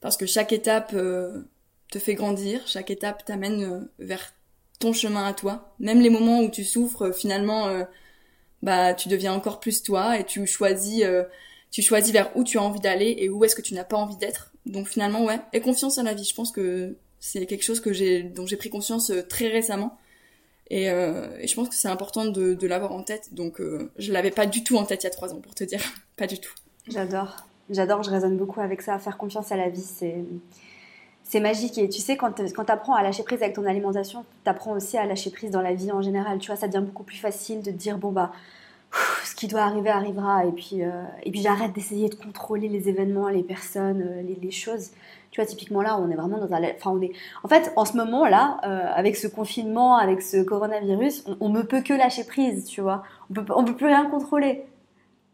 parce 0.00 0.16
que 0.16 0.26
chaque 0.26 0.52
étape 0.52 0.92
euh, 0.94 1.42
te 1.90 1.98
fait 1.98 2.14
grandir, 2.14 2.66
chaque 2.66 2.90
étape 2.90 3.24
t'amène 3.24 3.88
vers 3.98 4.32
ton 4.78 4.92
chemin 4.92 5.26
à 5.26 5.34
toi. 5.34 5.74
Même 5.80 6.00
les 6.00 6.10
moments 6.10 6.40
où 6.40 6.50
tu 6.50 6.64
souffres, 6.64 7.12
finalement, 7.12 7.84
bah 8.62 8.94
tu 8.94 9.08
deviens 9.08 9.34
encore 9.34 9.60
plus 9.60 9.82
toi 9.82 10.18
et 10.18 10.24
tu 10.24 10.46
choisis, 10.46 11.04
tu 11.70 11.82
choisis 11.82 12.12
vers 12.12 12.34
où 12.36 12.44
tu 12.44 12.58
as 12.58 12.62
envie 12.62 12.80
d'aller 12.80 13.16
et 13.18 13.28
où 13.28 13.44
est-ce 13.44 13.56
que 13.56 13.62
tu 13.62 13.74
n'as 13.74 13.84
pas 13.84 13.96
envie 13.96 14.16
d'être 14.16 14.49
donc 14.66 14.88
finalement, 14.88 15.24
ouais, 15.24 15.40
et 15.52 15.60
confiance 15.60 15.98
en 15.98 16.02
la 16.02 16.14
vie. 16.14 16.24
Je 16.24 16.34
pense 16.34 16.52
que 16.52 16.96
c'est 17.18 17.46
quelque 17.46 17.64
chose 17.64 17.80
que 17.80 17.92
j'ai, 17.92 18.22
dont 18.22 18.46
j'ai 18.46 18.56
pris 18.56 18.70
conscience 18.70 19.10
euh, 19.10 19.22
très 19.22 19.48
récemment. 19.48 19.98
Et, 20.68 20.88
euh, 20.88 21.36
et 21.38 21.48
je 21.48 21.54
pense 21.54 21.68
que 21.68 21.74
c'est 21.74 21.88
important 21.88 22.26
de, 22.26 22.66
l'avoir 22.66 22.92
en 22.92 23.02
tête. 23.02 23.34
Donc 23.34 23.60
euh, 23.60 23.90
je 23.98 24.12
l'avais 24.12 24.30
pas 24.30 24.46
du 24.46 24.62
tout 24.62 24.76
en 24.76 24.84
tête 24.84 25.02
il 25.02 25.06
y 25.06 25.08
a 25.08 25.10
trois 25.10 25.32
ans, 25.34 25.40
pour 25.40 25.54
te 25.54 25.64
dire. 25.64 25.80
pas 26.16 26.26
du 26.26 26.38
tout. 26.38 26.54
J'adore. 26.88 27.46
J'adore, 27.68 28.02
je 28.02 28.10
résonne 28.10 28.36
beaucoup 28.36 28.60
avec 28.60 28.82
ça. 28.82 28.98
Faire 28.98 29.16
confiance 29.16 29.52
à 29.52 29.56
la 29.56 29.68
vie, 29.68 29.82
c'est 29.82 30.24
c'est 31.22 31.40
magique. 31.40 31.78
Et 31.78 31.88
tu 31.88 32.00
sais, 32.00 32.16
quand 32.16 32.32
tu 32.32 32.72
apprends 32.72 32.94
à 32.94 33.02
lâcher 33.02 33.22
prise 33.22 33.40
avec 33.42 33.54
ton 33.54 33.64
alimentation, 33.64 34.24
tu 34.42 34.50
apprends 34.50 34.72
aussi 34.72 34.98
à 34.98 35.06
lâcher 35.06 35.30
prise 35.30 35.52
dans 35.52 35.62
la 35.62 35.74
vie 35.74 35.92
en 35.92 36.02
général. 36.02 36.38
Tu 36.38 36.48
vois, 36.48 36.56
ça 36.56 36.66
devient 36.66 36.84
beaucoup 36.84 37.04
plus 37.04 37.18
facile 37.18 37.62
de 37.62 37.70
te 37.70 37.76
dire, 37.76 37.98
bon, 37.98 38.10
bah, 38.10 38.32
ce 39.24 39.34
qui 39.34 39.46
doit 39.46 39.62
arriver 39.62 39.90
arrivera. 39.90 40.46
Et 40.46 40.52
puis, 40.52 40.82
euh, 40.82 41.02
puis 41.22 41.42
j'arrête 41.42 41.72
d'essayer 41.72 42.08
de 42.08 42.14
contrôler 42.14 42.68
les 42.68 42.88
événements, 42.88 43.28
les 43.28 43.42
personnes, 43.42 44.02
euh, 44.02 44.22
les, 44.22 44.50
choses. 44.50 44.90
Tu 45.30 45.40
vois, 45.40 45.46
typiquement 45.46 45.82
là, 45.82 45.98
on 45.98 46.10
est 46.10 46.16
vraiment 46.16 46.38
dans 46.38 46.52
un. 46.52 46.62
Enfin, 46.76 46.90
on 46.90 47.00
est. 47.00 47.12
En 47.44 47.48
fait, 47.48 47.72
en 47.76 47.84
ce 47.84 47.96
moment-là, 47.96 48.60
euh, 48.64 48.92
avec 48.94 49.16
ce 49.16 49.26
confinement, 49.26 49.96
avec 49.96 50.22
ce 50.22 50.42
coronavirus, 50.42 51.24
on, 51.40 51.48
ne 51.50 51.62
peut 51.62 51.82
que 51.82 51.94
lâcher 51.94 52.24
prise, 52.24 52.64
tu 52.64 52.80
vois. 52.80 53.04
On 53.30 53.34
peut, 53.34 53.44
on 53.54 53.64
peut 53.64 53.76
plus 53.76 53.86
rien 53.86 54.06
contrôler. 54.10 54.64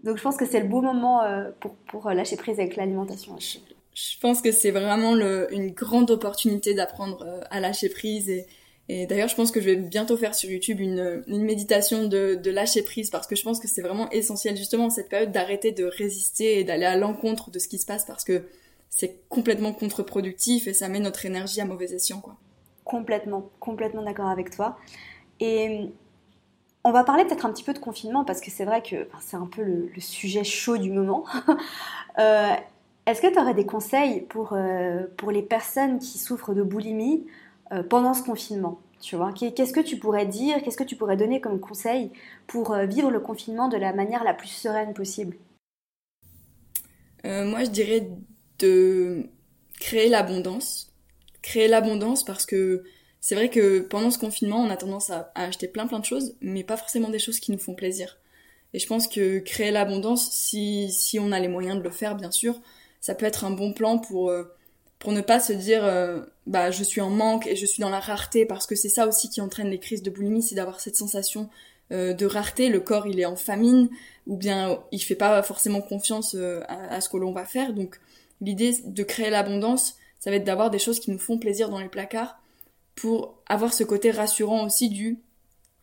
Donc, 0.04 0.18
je 0.18 0.22
pense 0.22 0.36
que 0.36 0.46
c'est 0.46 0.60
le 0.60 0.68
beau 0.68 0.82
moment 0.82 1.22
pour, 1.58 1.74
pour 1.88 2.10
lâcher 2.10 2.36
prise 2.36 2.60
avec 2.60 2.76
l'alimentation. 2.76 3.36
Je 3.40 4.18
pense 4.20 4.40
que 4.40 4.52
c'est 4.52 4.70
vraiment 4.70 5.16
une 5.16 5.70
grande 5.72 6.10
opportunité 6.10 6.74
d'apprendre 6.74 7.26
à 7.50 7.58
lâcher 7.58 7.88
prise 7.88 8.28
et, 8.28 8.46
et 8.88 9.06
d'ailleurs, 9.06 9.28
je 9.28 9.34
pense 9.34 9.50
que 9.50 9.60
je 9.60 9.66
vais 9.66 9.76
bientôt 9.76 10.16
faire 10.16 10.34
sur 10.34 10.48
YouTube 10.48 10.80
une, 10.80 11.24
méditation 11.26 12.06
de, 12.06 12.50
lâcher 12.50 12.82
prise 12.82 13.10
parce 13.10 13.26
que 13.26 13.34
je 13.34 13.42
pense 13.42 13.58
que 13.58 13.66
c'est 13.66 13.82
vraiment 13.82 14.08
essentiel 14.10 14.56
justement 14.56 14.90
cette 14.90 15.08
période 15.08 15.32
d'arrêter 15.32 15.72
de 15.72 15.84
résister 15.84 16.60
et 16.60 16.64
d'aller 16.64 16.84
à 16.84 16.96
l'encontre 16.96 17.50
de 17.50 17.58
ce 17.58 17.66
qui 17.66 17.78
se 17.78 17.86
passe 17.86 18.04
parce 18.04 18.24
que 18.24 18.44
c'est 18.88 19.28
complètement 19.28 19.72
contre-productif 19.72 20.68
et 20.68 20.72
ça 20.72 20.88
met 20.88 21.00
notre 21.00 21.26
énergie 21.26 21.60
à 21.60 21.64
mauvais 21.64 21.92
escient. 21.92 22.20
Quoi. 22.20 22.36
Complètement, 22.84 23.50
complètement 23.58 24.02
d'accord 24.02 24.28
avec 24.28 24.50
toi. 24.50 24.78
Et 25.40 25.90
on 26.84 26.92
va 26.92 27.02
parler 27.02 27.24
peut-être 27.24 27.44
un 27.44 27.52
petit 27.52 27.64
peu 27.64 27.74
de 27.74 27.80
confinement 27.80 28.24
parce 28.24 28.40
que 28.40 28.52
c'est 28.52 28.64
vrai 28.64 28.82
que 28.82 29.08
c'est 29.20 29.36
un 29.36 29.46
peu 29.46 29.62
le, 29.64 29.90
sujet 29.98 30.44
chaud 30.44 30.78
du 30.78 30.92
moment. 30.92 31.24
euh, 32.20 32.52
Est-ce 33.06 33.20
que 33.20 33.32
tu 33.32 33.38
aurais 33.40 33.54
des 33.54 33.66
conseils 33.66 34.20
pour, 34.20 34.52
euh, 34.52 35.02
pour 35.16 35.32
les 35.32 35.42
personnes 35.42 35.98
qui 35.98 36.18
souffrent 36.18 36.54
de 36.54 36.62
boulimie 36.62 37.26
pendant 37.88 38.14
ce 38.14 38.22
confinement 38.22 38.80
tu 39.00 39.16
vois 39.16 39.32
Qu'est-ce 39.32 39.72
que 39.72 39.80
tu 39.80 39.98
pourrais 39.98 40.26
dire 40.26 40.62
Qu'est-ce 40.62 40.76
que 40.76 40.84
tu 40.84 40.96
pourrais 40.96 41.16
donner 41.16 41.40
comme 41.40 41.60
conseil 41.60 42.10
pour 42.46 42.72
euh, 42.72 42.86
vivre 42.86 43.10
le 43.10 43.20
confinement 43.20 43.68
de 43.68 43.76
la 43.76 43.92
manière 43.92 44.24
la 44.24 44.34
plus 44.34 44.48
sereine 44.48 44.94
possible? 44.94 45.36
Euh, 47.24 47.44
Moi, 47.44 47.64
je 47.64 47.70
dirais 47.70 48.08
de 48.58 49.28
créer 49.80 50.08
l'abondance. 50.08 50.92
Créer 51.42 51.68
l'abondance 51.68 52.24
parce 52.24 52.46
que 52.46 52.84
c'est 53.20 53.34
vrai 53.34 53.50
que 53.50 53.80
pendant 53.80 54.10
ce 54.10 54.18
confinement, 54.18 54.60
on 54.60 54.70
a 54.70 54.76
tendance 54.76 55.10
à, 55.10 55.30
acheter 55.34 55.68
plein 55.68 55.86
plein 55.86 56.00
de 56.00 56.04
choses, 56.04 56.34
mais 56.40 56.64
pas 56.64 56.76
forcément 56.76 57.08
des 57.08 57.18
choses 57.18 57.38
qui 57.38 57.52
nous 57.52 57.58
font 57.58 57.74
plaisir. 57.74 58.18
Et 58.72 58.78
je 58.78 58.86
pense 58.86 59.08
que 59.08 59.38
créer 59.38 59.70
l'abondance, 59.70 60.30
si, 60.32 60.90
si 60.90 61.18
on 61.18 61.32
a 61.32 61.38
les 61.38 61.48
moyens 61.48 61.78
de 61.78 61.82
le 61.82 61.90
faire, 61.90 62.16
bien 62.16 62.30
sûr, 62.30 62.60
ça 63.00 63.14
peut 63.14 63.26
être 63.26 63.44
un 63.44 63.50
bon 63.50 63.72
plan 63.72 63.98
pour 63.98 64.32
pour 64.98 65.12
ne 65.12 65.20
pas 65.20 65.40
se 65.40 65.52
dire 65.52 65.84
euh, 65.84 66.22
bah 66.46 66.70
je 66.70 66.84
suis 66.84 67.00
en 67.00 67.10
manque 67.10 67.46
et 67.46 67.56
je 67.56 67.66
suis 67.66 67.80
dans 67.80 67.90
la 67.90 68.00
rareté 68.00 68.46
parce 68.46 68.66
que 68.66 68.76
c'est 68.76 68.88
ça 68.88 69.06
aussi 69.06 69.28
qui 69.28 69.40
entraîne 69.40 69.68
les 69.68 69.80
crises 69.80 70.02
de 70.02 70.10
boulimie 70.10 70.42
c'est 70.42 70.54
d'avoir 70.54 70.80
cette 70.80 70.96
sensation 70.96 71.50
euh, 71.92 72.14
de 72.14 72.26
rareté. 72.26 72.68
Le 72.68 72.80
corps 72.80 73.06
il 73.06 73.20
est 73.20 73.26
en 73.26 73.36
famine 73.36 73.88
ou 74.26 74.36
bien 74.36 74.80
il 74.92 75.00
fait 75.00 75.16
pas 75.16 75.42
forcément 75.42 75.80
confiance 75.80 76.34
euh, 76.34 76.62
à, 76.68 77.00
ce 77.00 77.08
que 77.08 77.16
l'on 77.16 77.32
va 77.32 77.44
faire. 77.44 77.72
Donc 77.72 78.00
l'idée 78.40 78.76
de 78.84 79.02
créer 79.02 79.30
l'abondance 79.30 79.96
ça 80.20 80.30
va 80.30 80.36
être 80.36 80.44
d'avoir 80.44 80.70
des 80.70 80.78
choses 80.78 81.00
qui 81.00 81.10
nous 81.10 81.18
font 81.18 81.38
plaisir 81.38 81.68
dans 81.68 81.78
les 81.78 81.88
placards 81.88 82.38
pour 82.94 83.34
avoir 83.46 83.74
ce 83.74 83.84
côté 83.84 84.10
rassurant 84.10 84.64
aussi 84.64 84.88
du 84.88 85.18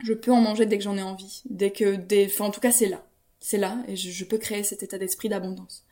je 0.03 0.13
peux 0.13 0.31
en 0.31 0.41
manger 0.41 0.65
dès 0.65 0.77
que 0.77 0.83
j'en 0.83 0.97
ai 0.97 1.03
envie 1.03 1.43
dès 1.49 1.71
que 1.71 1.95
des 1.95 2.25
enfin 2.25 2.45
en 2.45 2.51
tout 2.51 2.61
cas 2.61 2.71
c'est 2.71 2.87
là. 2.87 3.05
C'est 3.41 3.57
là 3.57 3.77
et 3.89 3.97
je, 3.97 4.09
je, 4.09 4.23
peux 4.23 4.37
créer 4.37 4.63
cet 4.63 4.83
état 4.83 4.97
d'esprit 4.97 5.27
d'abondance. 5.27 5.83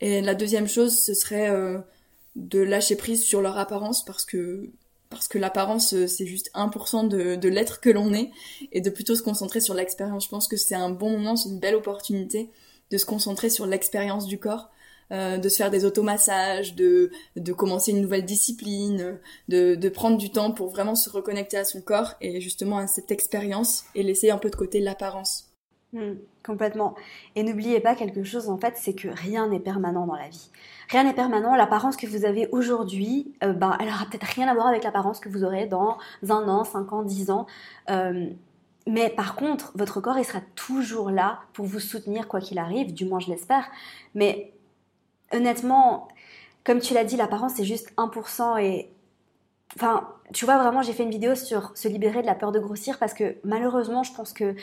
Et 0.00 0.20
la 0.20 0.36
deuxième 0.36 0.68
chose 0.68 0.96
ce 1.00 1.14
serait 1.14 1.50
de 2.36 2.60
lâcher 2.60 2.96
prise 2.96 3.24
sur 3.24 3.40
leur 3.40 3.58
apparence 3.58 4.04
parce 4.04 4.24
que 4.24 4.70
parce 5.10 5.26
que 5.26 5.38
l'apparence 5.38 5.94
euh, 5.94 6.06
c'est 6.06 6.26
juste 6.26 6.50
1% 6.54 7.08
de, 7.08 7.36
de 7.36 7.48
l'être 7.48 7.80
que 7.80 7.90
l'on 7.90 8.12
est 8.12 8.30
et 8.72 8.80
de 8.80 8.90
plutôt 8.90 9.14
se 9.14 9.22
concentrer 9.22 9.60
sur 9.60 9.74
l'expérience. 9.74 10.24
Je 10.24 10.28
pense 10.28 10.48
que 10.48 10.56
c'est 10.56 10.74
un 10.74 10.90
bon 10.90 11.10
moment, 11.10 11.36
c'est 11.36 11.48
une 11.48 11.58
belle 11.58 11.74
opportunité 11.74 12.50
de 12.90 12.98
se 12.98 13.04
concentrer 13.04 13.50
sur 13.50 13.66
l'expérience 13.66 14.26
du 14.26 14.38
corps, 14.38 14.70
euh, 15.10 15.38
de 15.38 15.48
se 15.48 15.56
faire 15.56 15.70
des 15.70 15.84
automassages, 15.84 16.74
de, 16.74 17.10
de 17.36 17.52
commencer 17.52 17.90
une 17.92 18.00
nouvelle 18.00 18.24
discipline, 18.24 19.18
de, 19.48 19.74
de 19.74 19.88
prendre 19.88 20.18
du 20.18 20.30
temps 20.30 20.52
pour 20.52 20.68
vraiment 20.68 20.94
se 20.94 21.10
reconnecter 21.10 21.56
à 21.56 21.64
son 21.64 21.80
corps 21.80 22.14
et 22.20 22.40
justement 22.40 22.78
à 22.78 22.86
cette 22.86 23.10
expérience 23.10 23.84
et 23.94 24.02
laisser 24.02 24.30
un 24.30 24.38
peu 24.38 24.50
de 24.50 24.56
côté 24.56 24.80
l'apparence. 24.80 25.47
Hmm, 25.94 26.16
complètement. 26.44 26.94
Et 27.34 27.42
n'oubliez 27.42 27.80
pas 27.80 27.94
quelque 27.94 28.22
chose 28.22 28.50
en 28.50 28.58
fait, 28.58 28.74
c'est 28.76 28.94
que 28.94 29.08
rien 29.08 29.48
n'est 29.48 29.60
permanent 29.60 30.06
dans 30.06 30.16
la 30.16 30.28
vie. 30.28 30.50
Rien 30.90 31.04
n'est 31.04 31.14
permanent. 31.14 31.54
L'apparence 31.56 31.96
que 31.96 32.06
vous 32.06 32.26
avez 32.26 32.46
aujourd'hui, 32.52 33.32
euh, 33.42 33.54
ben, 33.54 33.76
elle 33.80 33.88
aura 33.88 34.04
peut-être 34.04 34.24
rien 34.24 34.48
à 34.48 34.54
voir 34.54 34.66
avec 34.66 34.84
l'apparence 34.84 35.18
que 35.18 35.30
vous 35.30 35.44
aurez 35.44 35.66
dans 35.66 35.96
un 36.28 36.46
an, 36.48 36.64
cinq 36.64 36.92
ans, 36.92 37.02
dix 37.02 37.30
ans. 37.30 37.46
Euh, 37.88 38.28
mais 38.86 39.08
par 39.08 39.34
contre, 39.34 39.72
votre 39.76 40.00
corps, 40.00 40.18
il 40.18 40.24
sera 40.24 40.40
toujours 40.56 41.10
là 41.10 41.40
pour 41.54 41.64
vous 41.64 41.80
soutenir 41.80 42.28
quoi 42.28 42.40
qu'il 42.40 42.58
arrive, 42.58 42.92
du 42.92 43.06
moins 43.06 43.20
je 43.20 43.28
l'espère. 43.30 43.70
Mais 44.14 44.52
honnêtement, 45.32 46.08
comme 46.64 46.80
tu 46.80 46.92
l'as 46.92 47.04
dit, 47.04 47.16
l'apparence 47.16 47.52
c'est 47.56 47.64
juste 47.64 47.92
1% 47.96 48.62
et 48.62 48.90
Enfin, 49.76 50.08
tu 50.32 50.44
vois, 50.44 50.58
vraiment, 50.58 50.82
j'ai 50.82 50.92
fait 50.92 51.02
une 51.02 51.10
vidéo 51.10 51.34
sur 51.34 51.76
se 51.76 51.88
libérer 51.88 52.22
de 52.22 52.26
la 52.26 52.34
peur 52.34 52.52
de 52.52 52.58
grossir 52.58 52.98
parce 52.98 53.14
que 53.14 53.36
malheureusement, 53.44 54.02
je 54.02 54.12
pense 54.12 54.32
qu'il 54.32 54.56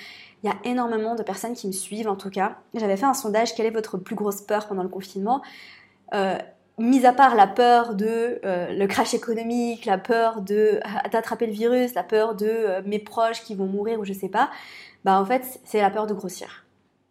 y 0.43 0.49
a 0.49 0.55
énormément 0.63 1.15
de 1.15 1.23
personnes 1.23 1.53
qui 1.53 1.67
me 1.67 1.71
suivent 1.71 2.09
en 2.09 2.15
tout 2.15 2.29
cas. 2.29 2.57
J'avais 2.73 2.97
fait 2.97 3.05
un 3.05 3.13
sondage, 3.13 3.55
quelle 3.55 3.65
est 3.67 3.71
votre 3.71 3.97
plus 3.97 4.15
grosse 4.15 4.41
peur 4.41 4.67
pendant 4.67 4.83
le 4.83 4.89
confinement? 4.89 5.41
Euh, 6.13 6.37
Mis 6.77 7.05
à 7.05 7.13
part 7.13 7.35
la 7.35 7.47
peur 7.47 7.95
de 7.95 8.41
euh, 8.43 8.67
le 8.73 8.85
crash 8.87 9.13
économique, 9.13 9.85
la 9.85 9.97
peur 9.97 10.41
de 10.41 10.81
euh, 10.83 11.09
d'attraper 11.09 11.47
le 11.47 11.53
virus, 11.53 11.93
la 11.93 12.03
peur 12.03 12.35
de 12.35 12.81
mes 12.85 12.99
proches 12.99 13.43
qui 13.43 13.55
vont 13.55 13.65
mourir 13.65 13.97
ou 13.97 14.03
je 14.03 14.11
sais 14.11 14.27
pas, 14.27 14.49
bah 15.05 15.17
en 15.21 15.25
fait, 15.25 15.61
c'est 15.63 15.79
la 15.79 15.89
peur 15.89 16.05
de 16.05 16.13
grossir. 16.13 16.65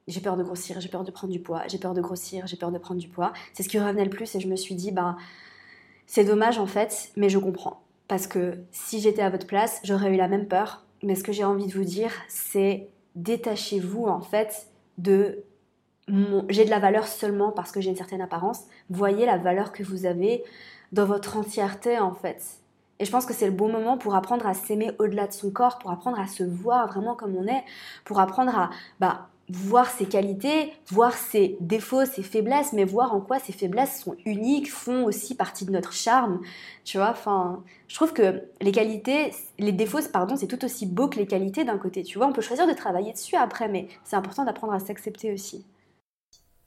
J'ai 0.07 0.21
peur 0.21 0.37
de 0.37 0.43
grossir, 0.43 0.83
j'ai 0.83 0.91
peur 0.91 1.03
de 1.03 1.11
prendre 1.11 1.33
du 1.33 1.41
poids, 1.41 1.63
j'ai 1.69 1.79
peur 1.79 1.95
de 1.95 2.03
grossir, 2.03 2.47
j'ai 2.47 2.59
peur 2.59 2.73
de 2.73 2.79
prendre 2.79 3.01
du 3.01 3.09
poids. 3.09 3.33
C'est 3.55 3.63
ce 3.63 3.71
qui 3.71 3.79
revenait 3.79 4.05
le 4.05 4.11
plus 4.11 4.35
et 4.35 4.41
je 4.41 4.49
me 4.49 4.57
suis 4.57 4.75
dit, 4.75 4.93
bah 4.93 5.17
c'est 6.07 6.25
dommage 6.25 6.59
en 6.59 6.67
fait, 6.67 7.11
mais 7.17 7.31
je 7.31 7.39
comprends 7.39 7.84
parce 8.09 8.27
que 8.27 8.59
si 8.71 9.01
j'étais 9.01 9.23
à 9.23 9.31
votre 9.31 9.47
place, 9.47 9.81
j'aurais 9.85 10.12
eu 10.12 10.17
la 10.17 10.29
même 10.29 10.47
peur. 10.47 10.85
Mais 11.03 11.14
ce 11.14 11.23
que 11.23 11.33
j'ai 11.33 11.45
envie 11.45 11.67
de 11.67 11.73
vous 11.73 11.85
dire, 11.85 12.12
c'est 12.29 12.88
détachez-vous 13.14 14.07
en 14.07 14.21
fait 14.21 14.69
de 14.99 15.45
j'ai 16.51 16.67
de 16.67 16.71
la 16.71 16.81
valeur 16.81 17.07
seulement 17.07 17.51
parce 17.51 17.73
que 17.73 17.81
j'ai 17.81 17.90
une 17.90 17.97
certaine 17.97 18.21
apparence. 18.21 18.64
Voyez 18.90 19.25
la 19.25 19.38
valeur 19.38 19.73
que 19.73 19.83
vous 19.83 20.05
avez 20.05 20.45
dans 20.93 21.07
votre 21.07 21.38
entièreté 21.38 21.99
en 21.99 22.12
fait. 22.12 22.43
Et 22.99 23.05
je 23.05 23.11
pense 23.11 23.27
que 23.27 23.33
c'est 23.33 23.47
le 23.47 23.53
bon 23.53 23.71
moment 23.71 23.99
pour 23.99 24.14
apprendre 24.14 24.47
à 24.47 24.55
s'aimer 24.55 24.93
au-delà 24.99 25.27
de 25.27 25.33
son 25.33 25.51
corps, 25.51 25.79
pour 25.79 25.90
apprendre 25.90 26.21
à 26.21 26.27
se 26.27 26.45
voir 26.45 26.87
vraiment 26.88 27.14
comme 27.14 27.37
on 27.37 27.47
est, 27.47 27.64
pour 28.05 28.21
apprendre 28.21 28.57
à 28.57 28.71
bah, 29.01 29.29
voir 29.49 29.91
ses 29.91 30.07
qualités, 30.07 30.73
voir 30.89 31.15
ses 31.15 31.57
défauts, 31.61 32.05
ses 32.05 32.23
faiblesses, 32.23 32.73
mais 32.73 32.85
voir 32.85 33.15
en 33.15 33.21
quoi 33.21 33.39
ces 33.39 33.53
faiblesses 33.53 34.01
sont 34.01 34.17
uniques, 34.25 34.71
font 34.73 35.05
aussi 35.05 35.35
partie 35.35 35.65
de 35.65 35.71
notre 35.71 35.93
charme. 35.93 36.41
Tu 36.85 36.99
vois, 36.99 37.11
enfin, 37.11 37.63
je 37.89 37.95
trouve 37.95 38.13
que 38.13 38.43
les 38.61 38.73
qualités, 38.73 39.33
les 39.59 39.73
défauts, 39.73 40.01
pardon, 40.13 40.37
c'est 40.37 40.47
tout 40.47 40.65
aussi 40.65 40.87
beau 40.87 41.09
que 41.09 41.19
les 41.19 41.27
qualités 41.27 41.65
d'un 41.65 41.79
côté. 41.79 42.03
Tu 42.03 42.19
vois, 42.19 42.27
on 42.27 42.33
peut 42.33 42.43
choisir 42.43 42.67
de 42.67 42.73
travailler 42.73 43.13
dessus 43.13 43.37
après, 43.37 43.69
mais 43.69 43.89
c'est 44.05 44.17
important 44.17 44.45
d'apprendre 44.45 44.73
à 44.73 44.81
s'accepter 44.81 45.33
aussi. 45.33 45.65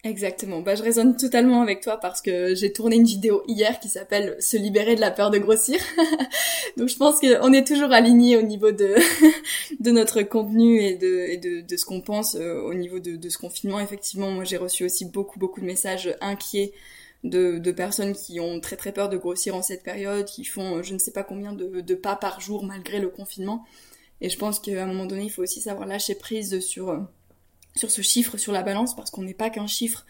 Exactement. 0.03 0.61
Bah, 0.61 0.75
je 0.75 0.83
résonne 0.83 1.17
totalement 1.17 1.61
avec 1.61 1.81
toi 1.81 1.97
parce 1.97 2.21
que 2.21 2.55
j'ai 2.55 2.71
tourné 2.71 2.95
une 2.95 3.05
vidéo 3.05 3.43
hier 3.47 3.79
qui 3.79 3.89
s'appelle 3.89 4.35
Se 4.39 4.55
libérer 4.55 4.95
de 4.95 5.01
la 5.01 5.11
peur 5.11 5.31
de 5.31 5.37
grossir. 5.37 5.79
Donc, 6.77 6.87
je 6.87 6.95
pense 6.95 7.19
qu'on 7.19 7.51
est 7.51 7.65
toujours 7.65 7.91
aligné 7.91 8.37
au 8.37 8.41
niveau 8.43 8.71
de, 8.71 8.95
de 9.79 9.91
notre 9.91 10.21
contenu 10.21 10.79
et 10.81 10.95
de, 10.95 11.25
et 11.29 11.37
de, 11.37 11.61
de 11.61 11.77
ce 11.77 11.85
qu'on 11.85 12.01
pense 12.01 12.35
euh, 12.35 12.61
au 12.61 12.73
niveau 12.73 12.99
de, 12.99 13.15
de 13.15 13.29
ce 13.29 13.37
confinement. 13.37 13.79
Effectivement, 13.79 14.31
moi, 14.31 14.43
j'ai 14.43 14.57
reçu 14.57 14.85
aussi 14.85 15.05
beaucoup, 15.05 15.39
beaucoup 15.39 15.61
de 15.61 15.65
messages 15.65 16.15
inquiets 16.21 16.73
de, 17.23 17.57
de, 17.57 17.71
personnes 17.71 18.13
qui 18.13 18.39
ont 18.39 18.59
très, 18.59 18.77
très 18.77 18.91
peur 18.93 19.09
de 19.09 19.17
grossir 19.17 19.55
en 19.55 19.63
cette 19.63 19.83
période, 19.83 20.25
qui 20.25 20.45
font 20.45 20.83
je 20.83 20.93
ne 20.93 20.99
sais 20.99 21.11
pas 21.11 21.23
combien 21.23 21.53
de, 21.53 21.81
de 21.81 21.95
pas 21.95 22.15
par 22.15 22.39
jour 22.39 22.63
malgré 22.63 22.99
le 22.99 23.09
confinement. 23.09 23.65
Et 24.21 24.29
je 24.29 24.37
pense 24.37 24.59
qu'à 24.59 24.83
un 24.83 24.87
moment 24.87 25.05
donné, 25.05 25.23
il 25.23 25.29
faut 25.31 25.43
aussi 25.43 25.59
savoir 25.59 25.87
lâcher 25.87 26.15
prise 26.15 26.59
sur 26.59 26.89
euh, 26.89 26.99
sur 27.77 27.91
ce 27.91 28.01
chiffre 28.01 28.37
sur 28.37 28.51
la 28.51 28.63
balance 28.63 28.95
parce 28.95 29.11
qu'on 29.11 29.23
n'est 29.23 29.33
pas 29.33 29.49
qu'un 29.49 29.67
chiffre, 29.67 30.05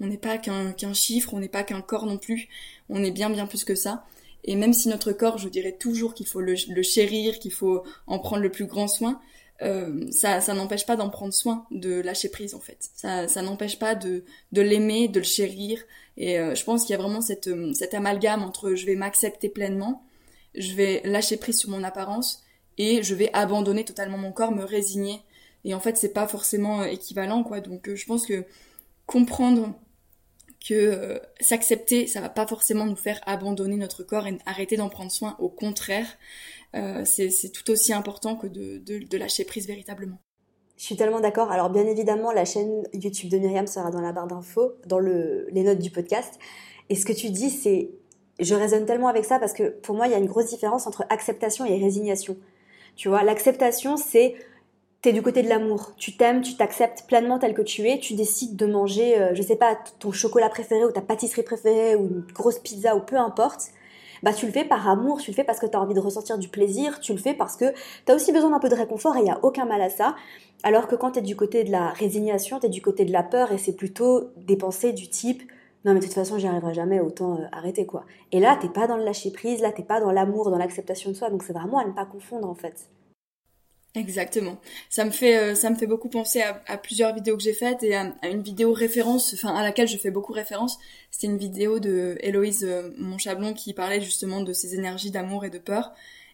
on 0.00 0.06
n'est 0.06 0.18
pas 0.18 0.38
qu'un 0.38 0.94
chiffre, 0.94 1.34
on 1.34 1.40
n'est 1.40 1.48
pas 1.48 1.64
qu'un 1.64 1.80
corps 1.80 2.06
non 2.06 2.18
plus, 2.18 2.48
on 2.88 3.02
est 3.02 3.10
bien 3.10 3.30
bien 3.30 3.46
plus 3.46 3.64
que 3.64 3.74
ça. 3.74 4.04
Et 4.44 4.56
même 4.56 4.72
si 4.72 4.88
notre 4.88 5.12
corps, 5.12 5.38
je 5.38 5.48
dirais 5.48 5.72
toujours 5.72 6.14
qu'il 6.14 6.26
faut 6.26 6.40
le, 6.40 6.54
chérir, 6.82 7.38
qu'il 7.38 7.52
faut 7.52 7.82
en 8.06 8.18
prendre 8.18 8.42
le 8.42 8.50
plus 8.50 8.66
grand 8.66 8.88
soin, 8.88 9.20
euh, 9.60 10.08
ça, 10.12 10.40
ça 10.40 10.54
n'empêche 10.54 10.86
pas 10.86 10.96
d'en 10.96 11.10
prendre 11.10 11.34
soin, 11.34 11.66
de 11.72 12.00
lâcher 12.00 12.28
prise 12.28 12.54
en 12.54 12.60
fait. 12.60 12.78
Ça, 12.94 13.26
ça 13.26 13.42
n'empêche 13.42 13.78
pas 13.78 13.94
de, 13.94 14.24
de 14.52 14.62
l'aimer, 14.62 15.08
de 15.08 15.18
le 15.18 15.24
chérir. 15.24 15.82
Et 16.16 16.38
euh, 16.38 16.54
je 16.54 16.64
pense 16.64 16.82
qu'il 16.84 16.92
y 16.92 16.94
a 16.94 17.02
vraiment 17.02 17.20
cette, 17.20 17.48
euh, 17.48 17.72
cet 17.74 17.94
amalgame 17.94 18.42
entre 18.42 18.74
je 18.74 18.86
vais 18.86 18.94
m'accepter 18.94 19.48
pleinement, 19.48 20.04
je 20.54 20.72
vais 20.74 21.02
lâcher 21.04 21.36
prise 21.36 21.58
sur 21.58 21.70
mon 21.70 21.82
apparence 21.82 22.44
et 22.78 23.02
je 23.02 23.14
vais 23.14 23.30
abandonner 23.32 23.84
totalement 23.84 24.18
mon 24.18 24.32
corps, 24.32 24.52
me 24.52 24.64
résigner 24.64 25.20
et 25.64 25.74
en 25.74 25.80
fait 25.80 25.96
c'est 25.96 26.12
pas 26.12 26.26
forcément 26.26 26.82
euh, 26.82 26.86
équivalent 26.86 27.42
quoi 27.42 27.60
donc 27.60 27.88
euh, 27.88 27.96
je 27.96 28.06
pense 28.06 28.26
que 28.26 28.44
comprendre 29.06 29.74
que 30.66 30.74
euh, 30.74 31.18
s'accepter 31.40 32.06
ça 32.06 32.20
va 32.20 32.28
pas 32.28 32.46
forcément 32.46 32.86
nous 32.86 32.96
faire 32.96 33.20
abandonner 33.26 33.76
notre 33.76 34.02
corps 34.02 34.26
et 34.26 34.38
arrêter 34.46 34.76
d'en 34.76 34.88
prendre 34.88 35.10
soin 35.10 35.36
au 35.38 35.48
contraire 35.48 36.06
c'est 37.04 37.50
tout 37.52 37.70
aussi 37.70 37.94
important 37.94 38.36
que 38.36 38.46
de, 38.46 39.16
lâcher 39.16 39.44
prise 39.44 39.66
véritablement 39.66 40.18
je 40.76 40.84
suis 40.84 40.94
tellement 40.94 41.18
d'accord. 41.18 41.50
Alors 41.50 41.70
bien 41.70 41.84
évidemment, 41.88 42.30
la 42.30 42.44
chaîne 42.44 42.84
YouTube 42.92 43.30
de 43.30 43.38
Myriam 43.38 43.66
sera 43.66 43.90
dans 43.90 44.00
la 44.00 44.12
barre 44.12 44.28
d'infos, 44.28 44.74
dans 44.86 45.00
le, 45.00 45.48
les 45.50 45.64
notes 45.64 45.80
du 45.80 45.90
podcast. 45.90 46.38
Et 46.88 46.94
ce 46.94 47.04
que 47.04 47.12
tu 47.12 47.30
dis, 47.30 47.50
c'est 47.50 47.90
je 48.38 48.54
raisonne 48.54 48.86
tellement 48.86 49.08
avec 49.08 49.24
ça 49.24 49.38
parce 49.38 49.52
que 49.52 49.70
pour 49.70 49.96
moi, 49.96 50.06
il 50.06 50.12
y 50.12 50.14
a 50.14 50.18
une 50.18 50.26
grosse 50.26 50.46
différence 50.46 50.86
entre 50.86 51.04
acceptation 51.10 51.64
et 51.64 51.78
résignation. 51.78 52.36
Tu 52.96 53.08
vois, 53.08 53.22
l'acceptation, 53.22 53.96
c'est 53.96 54.34
t'es 55.02 55.12
du 55.12 55.22
côté 55.22 55.42
de 55.42 55.48
l'amour. 55.48 55.92
Tu 55.96 56.16
t'aimes, 56.16 56.42
tu 56.42 56.56
t'acceptes 56.56 57.04
pleinement 57.06 57.38
tel 57.38 57.54
que 57.54 57.62
tu 57.62 57.88
es. 57.88 57.98
Tu 57.98 58.14
décides 58.14 58.56
de 58.56 58.66
manger, 58.66 59.18
euh, 59.18 59.34
je 59.34 59.42
sais 59.42 59.56
pas, 59.56 59.78
ton 59.98 60.12
chocolat 60.12 60.48
préféré 60.48 60.84
ou 60.84 60.90
ta 60.90 61.00
pâtisserie 61.00 61.42
préférée 61.42 61.96
ou 61.96 62.06
une 62.06 62.24
grosse 62.32 62.58
pizza 62.58 62.96
ou 62.96 63.00
peu 63.00 63.16
importe. 63.16 63.68
Bah, 64.24 64.32
tu 64.32 64.46
le 64.46 64.52
fais 64.52 64.64
par 64.64 64.88
amour, 64.88 65.20
tu 65.20 65.30
le 65.30 65.36
fais 65.36 65.44
parce 65.44 65.60
que 65.60 65.66
tu 65.66 65.76
as 65.76 65.80
envie 65.80 65.94
de 65.94 66.00
ressentir 66.00 66.38
du 66.38 66.48
plaisir, 66.48 66.98
tu 66.98 67.12
le 67.12 67.18
fais 67.18 67.34
parce 67.34 67.56
que 67.56 67.66
tu 68.04 68.12
as 68.12 68.16
aussi 68.16 68.32
besoin 68.32 68.50
d'un 68.50 68.58
peu 68.58 68.68
de 68.68 68.74
réconfort 68.74 69.16
et 69.16 69.20
il 69.20 69.24
n'y 69.24 69.30
a 69.30 69.38
aucun 69.44 69.64
mal 69.64 69.80
à 69.80 69.90
ça. 69.90 70.16
Alors 70.64 70.88
que 70.88 70.96
quand 70.96 71.12
tu 71.12 71.20
es 71.20 71.22
du 71.22 71.36
côté 71.36 71.62
de 71.62 71.70
la 71.70 71.90
résignation, 71.90 72.58
tu 72.58 72.66
es 72.66 72.68
du 72.68 72.82
côté 72.82 73.04
de 73.04 73.12
la 73.12 73.22
peur 73.22 73.52
et 73.52 73.58
c'est 73.58 73.76
plutôt 73.76 74.30
des 74.36 74.56
pensées 74.56 74.92
du 74.92 75.08
type 75.08 75.42
non 75.84 75.94
mais 75.94 76.00
de 76.00 76.04
toute 76.04 76.14
façon 76.14 76.38
j'y 76.38 76.46
arriverai 76.48 76.74
jamais, 76.74 76.98
autant 77.00 77.34
euh, 77.34 77.44
arrêter 77.52 77.86
quoi. 77.86 78.04
Et 78.32 78.40
là 78.40 78.58
t'es 78.60 78.68
pas 78.68 78.88
dans 78.88 78.96
le 78.96 79.04
lâcher 79.04 79.30
prise, 79.30 79.60
là 79.60 79.70
t'es 79.70 79.84
pas 79.84 80.00
dans 80.00 80.10
l'amour, 80.10 80.50
dans 80.50 80.58
l'acceptation 80.58 81.10
de 81.10 81.14
soi, 81.16 81.30
donc 81.30 81.44
c'est 81.44 81.52
vraiment 81.52 81.78
à 81.78 81.86
ne 81.86 81.92
pas 81.92 82.04
confondre 82.04 82.48
en 82.48 82.54
fait. 82.54 82.90
Exactement. 83.94 84.58
Ça 84.90 85.04
me 85.04 85.10
fait 85.10 85.36
euh, 85.38 85.54
ça 85.54 85.70
me 85.70 85.74
fait 85.74 85.86
beaucoup 85.86 86.08
penser 86.08 86.42
à, 86.42 86.76
plusieurs 86.76 87.14
vidéos 87.14 87.36
que 87.36 87.42
j'ai 87.42 87.54
faites 87.54 87.82
et 87.82 87.96
à, 87.96 88.12
une 88.24 88.42
vidéo 88.42 88.72
référence, 88.72 89.32
enfin 89.34 89.54
à 89.54 89.62
laquelle 89.62 89.88
je 89.88 89.96
fais 89.96 90.10
beaucoup 90.10 90.32
référence. 90.32 90.78
C'était 91.10 91.26
une 91.26 91.38
vidéo 91.38 91.80
de 91.80 92.16
Héloïse 92.20 92.64
euh, 92.64 92.90
Monchablon 92.98 93.54
qui 93.54 93.72
parlait 93.72 94.00
justement 94.00 94.42
de 94.42 94.52
ces 94.52 94.74
énergies 94.74 95.10
d'amour 95.10 95.44
et 95.44 95.50
de 95.50 95.58
peur. 95.58 95.92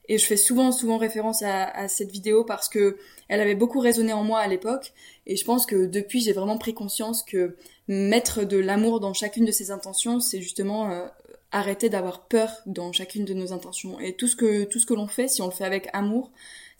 Et 0.09 0.18
je 0.18 0.26
fais 0.26 0.36
souvent 0.36 0.72
souvent 0.72 0.98
référence 0.98 1.42
à, 1.42 1.64
à, 1.64 1.88
cette 1.88 2.11
vidéo 2.11 2.44
parce 2.44 2.68
que 2.68 2.98
elle 3.28 3.40
avait 3.40 3.55
beaucoup 3.55 3.80
résonné 3.80 4.12
en 4.12 4.24
moi 4.24 4.40
à 4.40 4.48
l'époque. 4.48 4.92
Et 5.26 5.36
je 5.36 5.44
pense 5.44 5.64
que 5.64 5.86
depuis 5.86 6.20
j'ai 6.20 6.32
vraiment 6.32 6.59
pris 6.59 6.74
conscience 6.74 7.22
que 7.22 7.57
mettre 7.88 8.44
de 8.44 8.59
l'amour 8.59 9.00
dans 9.00 9.14
chacune 9.14 9.44
de 9.44 9.52
ses 9.52 9.70
intentions, 9.70 10.20
c'est 10.20 10.42
justement 10.42 10.90
euh, 10.90 11.07
arrêter 11.52 11.88
d'avoir 11.88 12.26
peur 12.26 12.50
dans 12.66 12.92
chacune 12.92 13.24
de 13.24 13.32
nos 13.32 13.52
intentions. 13.52 14.00
Et 14.00 14.14
tout 14.14 14.26
ce 14.26 14.36
que 14.36 14.64
tout 14.64 14.80
ce 14.80 14.86
que 14.86 14.94
l'on 14.94 15.07
fait, 15.07 15.28
si 15.28 15.40
on 15.40 15.46
le 15.46 15.52
fait 15.52 15.64
avec 15.64 15.88
amour, 15.92 16.32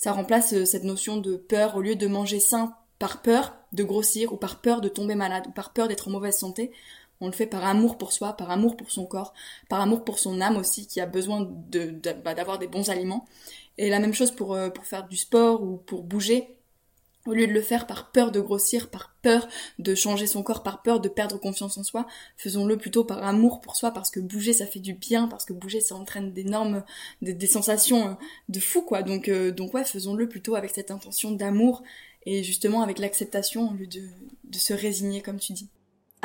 ça 0.05 0.13
remplace 0.13 0.53
euh, 0.53 0.67
cette 0.67 0.85
notion 0.85 1.17
de 1.17 1.35
peur 1.35 1.77
au 1.77 1.81
lieu 1.81 1.97
de 1.97 2.07
manger 2.07 2.39
sain 2.39 2.75
par 2.99 3.23
peur 3.23 3.57
de 3.73 3.83
grossir 3.83 4.35
ou 4.35 4.37
par 4.37 4.61
peur 4.61 4.83
de 4.83 4.91
tomber 4.91 5.15
malade 5.15 5.47
ou 5.49 5.51
par 5.51 5.73
peur 5.73 5.89
d'être 5.89 6.09
en 6.09 6.11
mauvaise 6.11 6.37
santé. 6.37 6.73
On 7.23 7.27
le 7.27 7.33
fait 7.33 7.47
par 7.47 7.65
amour 7.65 7.97
pour 7.97 8.13
soi, 8.13 8.35
par 8.35 8.51
amour 8.51 8.77
pour 8.77 8.91
son 8.91 9.07
corps, 9.07 9.33
par 9.71 9.81
amour 9.81 10.05
pour 10.05 10.19
son 10.19 10.43
âme 10.43 10.59
aussi 10.59 10.87
qui 10.87 11.01
a 11.01 11.07
besoin 11.07 11.49
bah, 12.23 12.35
d'avoir 12.35 12.59
des 12.59 12.67
bons 12.67 12.91
aliments. 12.91 13.25
Et 13.79 13.89
la 13.89 13.99
même 13.99 14.13
chose 14.13 14.31
pour, 14.31 14.53
euh, 14.53 14.69
pour 14.69 14.85
faire 14.85 15.09
du 15.09 15.17
sport 15.17 15.63
ou 15.63 15.79
pour 15.79 16.03
bouger. 16.03 16.55
Au 17.27 17.33
lieu 17.33 17.47
de 17.47 17.53
le 17.53 17.63
faire 17.63 17.87
par 17.87 18.13
peur 18.13 18.33
de 18.33 18.41
grossir, 18.41 18.91
par 18.91 19.15
peur 19.23 19.49
de 19.79 19.95
changer 19.95 20.27
son 20.27 20.43
corps, 20.43 20.63
par 20.63 20.83
peur 20.83 21.01
de 21.01 21.09
perdre 21.09 21.39
confiance 21.39 21.79
en 21.79 21.83
soi, 21.83 22.07
faisons-le 22.37 22.77
plutôt 22.77 23.05
par 23.05 23.25
amour 23.25 23.61
pour 23.63 23.77
soi, 23.77 23.93
parce 23.93 24.11
que 24.11 24.21
bouger 24.21 24.53
ça 24.53 24.67
fait 24.67 24.81
du 24.81 24.93
bien, 24.93 25.27
parce 25.27 25.45
que 25.45 25.55
bouger 25.55 25.81
ça 25.81 25.95
entraîne 25.95 26.33
d'énormes, 26.33 26.85
des, 27.23 27.33
des, 27.33 27.47
sensations 27.47 28.09
euh, 28.09 28.15
de 28.51 28.61
fou 28.61 28.83
quoi. 28.83 29.03
Donc 29.03 29.29
euh, 29.29 29.53
donc 29.53 29.73
ouais, 29.73 29.85
faisons-le 29.85 30.29
plutôt 30.29 30.55
avec 30.55 30.71
cette 30.73 30.91
intention 30.91 31.31
d'amour 31.31 31.83
et 32.27 32.43
justement 32.43 32.83
avec 32.83 32.99
l'acceptation 32.99 33.71
au 33.71 33.75
lieu 33.75 33.87
de, 33.87 34.03
de 34.45 34.59
se 34.59 34.75
résigner 34.75 35.23
comme 35.23 35.41
tu 35.41 35.55
dis. 35.55 35.69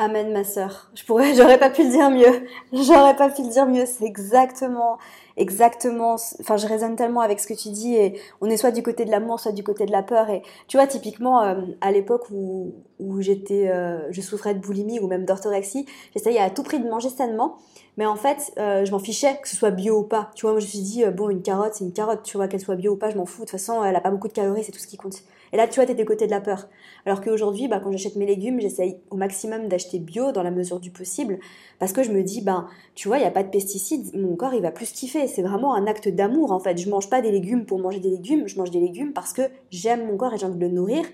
Amen 0.01 0.31
ma 0.31 0.45
sœur. 0.45 0.89
Je 0.95 1.03
pourrais, 1.03 1.33
j'aurais 1.35 1.57
pas 1.59 1.69
pu 1.69 1.83
le 1.83 1.89
dire 1.89 2.09
mieux. 2.09 2.47
J'aurais 2.71 3.17
pas 3.17 3.29
pu 3.29 3.41
le 3.41 3.49
dire 3.49 3.65
mieux. 3.65 3.85
C'est 3.85 4.05
exactement, 4.05 4.97
exactement. 5.35 6.15
Enfin, 6.39 6.55
je 6.55 6.67
résonne 6.67 6.95
tellement 6.95 7.19
avec 7.19 7.41
ce 7.41 7.47
que 7.47 7.53
tu 7.53 7.67
dis 7.67 7.97
on 8.39 8.49
est 8.49 8.55
soit 8.55 8.71
du 8.71 8.81
côté 8.81 9.03
de 9.03 9.11
l'amour, 9.11 9.41
soit 9.41 9.51
du 9.51 9.61
côté 9.61 9.85
de 9.85 9.91
la 9.91 10.01
peur. 10.01 10.29
Et 10.29 10.41
tu 10.69 10.77
vois, 10.77 10.87
typiquement, 10.87 11.41
euh, 11.41 11.55
à 11.81 11.91
l'époque 11.91 12.27
où, 12.31 12.75
où 12.99 13.19
j'étais, 13.19 13.67
euh, 13.67 14.09
je 14.11 14.21
souffrais 14.21 14.53
de 14.53 14.59
boulimie 14.59 15.01
ou 15.01 15.07
même 15.07 15.25
d'orthorexie, 15.25 15.85
j'essayais 16.13 16.39
à 16.39 16.49
tout 16.49 16.63
prix 16.63 16.79
de 16.79 16.87
manger 16.87 17.09
sainement. 17.09 17.57
Mais 17.97 18.05
en 18.05 18.15
fait, 18.15 18.53
euh, 18.57 18.85
je 18.85 18.91
m'en 18.91 18.99
fichais 18.99 19.37
que 19.41 19.49
ce 19.49 19.57
soit 19.57 19.71
bio 19.71 19.99
ou 19.99 20.03
pas. 20.03 20.31
Tu 20.33 20.43
vois, 20.43 20.51
moi 20.51 20.61
je 20.61 20.65
me 20.65 20.69
suis 20.69 20.79
dit, 20.79 21.03
bon, 21.07 21.29
une 21.29 21.41
carotte, 21.41 21.73
c'est 21.73 21.83
une 21.83 21.91
carotte. 21.91 22.23
Tu 22.23 22.37
vois, 22.37 22.47
qu'elle 22.47 22.61
soit 22.61 22.77
bio 22.77 22.93
ou 22.93 22.95
pas, 22.95 23.09
je 23.09 23.17
m'en 23.17 23.25
fous. 23.25 23.41
De 23.41 23.49
toute 23.49 23.59
façon, 23.59 23.83
elle 23.83 23.97
a 23.97 24.01
pas 24.01 24.11
beaucoup 24.11 24.29
de 24.29 24.33
calories, 24.33 24.63
c'est 24.63 24.71
tout 24.71 24.79
ce 24.79 24.87
qui 24.87 24.95
compte. 24.95 25.23
Et 25.53 25.57
là, 25.57 25.67
tu 25.67 25.75
vois, 25.75 25.85
t'es 25.85 25.95
des 25.95 26.05
côtés 26.05 26.25
de 26.25 26.31
la 26.31 26.41
peur. 26.41 26.67
Alors 27.05 27.21
qu'aujourd'hui, 27.21 27.67
bah, 27.67 27.79
quand 27.83 27.91
j'achète 27.91 28.15
mes 28.15 28.25
légumes, 28.25 28.59
j'essaye 28.59 28.97
au 29.09 29.15
maximum 29.15 29.67
d'acheter 29.67 29.99
bio 29.99 30.31
dans 30.31 30.43
la 30.43 30.51
mesure 30.51 30.79
du 30.79 30.91
possible. 30.91 31.39
Parce 31.79 31.93
que 31.93 32.03
je 32.03 32.11
me 32.11 32.23
dis, 32.23 32.41
ben, 32.41 32.67
tu 32.95 33.07
vois, 33.07 33.17
il 33.17 33.21
n'y 33.21 33.27
a 33.27 33.31
pas 33.31 33.43
de 33.43 33.49
pesticides, 33.49 34.15
mon 34.15 34.35
corps, 34.35 34.53
il 34.53 34.61
va 34.61 34.71
plus 34.71 34.91
kiffer. 34.91 35.27
C'est 35.27 35.41
vraiment 35.41 35.73
un 35.73 35.87
acte 35.87 36.07
d'amour, 36.07 36.51
en 36.51 36.59
fait. 36.59 36.77
Je 36.77 36.89
mange 36.89 37.09
pas 37.09 37.21
des 37.21 37.31
légumes 37.31 37.65
pour 37.65 37.79
manger 37.79 37.99
des 37.99 38.09
légumes, 38.09 38.47
je 38.47 38.57
mange 38.57 38.71
des 38.71 38.79
légumes 38.79 39.13
parce 39.13 39.33
que 39.33 39.43
j'aime 39.71 40.05
mon 40.07 40.17
corps 40.17 40.33
et 40.33 40.37
j'ai 40.37 40.45
envie 40.45 40.57
de 40.57 40.65
le 40.65 40.71
nourrir. 40.71 41.05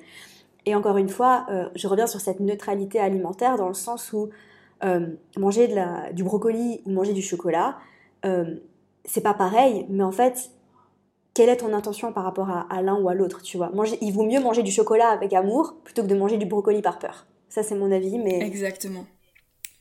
Et 0.65 0.75
encore 0.75 0.97
une 0.97 1.09
fois, 1.09 1.45
euh, 1.49 1.69
je 1.75 1.87
reviens 1.87 2.07
sur 2.07 2.19
cette 2.19 2.39
neutralité 2.39 2.99
alimentaire 2.99 3.57
dans 3.57 3.67
le 3.67 3.73
sens 3.75 4.11
où 4.13 4.29
euh, 4.83 5.07
manger 5.37 5.69
du 6.13 6.23
brocoli 6.23 6.81
ou 6.85 6.91
manger 6.91 7.13
du 7.13 7.21
chocolat, 7.21 7.77
euh, 8.25 8.55
c'est 9.05 9.21
pas 9.21 9.33
pareil, 9.33 9.85
mais 9.89 10.03
en 10.03 10.11
fait, 10.11 10.49
quelle 11.35 11.49
est 11.49 11.57
ton 11.57 11.73
intention 11.73 12.13
par 12.13 12.23
rapport 12.23 12.49
à, 12.49 12.81
l'un 12.81 12.95
ou 12.95 13.09
à 13.09 13.13
l'autre, 13.13 13.41
tu 13.43 13.57
vois. 13.57 13.69
Manger, 13.69 13.97
il 14.01 14.13
vaut 14.13 14.25
mieux 14.25 14.39
manger 14.39 14.63
du 14.63 14.71
chocolat 14.71 15.09
avec 15.09 15.33
amour 15.33 15.75
plutôt 15.83 16.01
que 16.01 16.07
de 16.07 16.15
manger 16.15 16.37
du 16.37 16.45
brocoli 16.45 16.81
par 16.81 16.97
peur. 16.97 17.27
Ça, 17.49 17.61
c'est 17.61 17.75
mon 17.75 17.91
avis, 17.91 18.17
mais... 18.17 18.39
Exactement. 18.39 19.05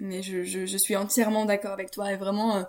Mais 0.00 0.20
je, 0.20 0.76
suis 0.76 0.96
entièrement 0.96 1.44
d'accord 1.44 1.70
avec 1.70 1.92
toi 1.92 2.12
et 2.12 2.16
vraiment, 2.16 2.56
euh, 2.56 2.62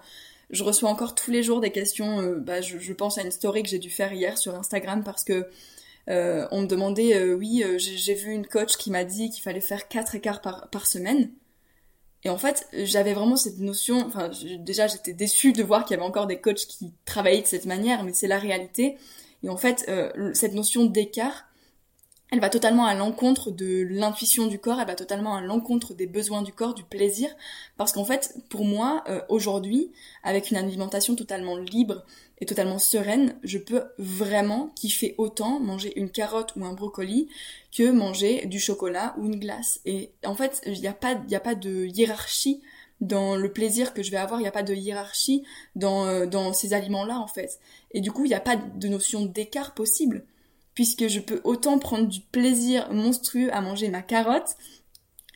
je 0.52 0.64
reçois 0.64 0.90
encore 0.90 1.16
tous 1.16 1.32
les 1.32 1.42
jours 1.42 1.62
des 1.62 1.72
questions. 1.72 2.22
Euh, 2.22 2.40
bah, 2.40 2.62
je, 2.62 2.94
pense 2.94 3.18
à 3.18 3.24
une 3.24 3.32
story 3.32 3.64
que 3.64 3.70
j'ai 3.70 3.80
dû 3.80 3.90
faire 3.90 4.14
hier 4.14 4.38
sur 4.38 4.54
Instagram 4.54 5.04
parce 5.04 5.24
que 5.24 5.48
euh, 6.08 6.48
on 6.52 6.62
me 6.62 6.68
demandait, 6.68 7.34
oui, 7.34 7.64
j'ai 7.78 8.14
vu 8.14 8.32
une 8.32 8.46
coach 8.46 8.78
qui 8.78 8.92
m'a 8.92 9.04
dit 9.04 9.32
qu'il 9.32 9.42
fallait 9.42 9.62
faire 9.62 9.88
quatre 9.88 10.14
écarts 10.14 10.42
par, 10.42 10.70
par 10.70 10.86
semaine. 10.86 11.32
Et 12.26 12.30
en 12.30 12.38
fait, 12.40 12.68
j'avais 12.74 13.14
vraiment 13.14 13.36
cette 13.36 13.60
notion, 13.60 14.04
enfin, 14.08 14.32
déjà 14.58 14.88
j'étais 14.88 15.14
déçue 15.14 15.54
de 15.54 15.62
voir 15.62 15.86
qu'il 15.86 15.96
y 15.96 16.00
avait 16.00 16.08
encore 16.08 16.26
des 16.26 16.42
coachs 16.42 16.66
qui 16.66 16.92
travaillaient 17.06 17.44
de 17.44 17.48
cette 17.48 17.66
manière, 17.66 18.04
mais 18.04 18.14
c'est 18.14 18.28
la 18.28 18.40
réalité. 18.40 18.98
Et 19.44 19.50
en 19.50 19.58
fait, 19.58 19.86
euh, 19.90 20.34
cette 20.34 20.56
notion 20.56 20.86
d'écart, 20.86 21.46
elle 22.32 22.40
va 22.40 22.50
totalement 22.50 22.86
à 22.86 22.96
l'encontre 22.96 23.52
de 23.52 23.86
l'intuition 23.90 24.48
du 24.48 24.60
corps, 24.60 24.80
elle 24.80 24.88
va 24.88 24.96
totalement 24.96 25.36
à 25.36 25.42
l'encontre 25.42 25.94
des 25.94 26.08
besoins 26.08 26.42
du 26.42 26.52
corps, 26.52 26.74
du 26.74 26.84
plaisir, 26.84 27.30
parce 27.78 27.92
qu'en 27.92 28.04
fait, 28.04 28.36
pour 28.50 28.66
moi, 28.66 29.04
euh, 29.08 29.22
aujourd'hui, 29.30 29.92
avec 30.24 30.50
une 30.50 30.58
alimentation 30.58 31.16
totalement 31.16 31.56
libre 31.56 32.04
et 32.40 32.46
totalement 32.46 32.80
sereine, 32.80 33.36
je 33.44 33.58
peux 33.60 33.84
vraiment 34.00 34.72
kiffer 34.76 35.14
autant 35.18 35.60
manger 35.60 35.98
une 35.98 36.10
carotte 36.10 36.54
ou 36.56 36.66
un 36.66 36.74
brocoli 36.74 37.30
que 37.72 37.92
manger 37.92 38.48
du 38.48 38.60
chocolat 38.60 39.16
ou 39.18 39.26
une 39.28 39.40
glace. 39.40 39.80
Et 39.86 40.12
en 40.26 40.36
fait, 40.36 40.62
il 40.66 40.80
n'y 40.82 40.88
a 40.88 40.94
pas, 40.94 41.16
a 41.32 41.40
pas 41.40 41.56
de 41.56 41.86
hiérarchie 41.86 42.62
dans 43.02 43.36
le 43.36 43.52
plaisir 43.52 43.94
que 43.94 44.02
je 44.02 44.10
vais 44.10 44.18
avoir, 44.18 44.40
il 44.40 44.44
n'y 44.44 44.50
a 44.50 44.52
pas 44.52 44.64
de 44.64 44.74
hiérarchie 44.74 45.44
dans, 45.76 46.08
euh, 46.08 46.26
dans 46.26 46.54
ces 46.54 46.74
aliments-là, 46.74 47.20
en 47.20 47.28
fait. 47.28 47.60
Et 47.92 48.02
du 48.02 48.12
coup, 48.12 48.26
il 48.26 48.30
n'y 48.30 48.36
a 48.36 48.40
pas 48.40 48.56
de 48.56 48.88
notion 48.88 49.26
d'écart 49.26 49.74
possible, 49.74 50.26
puisque 50.76 51.08
je 51.08 51.20
peux 51.20 51.42
autant 51.44 51.80
prendre 51.80 52.08
du 52.08 52.22
plaisir 52.22 52.92
monstrueux 52.94 53.52
à 53.54 53.62
manger 53.62 53.90
ma 53.90 54.02
carotte 54.02 54.56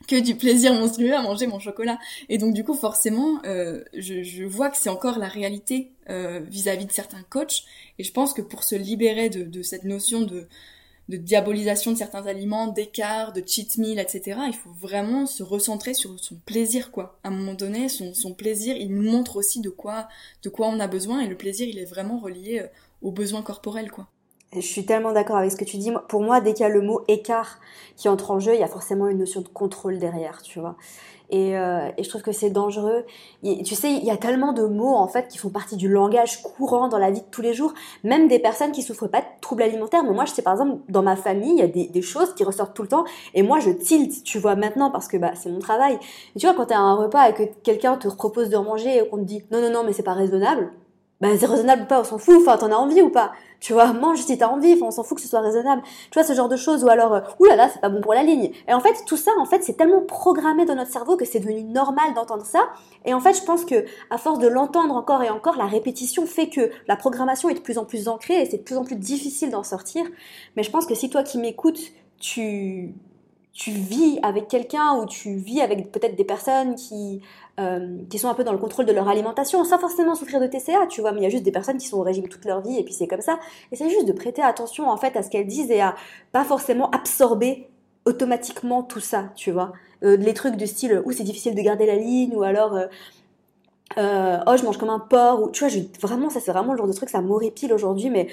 que 0.07 0.19
du 0.19 0.35
plaisir 0.35 0.73
monstrueux 0.73 1.13
à 1.13 1.21
manger 1.21 1.47
mon 1.47 1.59
chocolat. 1.59 1.99
Et 2.29 2.37
donc 2.37 2.53
du 2.53 2.63
coup, 2.63 2.73
forcément, 2.73 3.41
euh, 3.45 3.83
je, 3.93 4.43
vois 4.43 4.69
que 4.69 4.77
c'est 4.77 4.89
encore 4.89 5.19
la 5.19 5.27
réalité 5.27 5.91
euh, 6.09 6.39
vis-à-vis 6.39 6.85
de 6.85 6.91
certains 6.91 7.23
coachs. 7.29 7.63
Et 7.97 8.03
je 8.03 8.11
pense 8.11 8.33
que 8.33 8.41
pour 8.41 8.63
se 8.63 8.75
libérer 8.75 9.29
de, 9.29 9.61
cette 9.61 9.83
notion 9.83 10.21
de, 10.21 10.47
diabolisation 11.09 11.91
de 11.91 11.97
certains 11.97 12.25
aliments, 12.27 12.67
d'écart, 12.67 13.33
de 13.33 13.43
cheat 13.45 13.77
meal, 13.77 13.99
etc., 13.99 14.39
il 14.47 14.53
faut 14.53 14.71
vraiment 14.71 15.25
se 15.25 15.43
recentrer 15.43 15.93
sur 15.93 16.19
son 16.19 16.35
plaisir, 16.45 16.91
quoi. 16.91 17.19
À 17.23 17.27
un 17.27 17.31
moment 17.31 17.53
donné, 17.53 17.89
son, 17.89 18.13
son 18.13 18.33
plaisir, 18.33 18.77
il 18.77 18.93
nous 18.93 19.11
montre 19.11 19.35
aussi 19.35 19.59
de 19.59 19.69
quoi, 19.69 20.07
de 20.43 20.49
quoi 20.49 20.67
on 20.67 20.79
a 20.79 20.87
besoin, 20.87 21.21
et 21.21 21.27
le 21.27 21.35
plaisir, 21.35 21.67
il 21.67 21.79
est 21.79 21.85
vraiment 21.85 22.19
relié 22.19 22.59
euh, 22.59 22.67
aux 23.01 23.11
besoins 23.11 23.41
corporels, 23.41 23.91
quoi. 23.91 24.07
Je 24.55 24.61
suis 24.61 24.83
tellement 24.83 25.11
d'accord 25.11 25.37
avec 25.37 25.51
ce 25.51 25.55
que 25.55 25.63
tu 25.63 25.77
dis. 25.77 25.91
Pour 26.07 26.21
moi, 26.21 26.41
dès 26.41 26.53
qu'il 26.53 26.63
y 26.63 26.65
a 26.65 26.69
le 26.69 26.81
mot 26.81 27.01
écart 27.07 27.59
qui 27.95 28.09
entre 28.09 28.31
en 28.31 28.39
jeu, 28.39 28.55
il 28.55 28.59
y 28.59 28.63
a 28.63 28.67
forcément 28.67 29.07
une 29.07 29.19
notion 29.19 29.41
de 29.41 29.47
contrôle 29.47 29.99
derrière, 29.99 30.41
tu 30.41 30.59
vois. 30.59 30.75
Et, 31.29 31.55
euh, 31.55 31.91
je 31.99 32.09
trouve 32.09 32.23
que 32.23 32.31
c'est 32.31 32.49
dangereux. 32.49 33.05
tu 33.43 33.75
sais, 33.75 33.91
il 33.91 34.03
y 34.03 34.09
a 34.09 34.17
tellement 34.17 34.51
de 34.51 34.63
mots 34.65 34.95
en 34.95 35.07
fait 35.07 35.27
qui 35.27 35.37
font 35.37 35.49
partie 35.49 35.75
du 35.77 35.87
langage 35.87 36.41
courant 36.41 36.87
dans 36.87 36.97
la 36.97 37.11
vie 37.11 37.21
de 37.21 37.27
tous 37.29 37.43
les 37.43 37.53
jours. 37.53 37.75
Même 38.03 38.27
des 38.27 38.39
personnes 38.39 38.71
qui 38.71 38.81
souffrent 38.81 39.07
pas 39.07 39.21
de 39.21 39.27
troubles 39.39 39.61
alimentaires. 39.61 40.03
Mais 40.03 40.13
moi, 40.13 40.25
je 40.25 40.31
sais 40.31 40.41
par 40.41 40.53
exemple, 40.53 40.77
dans 40.89 41.03
ma 41.03 41.15
famille, 41.15 41.51
il 41.51 41.59
y 41.59 41.61
a 41.61 41.67
des, 41.67 41.87
des 41.87 42.01
choses 42.01 42.33
qui 42.33 42.43
ressortent 42.43 42.73
tout 42.73 42.81
le 42.81 42.87
temps. 42.87 43.05
Et 43.35 43.43
moi, 43.43 43.59
je 43.59 43.69
tilte, 43.69 44.23
tu 44.23 44.39
vois, 44.39 44.55
maintenant 44.55 44.89
parce 44.89 45.07
que 45.07 45.17
bah, 45.17 45.33
c'est 45.35 45.51
mon 45.51 45.59
travail. 45.59 45.99
Et 46.35 46.39
tu 46.39 46.47
vois, 46.47 46.55
quand 46.55 46.65
tu 46.65 46.73
as 46.73 46.79
un 46.79 46.95
repas 46.95 47.29
et 47.29 47.33
que 47.35 47.43
quelqu'un 47.61 47.97
te 47.97 48.07
propose 48.07 48.49
de 48.49 48.57
manger 48.57 48.97
et 48.97 49.07
qu'on 49.07 49.17
te 49.17 49.23
dit 49.23 49.43
non, 49.51 49.61
non, 49.61 49.69
non, 49.71 49.83
mais 49.83 49.93
c'est 49.93 50.01
pas 50.01 50.13
raisonnable 50.13 50.71
bah 51.21 51.27
c'est 51.37 51.45
raisonnable 51.45 51.83
ou 51.83 51.85
pas, 51.85 51.99
on 51.99 52.03
s'en 52.03 52.17
fout, 52.17 52.37
enfin 52.41 52.57
t'en 52.57 52.71
as 52.71 52.75
envie 52.75 53.01
ou 53.01 53.09
pas. 53.09 53.33
Tu 53.59 53.73
vois, 53.73 53.91
mange 53.93 54.19
si 54.19 54.37
t'as 54.37 54.47
envie, 54.47 54.73
enfin 54.73 54.85
on 54.85 54.91
s'en 54.91 55.03
fout 55.03 55.17
que 55.17 55.21
ce 55.21 55.27
soit 55.27 55.41
raisonnable. 55.41 55.81
Tu 55.83 56.19
vois, 56.19 56.23
ce 56.23 56.33
genre 56.33 56.47
de 56.47 56.55
choses, 56.55 56.83
ou 56.83 56.89
alors, 56.89 57.13
euh, 57.13 57.21
oulala, 57.39 57.69
c'est 57.69 57.81
pas 57.81 57.89
bon 57.89 58.01
pour 58.01 58.13
la 58.13 58.23
ligne. 58.23 58.51
Et 58.67 58.73
en 58.73 58.79
fait, 58.79 59.03
tout 59.05 59.17
ça, 59.17 59.31
en 59.37 59.45
fait, 59.45 59.63
c'est 59.63 59.73
tellement 59.73 60.01
programmé 60.01 60.65
dans 60.65 60.75
notre 60.75 60.91
cerveau 60.91 61.17
que 61.17 61.25
c'est 61.25 61.39
devenu 61.39 61.63
normal 61.63 62.13
d'entendre 62.13 62.45
ça. 62.45 62.69
Et 63.05 63.13
en 63.13 63.19
fait, 63.19 63.33
je 63.33 63.43
pense 63.43 63.65
que, 63.65 63.85
à 64.09 64.17
force 64.17 64.39
de 64.39 64.47
l'entendre 64.47 64.95
encore 64.95 65.21
et 65.23 65.29
encore, 65.29 65.57
la 65.57 65.65
répétition 65.65 66.25
fait 66.25 66.49
que 66.49 66.71
la 66.87 66.95
programmation 66.95 67.49
est 67.49 67.55
de 67.55 67.59
plus 67.59 67.77
en 67.77 67.85
plus 67.85 68.07
ancrée 68.07 68.41
et 68.41 68.45
c'est 68.49 68.57
de 68.57 68.63
plus 68.63 68.77
en 68.77 68.85
plus 68.85 68.95
difficile 68.95 69.51
d'en 69.51 69.63
sortir. 69.63 70.05
Mais 70.55 70.63
je 70.63 70.71
pense 70.71 70.85
que 70.85 70.95
si 70.95 71.09
toi 71.09 71.23
qui 71.23 71.37
m'écoutes, 71.37 71.79
tu, 72.19 72.93
tu 73.59 73.71
vis 73.71 74.19
avec 74.23 74.47
quelqu'un 74.47 74.95
ou 74.95 75.05
tu 75.05 75.35
vis 75.35 75.59
avec 75.59 75.91
peut-être 75.91 76.15
des 76.15 76.23
personnes 76.23 76.75
qui, 76.75 77.21
euh, 77.59 77.97
qui 78.09 78.17
sont 78.17 78.29
un 78.29 78.33
peu 78.33 78.45
dans 78.45 78.53
le 78.53 78.57
contrôle 78.57 78.85
de 78.85 78.93
leur 78.93 79.09
alimentation 79.09 79.65
sans 79.65 79.77
forcément 79.77 80.15
souffrir 80.15 80.39
de 80.39 80.47
TCA, 80.47 80.87
tu 80.87 81.01
vois, 81.01 81.11
mais 81.11 81.19
il 81.19 81.23
y 81.23 81.27
a 81.27 81.29
juste 81.29 81.43
des 81.43 81.51
personnes 81.51 81.77
qui 81.77 81.87
sont 81.87 81.97
au 81.97 82.03
régime 82.03 82.29
toute 82.29 82.45
leur 82.45 82.61
vie 82.61 82.79
et 82.79 82.85
puis 82.85 82.93
c'est 82.93 83.07
comme 83.07 83.19
ça. 83.19 83.37
Et 83.73 83.75
c'est 83.75 83.89
juste 83.89 84.07
de 84.07 84.13
prêter 84.13 84.41
attention 84.41 84.87
en 84.89 84.95
fait 84.95 85.17
à 85.17 85.23
ce 85.23 85.29
qu'elles 85.29 85.45
disent 85.45 85.71
et 85.71 85.81
à 85.81 85.95
pas 86.31 86.45
forcément 86.45 86.89
absorber 86.91 87.67
automatiquement 88.05 88.81
tout 88.81 89.01
ça, 89.01 89.33
tu 89.35 89.51
vois. 89.51 89.73
Euh, 90.03 90.15
les 90.15 90.33
trucs 90.33 90.55
du 90.55 90.65
style 90.65 91.01
où 91.03 91.11
c'est 91.11 91.25
difficile 91.25 91.53
de 91.53 91.61
garder 91.61 91.85
la 91.85 91.95
ligne 91.95 92.33
ou 92.37 92.43
alors 92.43 92.79
euh, 93.97 94.19
euh, 94.19 94.37
oh 94.45 94.55
je 94.55 94.63
mange 94.63 94.77
comme 94.77 94.89
un 94.89 94.99
porc 94.99 95.41
ou 95.41 95.49
tu 95.49 95.61
vois 95.61 95.69
je, 95.69 95.79
vraiment 95.99 96.29
ça 96.29 96.39
c'est 96.39 96.51
vraiment 96.51 96.73
le 96.73 96.77
genre 96.77 96.87
de 96.87 96.93
truc 96.93 97.09
ça 97.09 97.21
m'horripile 97.21 97.73
aujourd'hui 97.73 98.11
mais 98.11 98.27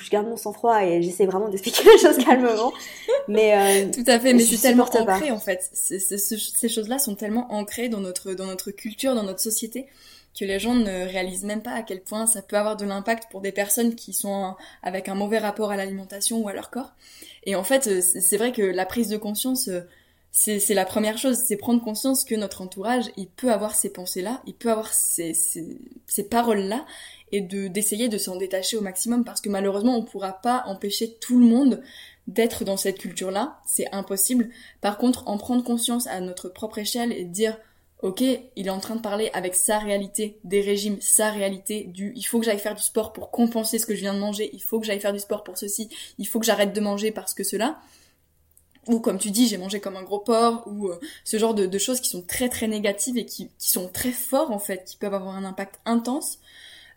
je 0.00 0.08
garde 0.08 0.26
mon 0.26 0.36
sang-froid 0.36 0.82
et 0.82 1.02
j'essaie 1.02 1.26
vraiment 1.26 1.48
d'expliquer 1.48 1.84
les 1.92 1.98
choses 1.98 2.16
calmement. 2.18 2.72
Mais 3.28 3.84
euh, 3.84 3.90
tout 3.92 4.10
à 4.10 4.18
fait 4.18 4.32
mais 4.32 4.44
c'est 4.44 4.56
tellement 4.56 4.84
ancré 4.84 5.30
en 5.30 5.38
fait. 5.38 5.60
Ces 5.72 6.68
choses-là 6.68 6.98
sont 6.98 7.14
tellement 7.16 7.52
ancrées 7.52 7.88
dans 7.88 8.00
notre 8.00 8.32
dans 8.32 8.46
notre 8.46 8.70
culture 8.70 9.14
dans 9.14 9.24
notre 9.24 9.40
société 9.40 9.86
que 10.38 10.44
les 10.44 10.58
gens 10.58 10.74
ne 10.74 11.06
réalisent 11.06 11.44
même 11.44 11.62
pas 11.62 11.72
à 11.72 11.82
quel 11.82 12.00
point 12.00 12.26
ça 12.26 12.42
peut 12.42 12.56
avoir 12.56 12.76
de 12.76 12.84
l'impact 12.84 13.30
pour 13.30 13.40
des 13.40 13.52
personnes 13.52 13.94
qui 13.94 14.12
sont 14.12 14.56
avec 14.82 15.08
un 15.08 15.14
mauvais 15.14 15.38
rapport 15.38 15.70
à 15.70 15.76
l'alimentation 15.76 16.38
ou 16.38 16.48
à 16.48 16.54
leur 16.54 16.70
corps. 16.70 16.92
Et 17.44 17.56
en 17.56 17.62
fait 17.62 18.00
c'est 18.00 18.36
vrai 18.38 18.52
que 18.52 18.62
la 18.62 18.86
prise 18.86 19.10
de 19.10 19.18
conscience 19.18 19.68
c'est 20.36 20.74
la 20.74 20.84
première 20.84 21.16
chose, 21.16 21.38
c'est 21.46 21.56
prendre 21.56 21.80
conscience 21.80 22.24
que 22.24 22.34
notre 22.34 22.60
entourage, 22.60 23.04
il 23.16 23.28
peut 23.28 23.52
avoir 23.52 23.76
ces 23.76 23.92
pensées-là, 23.92 24.42
il 24.46 24.54
peut 24.54 24.70
avoir 24.70 24.92
ces, 24.92 25.32
ces, 25.32 25.78
ces 26.08 26.28
paroles-là, 26.28 26.84
et 27.30 27.40
de 27.40 27.68
d'essayer 27.68 28.08
de 28.08 28.18
s'en 28.18 28.34
détacher 28.34 28.76
au 28.76 28.80
maximum, 28.80 29.24
parce 29.24 29.40
que 29.40 29.48
malheureusement, 29.48 29.96
on 29.96 30.02
pourra 30.02 30.32
pas 30.32 30.64
empêcher 30.66 31.14
tout 31.20 31.38
le 31.38 31.46
monde 31.46 31.82
d'être 32.26 32.64
dans 32.64 32.76
cette 32.76 32.98
culture-là, 32.98 33.60
c'est 33.64 33.86
impossible. 33.92 34.48
Par 34.80 34.98
contre, 34.98 35.28
en 35.28 35.38
prendre 35.38 35.62
conscience 35.62 36.08
à 36.08 36.18
notre 36.20 36.48
propre 36.48 36.78
échelle 36.78 37.12
et 37.12 37.24
dire, 37.24 37.56
ok, 38.02 38.22
il 38.56 38.66
est 38.66 38.70
en 38.70 38.80
train 38.80 38.96
de 38.96 39.00
parler 39.00 39.30
avec 39.34 39.54
sa 39.54 39.78
réalité, 39.78 40.40
des 40.42 40.62
régimes, 40.62 40.96
sa 41.00 41.30
réalité, 41.30 41.84
du 41.84 42.12
il 42.16 42.22
faut 42.24 42.40
que 42.40 42.44
j'aille 42.44 42.58
faire 42.58 42.74
du 42.74 42.82
sport 42.82 43.12
pour 43.12 43.30
compenser 43.30 43.78
ce 43.78 43.86
que 43.86 43.94
je 43.94 44.00
viens 44.00 44.14
de 44.14 44.18
manger, 44.18 44.50
il 44.52 44.62
faut 44.62 44.80
que 44.80 44.86
j'aille 44.86 45.00
faire 45.00 45.12
du 45.12 45.20
sport 45.20 45.44
pour 45.44 45.58
ceci, 45.58 45.88
il 46.18 46.26
faut 46.26 46.40
que 46.40 46.46
j'arrête 46.46 46.72
de 46.72 46.80
manger 46.80 47.12
parce 47.12 47.34
que 47.34 47.44
cela 47.44 47.78
ou 48.88 49.00
comme 49.00 49.18
tu 49.18 49.30
dis, 49.30 49.48
j'ai 49.48 49.56
mangé 49.56 49.80
comme 49.80 49.96
un 49.96 50.02
gros 50.02 50.18
porc, 50.18 50.64
ou 50.66 50.88
euh, 50.88 50.98
ce 51.24 51.38
genre 51.38 51.54
de, 51.54 51.78
choses 51.78 52.00
qui 52.00 52.10
sont 52.10 52.22
très 52.22 52.48
très 52.48 52.68
négatives 52.68 53.16
et 53.16 53.26
qui, 53.26 53.50
sont 53.58 53.88
très 53.88 54.12
forts 54.12 54.50
en 54.50 54.58
fait, 54.58 54.84
qui 54.84 54.96
peuvent 54.96 55.14
avoir 55.14 55.36
un 55.36 55.44
impact 55.44 55.80
intense, 55.84 56.38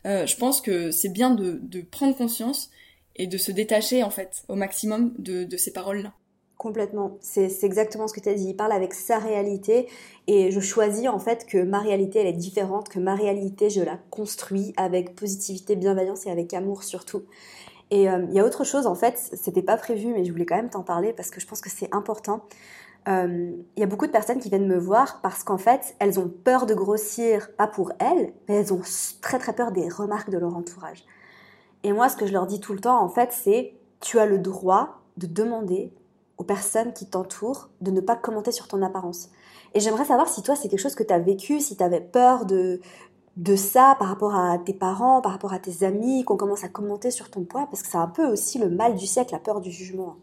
euh, 0.05 0.25
je 0.25 0.37
pense 0.37 0.61
que 0.61 0.91
c'est 0.91 1.09
bien 1.09 1.31
de, 1.31 1.81
prendre 1.91 2.15
conscience 2.15 2.69
et 3.15 3.27
de 3.27 3.37
se 3.37 3.51
détacher 3.51 4.03
en 4.03 4.09
fait 4.09 4.43
au 4.47 4.55
maximum 4.55 5.13
de, 5.17 5.57
ces 5.57 5.71
paroles-là. 5.71 6.13
Complètement, 6.57 7.17
c'est 7.21 7.63
exactement 7.63 8.07
ce 8.07 8.13
que 8.13 8.19
tu 8.19 8.29
as 8.29 8.33
dit. 8.33 8.49
Il 8.49 8.55
parle 8.55 8.71
avec 8.71 8.95
sa 8.95 9.19
réalité 9.19 9.87
et 10.25 10.49
je 10.49 10.59
choisis 10.59 11.07
en 11.07 11.19
fait 11.19 11.45
que 11.45 11.59
ma 11.59 11.79
réalité 11.79 12.19
elle 12.19 12.27
est 12.27 12.33
différente, 12.33 12.89
que 12.89 12.99
ma 12.99 13.13
réalité 13.13 13.69
je 13.69 13.81
la 13.81 13.99
construis 14.09 14.73
avec 14.75 15.15
positivité, 15.15 15.75
bienveillance 15.75 16.25
et 16.25 16.31
avec 16.31 16.53
amour 16.53 16.83
surtout. 16.83 17.23
Et 17.89 18.09
euh, 18.09 18.25
il 18.29 18.33
y 18.35 18.39
a 18.39 18.45
autre 18.45 18.63
chose, 18.63 18.85
en 18.85 18.95
fait, 18.95 19.17
c'était 19.17 19.61
pas 19.61 19.77
prévu, 19.77 20.13
mais 20.13 20.25
je 20.25 20.31
voulais 20.31 20.45
quand 20.45 20.55
même 20.55 20.69
t'en 20.69 20.83
parler 20.83 21.13
parce 21.13 21.29
que 21.29 21.39
je 21.39 21.47
pense 21.47 21.61
que 21.61 21.69
c'est 21.69 21.93
important. 21.93 22.41
Euh, 23.07 23.51
il 23.75 23.79
y 23.79 23.83
a 23.83 23.87
beaucoup 23.87 24.07
de 24.07 24.11
personnes 24.11 24.39
qui 24.39 24.49
viennent 24.49 24.67
me 24.67 24.77
voir 24.77 25.21
parce 25.21 25.43
qu'en 25.43 25.57
fait, 25.57 25.95
elles 25.99 26.19
ont 26.19 26.27
peur 26.27 26.65
de 26.65 26.73
grossir, 26.73 27.55
pas 27.55 27.67
pour 27.67 27.93
elles, 27.99 28.33
mais 28.47 28.55
elles 28.55 28.73
ont 28.73 28.81
très 29.21 29.39
très 29.39 29.53
peur 29.53 29.71
des 29.71 29.87
remarques 29.87 30.29
de 30.29 30.37
leur 30.37 30.55
entourage. 30.55 31.05
Et 31.83 31.93
moi, 31.93 32.09
ce 32.09 32.17
que 32.17 32.25
je 32.25 32.33
leur 32.33 32.47
dis 32.47 32.59
tout 32.59 32.73
le 32.73 32.79
temps, 32.79 33.01
en 33.01 33.07
fait, 33.07 33.31
c'est 33.31 33.73
tu 34.01 34.19
as 34.19 34.25
le 34.25 34.39
droit 34.39 35.01
de 35.15 35.25
demander 35.25 35.93
aux 36.37 36.43
personnes 36.43 36.91
qui 36.93 37.09
t'entourent 37.09 37.69
de 37.81 37.91
ne 37.91 38.01
pas 38.01 38.15
commenter 38.15 38.51
sur 38.51 38.67
ton 38.67 38.81
apparence. 38.81 39.29
Et 39.73 39.79
j'aimerais 39.79 40.05
savoir 40.05 40.27
si 40.27 40.43
toi, 40.43 40.55
c'est 40.55 40.67
quelque 40.67 40.79
chose 40.79 40.95
que 40.95 41.03
tu 41.03 41.13
as 41.13 41.19
vécu, 41.19 41.59
si 41.61 41.77
tu 41.77 41.83
avais 41.83 42.01
peur 42.01 42.45
de, 42.45 42.81
de 43.37 43.55
ça 43.55 43.95
par 43.99 44.09
rapport 44.09 44.35
à 44.35 44.57
tes 44.57 44.73
parents, 44.73 45.21
par 45.21 45.31
rapport 45.31 45.53
à 45.53 45.59
tes 45.59 45.85
amis, 45.85 46.23
qu'on 46.25 46.37
commence 46.37 46.63
à 46.63 46.69
commenter 46.69 47.11
sur 47.11 47.29
ton 47.29 47.43
poids, 47.43 47.67
parce 47.69 47.83
que 47.83 47.89
c'est 47.89 47.97
un 47.97 48.07
peu 48.07 48.25
aussi 48.25 48.57
le 48.57 48.69
mal 48.69 48.95
du 48.95 49.05
siècle, 49.05 49.31
la 49.31 49.39
peur 49.39 49.61
du 49.61 49.71
jugement. 49.71 50.17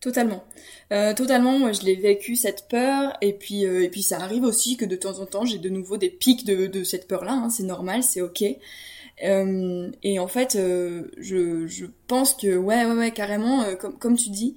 Totalement. 0.00 0.42
Euh, 0.92 1.14
totalement, 1.14 1.58
moi 1.58 1.72
je 1.72 1.82
l'ai 1.82 1.94
vécu 1.94 2.36
cette 2.36 2.68
peur, 2.68 3.16
et 3.20 3.34
puis, 3.34 3.66
euh, 3.66 3.84
et 3.84 3.90
puis 3.90 4.02
ça 4.02 4.18
arrive 4.18 4.44
aussi 4.44 4.76
que 4.78 4.86
de 4.86 4.96
temps 4.96 5.20
en 5.20 5.26
temps 5.26 5.44
j'ai 5.44 5.58
de 5.58 5.68
nouveau 5.68 5.98
des 5.98 6.10
pics 6.10 6.46
de, 6.46 6.84
cette 6.84 7.06
peur-là, 7.06 7.32
hein. 7.32 7.50
c'est 7.50 7.64
normal, 7.64 8.02
c'est 8.02 8.22
ok. 8.22 8.44
Euh, 9.22 9.90
et 10.02 10.18
en 10.18 10.26
fait, 10.26 10.54
je, 10.54 11.66
je 11.66 11.86
pense 12.06 12.34
que, 12.34 12.56
ouais, 12.56 12.86
ouais, 12.86 12.94
ouais, 12.94 13.10
carrément, 13.12 13.62
comme, 13.78 13.98
comme 13.98 14.16
tu 14.16 14.30
dis, 14.30 14.56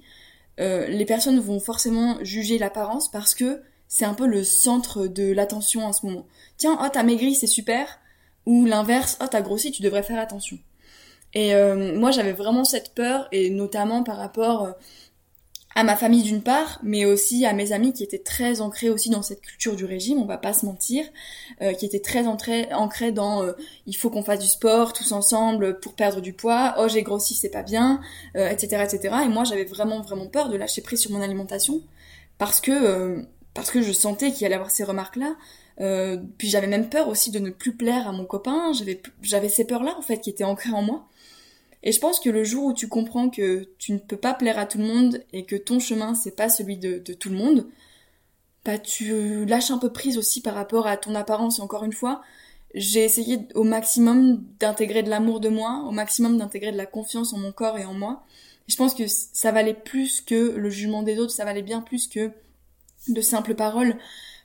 les 0.58 1.04
personnes 1.06 1.40
vont 1.40 1.60
forcément 1.60 2.16
juger 2.22 2.58
l'apparence 2.58 3.10
parce 3.10 3.34
que 3.34 3.60
c'est 3.88 4.04
un 4.04 4.14
peu 4.14 4.26
le 4.26 4.44
centre 4.44 5.06
de 5.06 5.32
l'attention 5.32 5.86
en 5.86 5.92
ce 5.92 6.06
moment. 6.06 6.26
Tiens, 6.58 6.78
oh 6.82 6.88
t'as 6.92 7.02
maigri, 7.02 7.34
c'est 7.34 7.46
super. 7.46 7.98
Ou 8.46 8.66
l'inverse, 8.66 9.18
oh 9.22 9.26
t'as 9.30 9.40
grossi, 9.40 9.72
tu 9.72 9.82
devrais 9.82 10.02
faire 10.02 10.18
attention. 10.18 10.58
Et 11.34 11.54
euh, 11.54 11.98
moi 11.98 12.10
j'avais 12.10 12.32
vraiment 12.32 12.64
cette 12.64 12.94
peur, 12.94 13.28
et 13.32 13.50
notamment 13.50 14.02
par 14.02 14.16
rapport 14.16 14.64
euh, 14.64 14.72
à 15.74 15.84
ma 15.84 15.96
famille 15.96 16.22
d'une 16.22 16.42
part, 16.42 16.80
mais 16.82 17.04
aussi 17.04 17.44
à 17.44 17.52
mes 17.52 17.72
amis 17.72 17.92
qui 17.92 18.02
étaient 18.02 18.18
très 18.18 18.60
ancrés 18.60 18.88
aussi 18.88 19.10
dans 19.10 19.22
cette 19.22 19.42
culture 19.42 19.76
du 19.76 19.84
régime, 19.84 20.18
on 20.18 20.24
va 20.24 20.38
pas 20.38 20.54
se 20.54 20.64
mentir, 20.64 21.04
euh, 21.60 21.72
qui 21.74 21.84
étaient 21.84 22.00
très 22.00 22.26
ancrés 22.26 23.12
dans 23.12 23.44
il 23.86 23.96
faut 23.96 24.10
qu'on 24.10 24.22
fasse 24.22 24.40
du 24.40 24.48
sport 24.48 24.92
tous 24.92 25.12
ensemble 25.12 25.78
pour 25.80 25.94
perdre 25.94 26.20
du 26.20 26.32
poids, 26.32 26.74
oh 26.78 26.88
j'ai 26.88 27.02
grossi 27.02 27.34
c'est 27.34 27.50
pas 27.50 27.62
bien, 27.62 28.00
etc 28.34 28.82
etc. 28.84 29.14
Et 29.24 29.28
moi 29.28 29.44
j'avais 29.44 29.64
vraiment 29.64 30.00
vraiment 30.00 30.26
peur 30.26 30.48
de 30.48 30.56
lâcher 30.56 30.80
prise 30.80 31.00
sur 31.00 31.10
mon 31.10 31.20
alimentation 31.20 31.82
parce 32.38 32.60
que 32.60 33.26
parce 33.54 33.70
que 33.70 33.82
je 33.82 33.92
sentais 33.92 34.32
qu'il 34.32 34.46
allait 34.46 34.54
avoir 34.54 34.70
ces 34.70 34.84
remarques-là. 34.84 35.36
Euh, 35.80 36.18
puis 36.38 36.48
j'avais 36.48 36.66
même 36.66 36.88
peur 36.88 37.08
aussi 37.08 37.30
de 37.30 37.38
ne 37.38 37.50
plus 37.50 37.74
plaire 37.74 38.08
à 38.08 38.12
mon 38.12 38.24
copain. 38.24 38.72
J'avais 38.72 39.00
j'avais 39.22 39.48
ces 39.48 39.64
peurs-là 39.64 39.94
en 39.96 40.02
fait 40.02 40.18
qui 40.18 40.30
étaient 40.30 40.44
ancrées 40.44 40.72
en 40.72 40.82
moi. 40.82 41.08
Et 41.82 41.92
je 41.92 42.00
pense 42.00 42.18
que 42.18 42.30
le 42.30 42.42
jour 42.42 42.64
où 42.64 42.72
tu 42.72 42.88
comprends 42.88 43.30
que 43.30 43.68
tu 43.78 43.92
ne 43.92 43.98
peux 43.98 44.16
pas 44.16 44.34
plaire 44.34 44.58
à 44.58 44.66
tout 44.66 44.78
le 44.78 44.84
monde 44.84 45.22
et 45.32 45.44
que 45.44 45.54
ton 45.56 45.78
chemin 45.78 46.14
c'est 46.14 46.34
pas 46.34 46.48
celui 46.48 46.76
de, 46.76 46.98
tout 47.14 47.28
le 47.28 47.36
monde, 47.36 47.68
bah 48.64 48.78
tu 48.78 49.44
lâches 49.44 49.70
un 49.70 49.78
peu 49.78 49.92
prise 49.92 50.18
aussi 50.18 50.42
par 50.42 50.54
rapport 50.54 50.86
à 50.86 50.96
ton 50.96 51.14
apparence. 51.14 51.60
Encore 51.60 51.84
une 51.84 51.92
fois, 51.92 52.22
j'ai 52.74 53.04
essayé 53.04 53.40
au 53.54 53.62
maximum 53.64 54.44
d'intégrer 54.58 55.02
de 55.02 55.10
l'amour 55.10 55.40
de 55.40 55.48
moi, 55.48 55.84
au 55.86 55.92
maximum 55.92 56.36
d'intégrer 56.38 56.72
de 56.72 56.76
la 56.76 56.86
confiance 56.86 57.32
en 57.32 57.38
mon 57.38 57.52
corps 57.52 57.78
et 57.78 57.84
en 57.84 57.94
moi. 57.94 58.24
Et 58.68 58.72
je 58.72 58.76
pense 58.76 58.94
que 58.94 59.06
ça 59.06 59.52
valait 59.52 59.74
plus 59.74 60.20
que 60.20 60.50
le 60.56 60.70
jugement 60.70 61.02
des 61.02 61.18
autres, 61.18 61.32
ça 61.32 61.44
valait 61.44 61.62
bien 61.62 61.80
plus 61.80 62.08
que 62.08 62.32
de 63.12 63.20
simples 63.20 63.54
paroles 63.54 63.96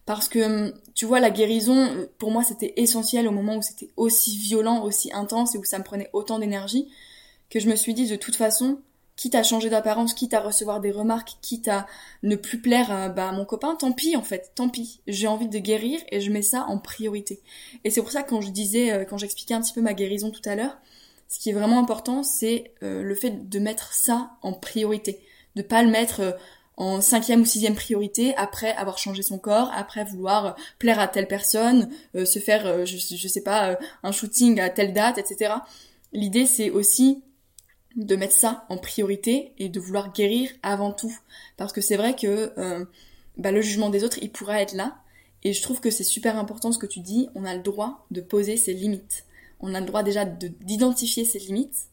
parce 0.06 0.28
que 0.28 0.40
hum, 0.40 0.74
tu 0.94 1.06
vois 1.06 1.20
la 1.20 1.30
guérison 1.30 2.08
pour 2.18 2.32
moi 2.32 2.44
c'était 2.44 2.74
essentiel 2.78 3.28
au 3.28 3.32
moment 3.32 3.58
où 3.58 3.62
c'était 3.62 3.90
aussi 3.98 4.38
violent, 4.38 4.84
aussi 4.84 5.12
intense 5.14 5.56
et 5.56 5.58
où 5.58 5.64
ça 5.64 5.80
me 5.80 5.84
prenait 5.84 6.10
autant 6.14 6.40
d'énergie 6.40 6.88
que 7.50 7.60
je 7.60 7.70
me 7.70 7.76
suis 7.76 7.94
dit 7.94 8.08
de 8.08 8.16
toute 8.16 8.36
façon 8.36 8.80
quitte 9.16 9.36
à 9.36 9.44
changer 9.44 9.70
d'apparence, 9.70 10.14
quitte 10.14 10.34
à 10.34 10.40
recevoir 10.40 10.80
des 10.80 10.92
remarques, 10.92 11.38
quitte 11.42 11.68
à 11.68 11.86
ne 12.24 12.36
plus 12.36 12.60
plaire 12.60 12.92
à, 12.92 13.10
bah, 13.10 13.32
mon 13.32 13.46
copain, 13.46 13.76
tant 13.76 13.92
pis 13.92 14.16
en 14.16 14.24
fait, 14.24 14.52
tant 14.56 14.70
pis. 14.70 15.02
J'ai 15.08 15.28
envie 15.28 15.48
de 15.48 15.60
guérir 15.60 16.00
et 16.12 16.22
je 16.22 16.32
mets 16.32 16.42
ça 16.42 16.66
en 16.68 16.80
priorité. 16.80 17.42
Et 17.84 17.90
c'est 17.90 18.02
pour 18.02 18.12
ça 18.12 18.24
que 18.24 18.30
quand 18.30 18.42
je 18.42 18.50
disais, 18.50 18.92
euh, 18.92 19.06
quand 19.06 19.18
j'expliquais 19.18 19.54
un 19.54 19.62
petit 19.62 19.74
peu 19.74 19.82
ma 19.82 19.94
guérison 19.94 20.32
tout 20.32 20.42
à 20.46 20.56
l'heure, 20.56 20.78
ce 21.30 21.40
qui 21.40 21.50
est 21.50 21.54
vraiment 21.54 21.80
important, 21.80 22.24
c'est 22.24 22.74
euh, 22.84 23.02
le 23.02 23.16
fait 23.16 23.50
de 23.50 23.60
mettre 23.60 23.94
ça 23.94 24.32
en 24.42 24.54
priorité, 24.54 25.20
de 25.56 25.62
pas 25.62 25.84
le 25.84 25.90
mettre 25.90 26.20
euh, 26.22 26.32
en 26.76 27.02
cinquième 27.02 27.42
ou 27.42 27.46
sixième 27.46 27.76
priorité 27.76 28.36
après 28.36 28.72
avoir 28.74 28.98
changé 28.98 29.22
son 29.22 29.38
corps, 29.38 29.72
après 29.76 30.04
vouloir 30.06 30.46
euh, 30.46 30.52
plaire 30.80 31.00
à 31.00 31.08
telle 31.08 31.28
personne, 31.28 31.90
euh, 32.16 32.26
se 32.26 32.40
faire, 32.40 32.66
euh, 32.66 32.86
je, 32.86 32.98
je, 32.98 33.28
sais 33.28 33.44
pas, 33.44 33.78
un 34.02 34.12
shooting 34.12 34.60
à 34.60 34.70
telle 34.70 34.94
date, 34.94 35.18
etc. 35.18 35.54
L'idée 36.12 36.46
c'est 36.46 36.70
aussi 36.70 37.22
de 37.96 38.16
mettre 38.16 38.34
ça 38.34 38.66
en 38.70 38.78
priorité 38.78 39.54
et 39.60 39.70
de 39.70 39.80
vouloir 39.80 40.14
guérir 40.14 40.50
avant 40.64 40.92
tout. 40.92 41.16
Parce 41.58 41.74
que 41.74 41.82
c'est 41.82 41.98
vrai 41.98 42.16
que 42.16 42.52
bah, 43.38 43.52
le 43.52 43.62
jugement 43.62 43.92
des 43.92 44.04
autres, 44.04 44.18
il 44.22 44.32
pourra 44.32 44.62
être 44.62 44.74
là. 44.74 44.98
Et 45.44 45.54
je 45.54 45.62
trouve 45.62 45.80
que 45.80 45.92
c'est 45.92 46.04
super 46.04 46.40
important 46.40 46.72
ce 46.72 46.80
que 46.80 46.88
tu 46.88 47.02
dis, 47.02 47.30
on 47.36 47.46
a 47.46 47.54
le 47.54 47.62
droit 47.62 48.08
de 48.10 48.22
poser 48.22 48.58
ses 48.58 48.74
limites. 48.74 49.26
On 49.60 49.76
a 49.76 49.80
le 49.80 49.86
droit 49.86 50.02
déjà 50.02 50.26
d'identifier 50.26 51.24
ses 51.24 51.38
limites 51.40 51.88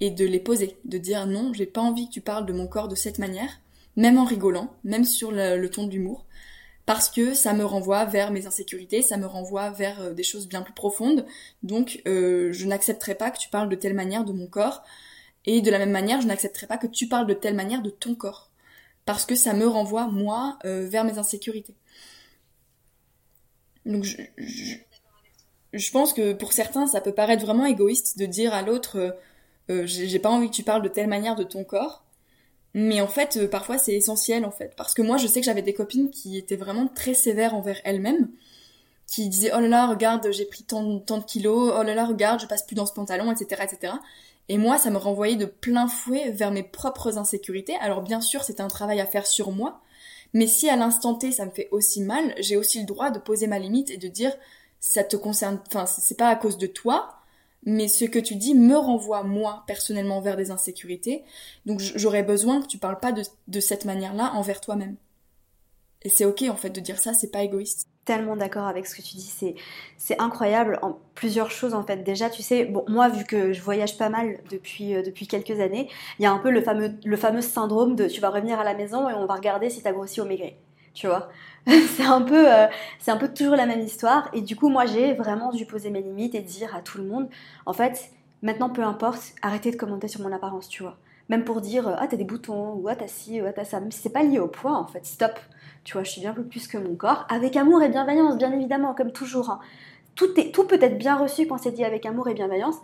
et 0.00 0.10
de 0.10 0.24
les 0.24 0.40
poser, 0.40 0.76
de 0.84 0.98
dire 0.98 1.26
non, 1.26 1.52
j'ai 1.52 1.66
pas 1.66 1.82
envie 1.82 2.08
que 2.08 2.14
tu 2.14 2.20
parles 2.20 2.46
de 2.46 2.52
mon 2.52 2.66
corps 2.66 2.88
de 2.88 2.96
cette 2.96 3.20
manière 3.20 3.60
même 3.96 4.18
en 4.18 4.24
rigolant, 4.24 4.74
même 4.84 5.04
sur 5.04 5.30
le, 5.30 5.66
ton 5.68 5.86
de 5.86 5.92
l'humour, 5.92 6.26
parce 6.86 7.08
que 7.08 7.34
ça 7.34 7.52
me 7.54 7.64
renvoie 7.64 8.04
vers 8.04 8.30
mes 8.30 8.46
insécurités, 8.46 9.02
ça 9.02 9.16
me 9.16 9.26
renvoie 9.26 9.70
vers 9.70 10.00
euh, 10.00 10.12
des 10.12 10.22
choses 10.22 10.48
bien 10.48 10.62
plus 10.62 10.74
profondes. 10.74 11.24
Donc, 11.62 12.02
euh, 12.06 12.52
je 12.52 12.66
n'accepterai 12.66 13.14
pas 13.14 13.30
que 13.30 13.38
tu 13.38 13.48
parles 13.48 13.68
de 13.68 13.76
telle 13.76 13.94
manière 13.94 14.24
de 14.24 14.32
mon 14.32 14.46
corps, 14.46 14.82
et 15.46 15.60
de 15.60 15.70
la 15.70 15.78
même 15.78 15.90
manière, 15.90 16.20
je 16.20 16.26
n'accepterai 16.26 16.66
pas 16.66 16.78
que 16.78 16.86
tu 16.86 17.08
parles 17.08 17.26
de 17.26 17.34
telle 17.34 17.54
manière 17.54 17.82
de 17.82 17.90
ton 17.90 18.14
corps, 18.14 18.50
parce 19.04 19.24
que 19.24 19.34
ça 19.34 19.54
me 19.54 19.66
renvoie 19.66 20.08
moi 20.08 20.58
euh, 20.64 20.86
vers 20.86 21.04
mes 21.04 21.18
insécurités. 21.18 21.74
Donc, 23.86 24.04
je, 24.04 24.16
je, 25.72 25.90
pense 25.90 26.14
que 26.14 26.32
pour 26.32 26.54
certains, 26.54 26.86
ça 26.86 27.02
peut 27.02 27.12
paraître 27.12 27.44
vraiment 27.44 27.66
égoïste 27.66 28.18
de 28.18 28.24
dire 28.24 28.54
à 28.54 28.62
l'autre, 28.62 29.18
j'ai 29.68 30.18
pas 30.18 30.30
envie 30.30 30.48
que 30.48 30.54
tu 30.54 30.62
parles 30.62 30.82
de 30.82 30.88
telle 30.88 31.06
manière 31.06 31.36
de 31.36 31.44
ton 31.44 31.64
corps 31.64 32.03
Mais 32.74 33.00
en 33.00 33.06
fait, 33.06 33.36
euh, 33.36 33.48
parfois 33.48 33.78
c'est 33.78 33.94
essentiel 33.94 34.44
en 34.44 34.50
fait, 34.50 34.74
parce 34.76 34.94
que 34.94 35.02
moi 35.02 35.16
je 35.16 35.28
sais 35.28 35.40
que 35.40 35.46
j'avais 35.46 35.62
des 35.62 35.74
copines 35.74 36.10
qui 36.10 36.36
étaient 36.36 36.56
vraiment 36.56 36.88
très 36.88 37.14
sévères 37.14 37.54
envers 37.54 37.80
elles-mêmes, 37.84 38.28
qui 39.06 39.28
disaient 39.28 39.52
oh 39.54 39.60
là 39.60 39.68
là 39.68 39.86
regarde 39.86 40.28
j'ai 40.32 40.44
pris 40.44 40.64
tant, 40.64 40.98
tant 40.98 41.18
de 41.18 41.24
kilos, 41.24 41.72
oh 41.78 41.82
là 41.84 41.94
là 41.94 42.04
regarde 42.04 42.40
je 42.40 42.46
passe 42.46 42.66
plus 42.66 42.74
dans 42.74 42.86
ce 42.86 42.92
pantalon, 42.92 43.30
etc 43.30 43.62
etc. 43.62 43.94
Et 44.48 44.58
moi 44.58 44.76
ça 44.78 44.90
me 44.90 44.96
renvoyait 44.98 45.36
de 45.36 45.46
plein 45.46 45.86
fouet 45.86 46.30
vers 46.32 46.50
mes 46.50 46.64
propres 46.64 47.16
insécurités. 47.16 47.76
Alors 47.80 48.02
bien 48.02 48.20
sûr 48.20 48.42
c'est 48.42 48.60
un 48.60 48.68
travail 48.68 49.00
à 49.00 49.06
faire 49.06 49.26
sur 49.26 49.52
moi, 49.52 49.80
mais 50.32 50.48
si 50.48 50.68
à 50.68 50.76
l'instant 50.76 51.14
T 51.14 51.30
ça 51.30 51.46
me 51.46 51.52
fait 51.52 51.68
aussi 51.70 52.02
mal, 52.02 52.34
j'ai 52.40 52.56
aussi 52.56 52.80
le 52.80 52.86
droit 52.86 53.10
de 53.10 53.20
poser 53.20 53.46
ma 53.46 53.60
limite 53.60 53.90
et 53.90 53.98
de 53.98 54.08
dire 54.08 54.32
ça 54.80 55.04
te 55.04 55.16
concerne, 55.16 55.60
enfin 55.68 55.86
c'est 55.86 56.18
pas 56.18 56.28
à 56.28 56.36
cause 56.36 56.58
de 56.58 56.66
toi, 56.66 57.20
mais 57.64 57.88
ce 57.88 58.04
que 58.04 58.18
tu 58.18 58.36
dis 58.36 58.54
me 58.54 58.76
renvoie 58.76 59.22
moi 59.22 59.64
personnellement 59.66 60.20
vers 60.20 60.36
des 60.36 60.50
insécurités. 60.50 61.24
Donc 61.66 61.80
j'aurais 61.80 62.22
besoin 62.22 62.60
que 62.60 62.66
tu 62.66 62.78
parles 62.78 63.00
pas 63.00 63.12
de, 63.12 63.60
cette 63.60 63.84
manière-là 63.84 64.32
envers 64.34 64.60
toi-même. 64.60 64.96
Et 66.02 66.10
c'est 66.10 66.26
ok 66.26 66.42
en 66.50 66.56
fait 66.56 66.70
de 66.70 66.80
dire 66.80 66.98
ça, 66.98 67.14
c'est 67.14 67.30
pas 67.30 67.42
égoïste. 67.42 67.88
Tellement 68.04 68.36
d'accord 68.36 68.66
avec 68.66 68.86
ce 68.86 68.94
que 68.94 69.00
tu 69.00 69.16
dis, 69.16 69.32
c'est 69.34 69.54
c'est 69.96 70.20
incroyable 70.20 70.78
en 70.82 70.98
plusieurs 71.14 71.50
choses 71.50 71.72
en 71.72 71.82
fait. 71.82 72.04
Déjà, 72.04 72.28
tu 72.28 72.42
sais, 72.42 72.66
bon 72.66 72.84
moi 72.86 73.08
vu 73.08 73.24
que 73.24 73.54
je 73.54 73.62
voyage 73.62 73.96
pas 73.96 74.10
mal 74.10 74.40
depuis 74.50 74.94
euh, 74.94 75.02
depuis 75.02 75.26
quelques 75.26 75.58
années, 75.58 75.88
il 76.18 76.22
y 76.22 76.26
a 76.26 76.32
un 76.32 76.38
peu 76.38 76.50
le 76.50 76.60
fameux 76.60 76.92
le 77.02 77.16
fameux 77.16 77.40
syndrome 77.40 77.96
de 77.96 78.06
tu 78.06 78.20
vas 78.20 78.28
revenir 78.28 78.60
à 78.60 78.64
la 78.64 78.74
maison 78.74 79.08
et 79.08 79.14
on 79.14 79.24
va 79.24 79.34
regarder 79.36 79.70
si 79.70 79.82
t'as 79.82 79.92
grossi 79.92 80.20
ou 80.20 80.26
maigri 80.26 80.54
tu 80.94 81.06
vois. 81.06 81.28
c'est 81.66 82.04
un 82.04 82.22
peu, 82.22 82.52
euh, 82.52 82.66
c'est 82.98 83.10
un 83.10 83.16
peu 83.16 83.28
toujours 83.28 83.56
la 83.56 83.66
même 83.66 83.80
histoire. 83.80 84.28
Et 84.32 84.40
du 84.40 84.56
coup, 84.56 84.68
moi, 84.68 84.86
j'ai 84.86 85.14
vraiment 85.14 85.50
dû 85.50 85.66
poser 85.66 85.90
mes 85.90 86.00
limites 86.00 86.34
et 86.34 86.40
dire 86.40 86.74
à 86.74 86.80
tout 86.80 86.98
le 86.98 87.04
monde, 87.04 87.28
en 87.66 87.72
fait, 87.72 88.10
maintenant, 88.42 88.70
peu 88.70 88.82
importe, 88.82 89.34
arrêtez 89.42 89.70
de 89.70 89.76
commenter 89.76 90.08
sur 90.08 90.22
mon 90.22 90.32
apparence, 90.32 90.68
tu 90.68 90.82
vois. 90.82 90.96
Même 91.30 91.44
pour 91.44 91.60
dire, 91.60 91.88
ah, 91.98 92.06
t'as 92.06 92.16
des 92.16 92.24
boutons, 92.24 92.74
ou 92.74 92.88
ah, 92.88 92.96
t'as 92.96 93.08
ci, 93.08 93.40
ou 93.40 93.46
ah, 93.46 93.52
t'as 93.52 93.64
ça. 93.64 93.80
Même 93.80 93.90
si 93.90 94.00
c'est 94.00 94.12
pas 94.12 94.22
lié 94.22 94.38
au 94.38 94.48
poids, 94.48 94.76
en 94.76 94.86
fait, 94.86 95.04
stop. 95.06 95.38
Tu 95.84 95.94
vois, 95.94 96.02
je 96.02 96.10
suis 96.10 96.20
bien 96.20 96.34
plus 96.34 96.68
que 96.68 96.78
mon 96.78 96.94
corps. 96.96 97.26
Avec 97.28 97.56
amour 97.56 97.82
et 97.82 97.88
bienveillance, 97.88 98.36
bien 98.36 98.52
évidemment, 98.52 98.94
comme 98.94 99.12
toujours. 99.12 99.50
Hein. 99.50 99.60
Tout, 100.14 100.38
est, 100.38 100.54
tout 100.54 100.64
peut 100.64 100.78
être 100.80 100.98
bien 100.98 101.16
reçu 101.16 101.46
quand 101.46 101.58
c'est 101.58 101.72
dit 101.72 101.84
avec 101.84 102.06
amour 102.06 102.28
et 102.28 102.34
bienveillance. 102.34 102.76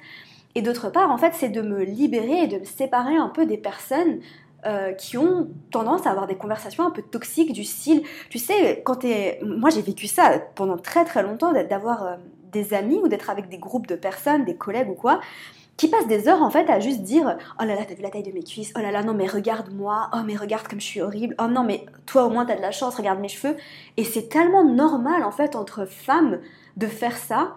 Et 0.55 0.63
d'autre 0.63 0.91
part, 0.91 1.11
en 1.11 1.19
fait, 1.19 1.33
c'est 1.35 1.49
de 1.49 1.63
me 1.63 1.85
libérer 1.85 2.45
et 2.45 2.47
de 2.49 2.59
me 2.59 2.65
séparer 2.65 3.17
un 3.17 3.29
peu 3.29 3.47
des 3.47 3.59
personnes 3.59 4.21
euh, 4.67 4.93
qui 4.93 5.17
ont 5.17 5.49
tendance 5.71 6.07
à 6.07 6.11
avoir 6.11 6.27
des 6.27 6.37
conversations 6.37 6.85
un 6.85 6.91
peu 6.91 7.03
toxiques 7.03 7.53
du 7.53 7.65
style, 7.65 8.03
tu 8.29 8.39
sais, 8.39 8.83
quand 8.85 8.97
t'es... 8.97 9.41
Moi 9.43 9.71
j'ai 9.71 9.83
vécu 9.83 10.07
ça 10.07 10.39
pendant 10.55 10.77
très 10.77 11.05
très 11.05 11.23
longtemps, 11.23 11.53
d'avoir 11.53 12.07
euh, 12.07 12.17
des 12.53 12.75
amis 12.75 12.99
ou 13.03 13.09
d'être 13.09 13.31
avec 13.31 13.49
des 13.49 13.59
groupes 13.59 13.87
de 13.87 13.97
personnes, 13.97 14.45
des 14.45 14.57
collègues 14.57 14.91
ou 14.91 14.95
quoi, 14.95 15.21
qui 15.81 15.89
passent 15.89 16.09
des 16.09 16.29
heures 16.29 16.43
en 16.43 16.51
fait 16.51 16.69
à 16.69 16.79
juste 16.79 17.01
dire 17.01 17.39
oh 17.59 17.65
là 17.65 17.75
là 17.75 17.83
t'as 17.89 17.95
vu 17.95 18.03
la 18.03 18.11
taille 18.11 18.23
de 18.23 18.33
mes 18.33 18.43
cuisses 18.43 18.71
oh 18.77 18.81
là 18.81 18.91
là 18.91 19.03
non 19.03 19.15
mais 19.15 19.27
regarde-moi 19.27 20.11
oh 20.13 20.19
mais 20.27 20.37
regarde 20.37 20.69
comme 20.69 20.79
je 20.79 20.85
suis 20.85 21.01
horrible 21.01 21.35
oh 21.41 21.47
non 21.47 21.65
mais 21.65 21.87
toi 22.05 22.25
au 22.25 22.29
moins 22.29 22.45
t'as 22.45 22.57
de 22.57 22.61
la 22.61 22.71
chance 22.71 22.97
regarde 22.97 23.19
mes 23.19 23.29
cheveux 23.29 23.57
et 23.97 24.05
c'est 24.05 24.29
tellement 24.29 24.63
normal 24.63 25.25
en 25.25 25.31
fait 25.31 25.57
entre 25.57 25.87
femmes 25.87 26.41
de 26.77 26.87
faire 26.87 27.17
ça 27.17 27.57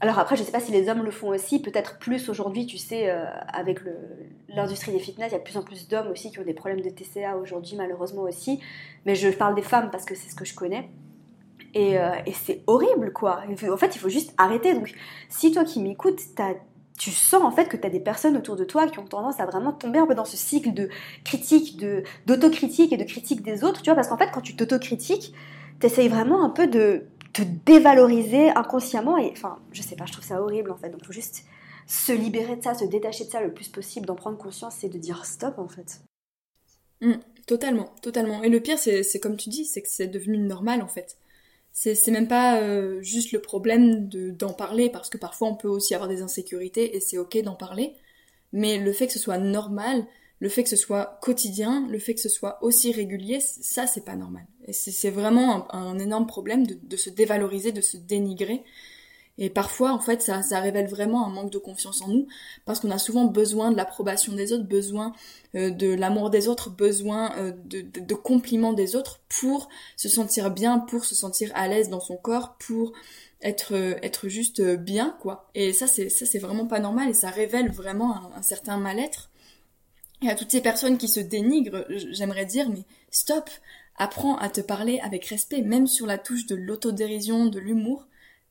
alors 0.00 0.18
après, 0.18 0.36
je 0.36 0.42
ne 0.42 0.46
sais 0.46 0.52
pas 0.52 0.60
si 0.60 0.72
les 0.72 0.88
hommes 0.88 1.02
le 1.02 1.10
font 1.10 1.28
aussi, 1.28 1.62
peut-être 1.62 1.98
plus 1.98 2.28
aujourd'hui, 2.28 2.66
tu 2.66 2.78
sais, 2.78 3.10
euh, 3.10 3.24
avec 3.48 3.80
l'industrie 4.48 4.92
des 4.92 4.98
fitness, 4.98 5.28
il 5.30 5.32
y 5.32 5.36
a 5.36 5.38
de 5.38 5.44
plus 5.44 5.56
en 5.56 5.62
plus 5.62 5.88
d'hommes 5.88 6.08
aussi 6.08 6.30
qui 6.30 6.40
ont 6.40 6.44
des 6.44 6.54
problèmes 6.54 6.80
de 6.80 6.90
TCA 6.90 7.36
aujourd'hui, 7.36 7.76
malheureusement 7.76 8.22
aussi. 8.22 8.60
Mais 9.06 9.14
je 9.14 9.28
parle 9.28 9.54
des 9.54 9.62
femmes 9.62 9.90
parce 9.90 10.04
que 10.04 10.14
c'est 10.14 10.28
ce 10.28 10.34
que 10.34 10.44
je 10.44 10.54
connais. 10.54 10.90
Et, 11.74 11.98
euh, 11.98 12.10
c'est 12.32 12.62
horrible, 12.66 13.12
quoi. 13.12 13.42
En 13.70 13.76
fait, 13.76 13.94
il 13.94 13.98
faut 13.98 14.08
juste 14.08 14.34
arrêter. 14.36 14.74
Donc, 14.74 14.92
si 15.28 15.52
toi 15.52 15.64
qui 15.64 15.80
m'écoutes, 15.80 16.20
tu 16.98 17.10
sens 17.10 17.42
en 17.42 17.50
fait 17.50 17.68
que 17.68 17.76
tu 17.76 17.86
as 17.86 17.90
des 17.90 18.00
personnes 18.00 18.36
autour 18.36 18.56
de 18.56 18.64
toi 18.64 18.86
qui 18.88 18.98
ont 18.98 19.06
tendance 19.06 19.40
à 19.40 19.46
vraiment 19.46 19.72
tomber 19.72 19.98
un 19.98 20.06
peu 20.06 20.14
dans 20.14 20.24
ce 20.24 20.36
cycle 20.36 20.72
de 20.72 20.88
critique, 21.24 21.82
d'autocritique 22.26 22.92
et 22.92 22.96
de 22.96 23.04
critique 23.04 23.42
des 23.42 23.64
autres, 23.64 23.80
tu 23.82 23.86
vois, 23.86 23.94
parce 23.94 24.08
qu'en 24.08 24.18
fait, 24.18 24.30
quand 24.32 24.40
tu 24.40 24.54
t'autocritiques, 24.54 25.34
tu 25.80 25.86
essayes 25.86 26.08
vraiment 26.08 26.44
un 26.44 26.50
peu 26.50 26.66
de 26.66 27.06
te 27.34 27.42
dévaloriser 27.42 28.48
inconsciemment. 28.50 29.18
Et 29.18 29.30
enfin, 29.32 29.58
je 29.72 29.82
sais 29.82 29.96
pas, 29.96 30.06
je 30.06 30.12
trouve 30.12 30.24
ça 30.24 30.40
horrible 30.40 30.70
en 30.70 30.76
fait. 30.76 30.88
Donc, 30.88 31.04
faut 31.04 31.12
juste 31.12 31.44
se 31.86 32.12
libérer 32.12 32.56
de 32.56 32.62
ça, 32.62 32.74
se 32.74 32.84
détacher 32.86 33.26
de 33.26 33.30
ça 33.30 33.42
le 33.42 33.52
plus 33.52 33.68
possible, 33.68 34.06
d'en 34.06 34.14
prendre 34.14 34.38
conscience 34.38 34.82
et 34.84 34.88
de 34.88 34.96
dire 34.96 35.26
stop 35.26 35.58
en 35.58 35.68
fait. 35.68 36.00
Mmh, 37.02 37.14
totalement, 37.46 37.92
totalement. 38.00 38.42
Et 38.42 38.48
le 38.48 38.60
pire, 38.60 38.78
c'est 38.78 39.20
comme 39.20 39.36
tu 39.36 39.50
dis, 39.50 39.66
c'est 39.66 39.82
que 39.82 39.88
c'est 39.90 40.06
devenu 40.06 40.38
normal 40.38 40.80
en 40.80 40.88
fait. 40.88 41.18
C'est 41.72 42.08
même 42.08 42.28
pas 42.28 42.60
euh, 42.60 43.02
juste 43.02 43.32
le 43.32 43.40
problème 43.40 44.08
d'en 44.08 44.52
parler, 44.52 44.88
parce 44.90 45.10
que 45.10 45.18
parfois 45.18 45.48
on 45.48 45.56
peut 45.56 45.68
aussi 45.68 45.92
avoir 45.94 46.08
des 46.08 46.22
insécurités 46.22 46.96
et 46.96 47.00
c'est 47.00 47.18
ok 47.18 47.42
d'en 47.42 47.56
parler. 47.56 47.94
Mais 48.52 48.78
le 48.78 48.92
fait 48.92 49.08
que 49.08 49.12
ce 49.12 49.18
soit 49.18 49.38
normal, 49.38 50.06
le 50.40 50.48
fait 50.48 50.62
que 50.62 50.68
ce 50.68 50.76
soit 50.76 51.18
quotidien, 51.22 51.86
le 51.88 51.98
fait 51.98 52.14
que 52.14 52.20
ce 52.20 52.28
soit 52.28 52.62
aussi 52.62 52.92
régulier, 52.92 53.40
ça 53.40 53.86
c'est 53.86 54.04
pas 54.04 54.16
normal. 54.16 54.46
C'est 54.72 55.10
vraiment 55.10 55.72
un, 55.74 55.98
énorme 55.98 56.26
problème 56.26 56.66
de, 56.66 56.96
se 56.96 57.10
dévaloriser, 57.10 57.72
de 57.72 57.80
se 57.80 57.96
dénigrer. 57.96 58.62
Et 59.36 59.50
parfois, 59.50 59.92
en 59.92 59.98
fait, 59.98 60.22
ça, 60.22 60.60
révèle 60.60 60.86
vraiment 60.86 61.26
un 61.26 61.30
manque 61.30 61.50
de 61.50 61.58
confiance 61.58 62.02
en 62.02 62.08
nous, 62.08 62.28
parce 62.66 62.78
qu'on 62.78 62.90
a 62.90 62.98
souvent 62.98 63.24
besoin 63.24 63.72
de 63.72 63.76
l'approbation 63.76 64.32
des 64.32 64.52
autres, 64.52 64.64
besoin 64.64 65.12
euh, 65.56 65.70
de 65.70 65.92
l'amour 65.92 66.30
des 66.30 66.46
autres, 66.46 66.70
besoin 66.70 67.36
euh, 67.36 67.52
de, 67.64 68.14
compliments 68.14 68.72
des 68.72 68.94
autres 68.94 69.20
pour 69.28 69.68
se 69.96 70.08
sentir 70.08 70.52
bien, 70.52 70.78
pour 70.78 71.04
se 71.04 71.16
sentir 71.16 71.50
à 71.54 71.66
l'aise 71.66 71.88
dans 71.88 72.00
son 72.00 72.16
corps, 72.16 72.56
pour 72.58 72.92
être 73.42 73.74
euh, 73.74 74.28
juste 74.28 74.62
bien, 74.62 75.16
quoi. 75.20 75.50
Et 75.56 75.72
ça, 75.72 75.88
c'est 75.88 76.08
ça, 76.10 76.26
c'est 76.26 76.38
vraiment 76.38 76.66
pas 76.66 76.78
normal, 76.78 77.08
et 77.10 77.14
ça 77.14 77.30
révèle 77.30 77.72
vraiment 77.72 78.30
un 78.36 78.42
certain 78.42 78.78
mal-être. 78.78 79.30
Et 80.22 80.28
à 80.28 80.34
toutes 80.34 80.50
ces 80.50 80.60
personnes 80.60 80.98
qui 80.98 81.08
se 81.08 81.20
dénigrent, 81.20 81.84
j'aimerais 81.88 82.46
dire, 82.46 82.68
mais 82.70 82.84
stop, 83.10 83.50
apprends 83.96 84.36
à 84.36 84.48
te 84.48 84.60
parler 84.60 85.00
avec 85.00 85.26
respect, 85.26 85.62
même 85.62 85.86
sur 85.86 86.06
la 86.06 86.18
touche 86.18 86.46
de 86.46 86.54
l'autodérision, 86.54 87.46
de 87.46 87.58
l'humour. 87.58 88.06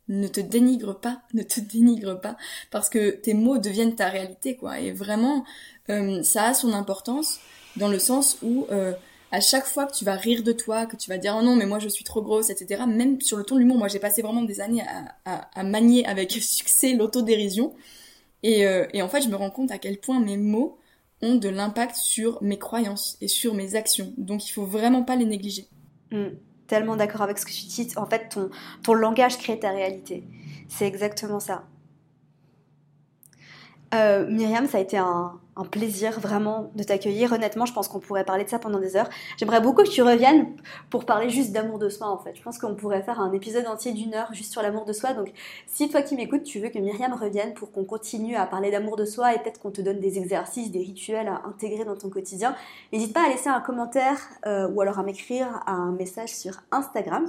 Ne 0.10 0.28
te 0.28 0.42
dénigre 0.42 1.00
pas, 1.00 1.22
ne 1.34 1.44
te 1.44 1.60
dénigre 1.60 2.20
pas, 2.20 2.36
parce 2.72 2.90
que 2.90 3.12
tes 3.12 3.34
mots 3.34 3.58
deviennent 3.58 3.96
ta 3.96 4.10
réalité, 4.10 4.56
quoi. 4.56 4.80
Et 4.80 4.92
vraiment, 4.92 5.46
euh, 5.90 6.22
ça 6.24 6.46
a 6.46 6.54
son 6.54 6.74
importance 6.74 7.40
dans 7.78 7.88
le 7.88 8.00
sens 8.00 8.38
où 8.44 8.68
euh, 8.72 8.94
à 9.32 9.42
chaque 9.42 9.66
fois 9.66 9.86
que 9.86 9.94
tu 9.94 10.06
vas 10.06 10.16
rire 10.16 10.44
de 10.44 10.52
toi, 10.52 10.86
que 10.86 10.96
tu 10.96 11.10
vas 11.10 11.18
dire 11.18 11.36
oh 11.40 11.42
non 11.42 11.56
mais 11.56 11.66
moi 11.66 11.80
je 11.80 11.88
suis 11.90 12.04
trop 12.04 12.22
grosse, 12.22 12.50
etc. 12.52 12.84
Même 12.88 13.20
sur 13.20 13.38
le 13.38 13.44
ton 13.44 13.56
de 13.56 13.62
l'humour, 13.62 13.78
moi 13.78 13.88
j'ai 13.88 14.00
passé 14.00 14.22
vraiment 14.22 14.44
des 14.44 14.62
années 14.62 14.84
à, 15.26 15.64
manier 15.64 16.06
avec 16.06 16.32
succès 16.42 16.94
l'autodérision. 16.94 17.74
Et, 18.44 18.68
euh, 18.68 18.86
et 18.94 19.02
en 19.02 19.10
fait, 19.10 19.22
je 19.22 19.30
me 19.30 19.36
rends 19.36 19.50
compte 19.50 19.72
à 19.72 19.78
quel 19.78 19.98
point 19.98 20.20
mes 20.20 20.38
mots 20.38 20.78
ont 21.24 21.36
de 21.36 21.50
l'impact 21.50 21.96
sur 21.96 22.42
mes 22.44 22.60
croyances 22.60 23.18
et 23.22 23.28
sur 23.28 23.56
mes 23.56 23.76
actions. 23.76 24.14
Donc 24.18 24.48
il 24.48 24.52
faut 24.52 24.66
vraiment 24.66 25.04
pas 25.04 25.16
les 25.16 25.26
négliger. 25.26 25.68
Hmm. 26.12 26.36
tellement 26.68 26.96
d'accord 26.96 27.24
avec 27.24 27.40
ce 27.40 27.46
que 27.46 27.52
tu 27.52 27.66
dis. 27.66 27.88
En 27.96 28.06
fait, 28.06 28.30
ton, 28.30 28.52
ton 28.84 28.94
langage 28.94 29.38
crée 29.38 29.58
ta 29.58 29.72
réalité. 29.72 30.24
C'est 30.68 30.86
exactement 30.86 31.40
ça. 31.40 31.64
Euh, 33.94 34.26
Myriam, 34.28 34.68
ça 34.68 34.80
a 34.80 34.82
été 34.82 34.98
un, 34.98 35.40
plaisir 35.70 36.20
vraiment 36.20 36.72
de 36.74 36.84
t'accueillir. 36.84 37.32
Honnêtement, 37.32 37.68
je 37.68 37.74
pense 37.74 37.88
qu'on 37.88 38.00
pourrait 38.00 38.24
parler 38.24 38.44
de 38.44 38.50
ça 38.50 38.58
pendant 38.58 38.80
des 38.80 38.96
heures. 38.96 39.08
J'aimerais 39.38 39.62
beaucoup 39.62 39.84
que 39.84 39.90
tu 39.90 40.02
reviennes 40.02 40.48
pour 40.90 41.06
parler 41.06 41.30
juste 41.30 41.52
d'amour 41.52 41.78
de 41.78 41.90
soi 41.90 42.08
en 42.08 42.18
fait. 42.18 42.36
Je 42.36 42.42
pense 42.42 42.58
qu'on 42.58 42.74
pourrait 42.74 43.04
faire 43.04 43.20
un 43.20 43.32
épisode 43.32 43.68
entier 43.68 43.94
d'une 43.94 44.16
heure 44.16 44.34
juste 44.34 44.52
sur 44.52 44.64
l'amour 44.64 44.86
de 44.86 44.94
soi. 44.94 45.14
Donc 45.14 45.32
si 45.68 45.90
toi 45.90 46.02
qui 46.02 46.16
m'écoutes, 46.16 46.42
tu 46.42 46.60
veux 46.60 46.70
que 46.70 46.80
Myriam 46.80 47.14
revienne 47.14 47.54
pour 47.54 47.72
qu'on 47.72 47.84
continue 47.84 48.36
à 48.36 48.48
parler 48.48 48.72
d'amour 48.72 48.96
de 48.96 49.06
soi 49.06 49.36
et 49.36 49.40
peut-être 49.40 49.60
qu'on 49.60 49.70
te 49.70 49.82
donne 49.82 50.00
des 50.00 50.18
exercices, 50.18 50.72
des 50.72 50.80
rituels 50.80 51.28
à 51.28 51.44
intégrer 51.48 51.86
dans 51.86 51.96
ton 51.96 52.10
quotidien, 52.10 52.56
n'hésite 52.92 53.14
pas 53.14 53.24
à 53.24 53.30
laisser 53.30 53.50
un 53.50 53.62
commentaire 53.62 54.18
euh, 54.48 54.68
ou 54.70 54.82
alors 54.82 54.98
à 54.98 55.04
m'écrire 55.04 55.62
un 55.68 55.92
message 55.92 56.36
sur 56.36 56.62
Instagram. 56.72 57.28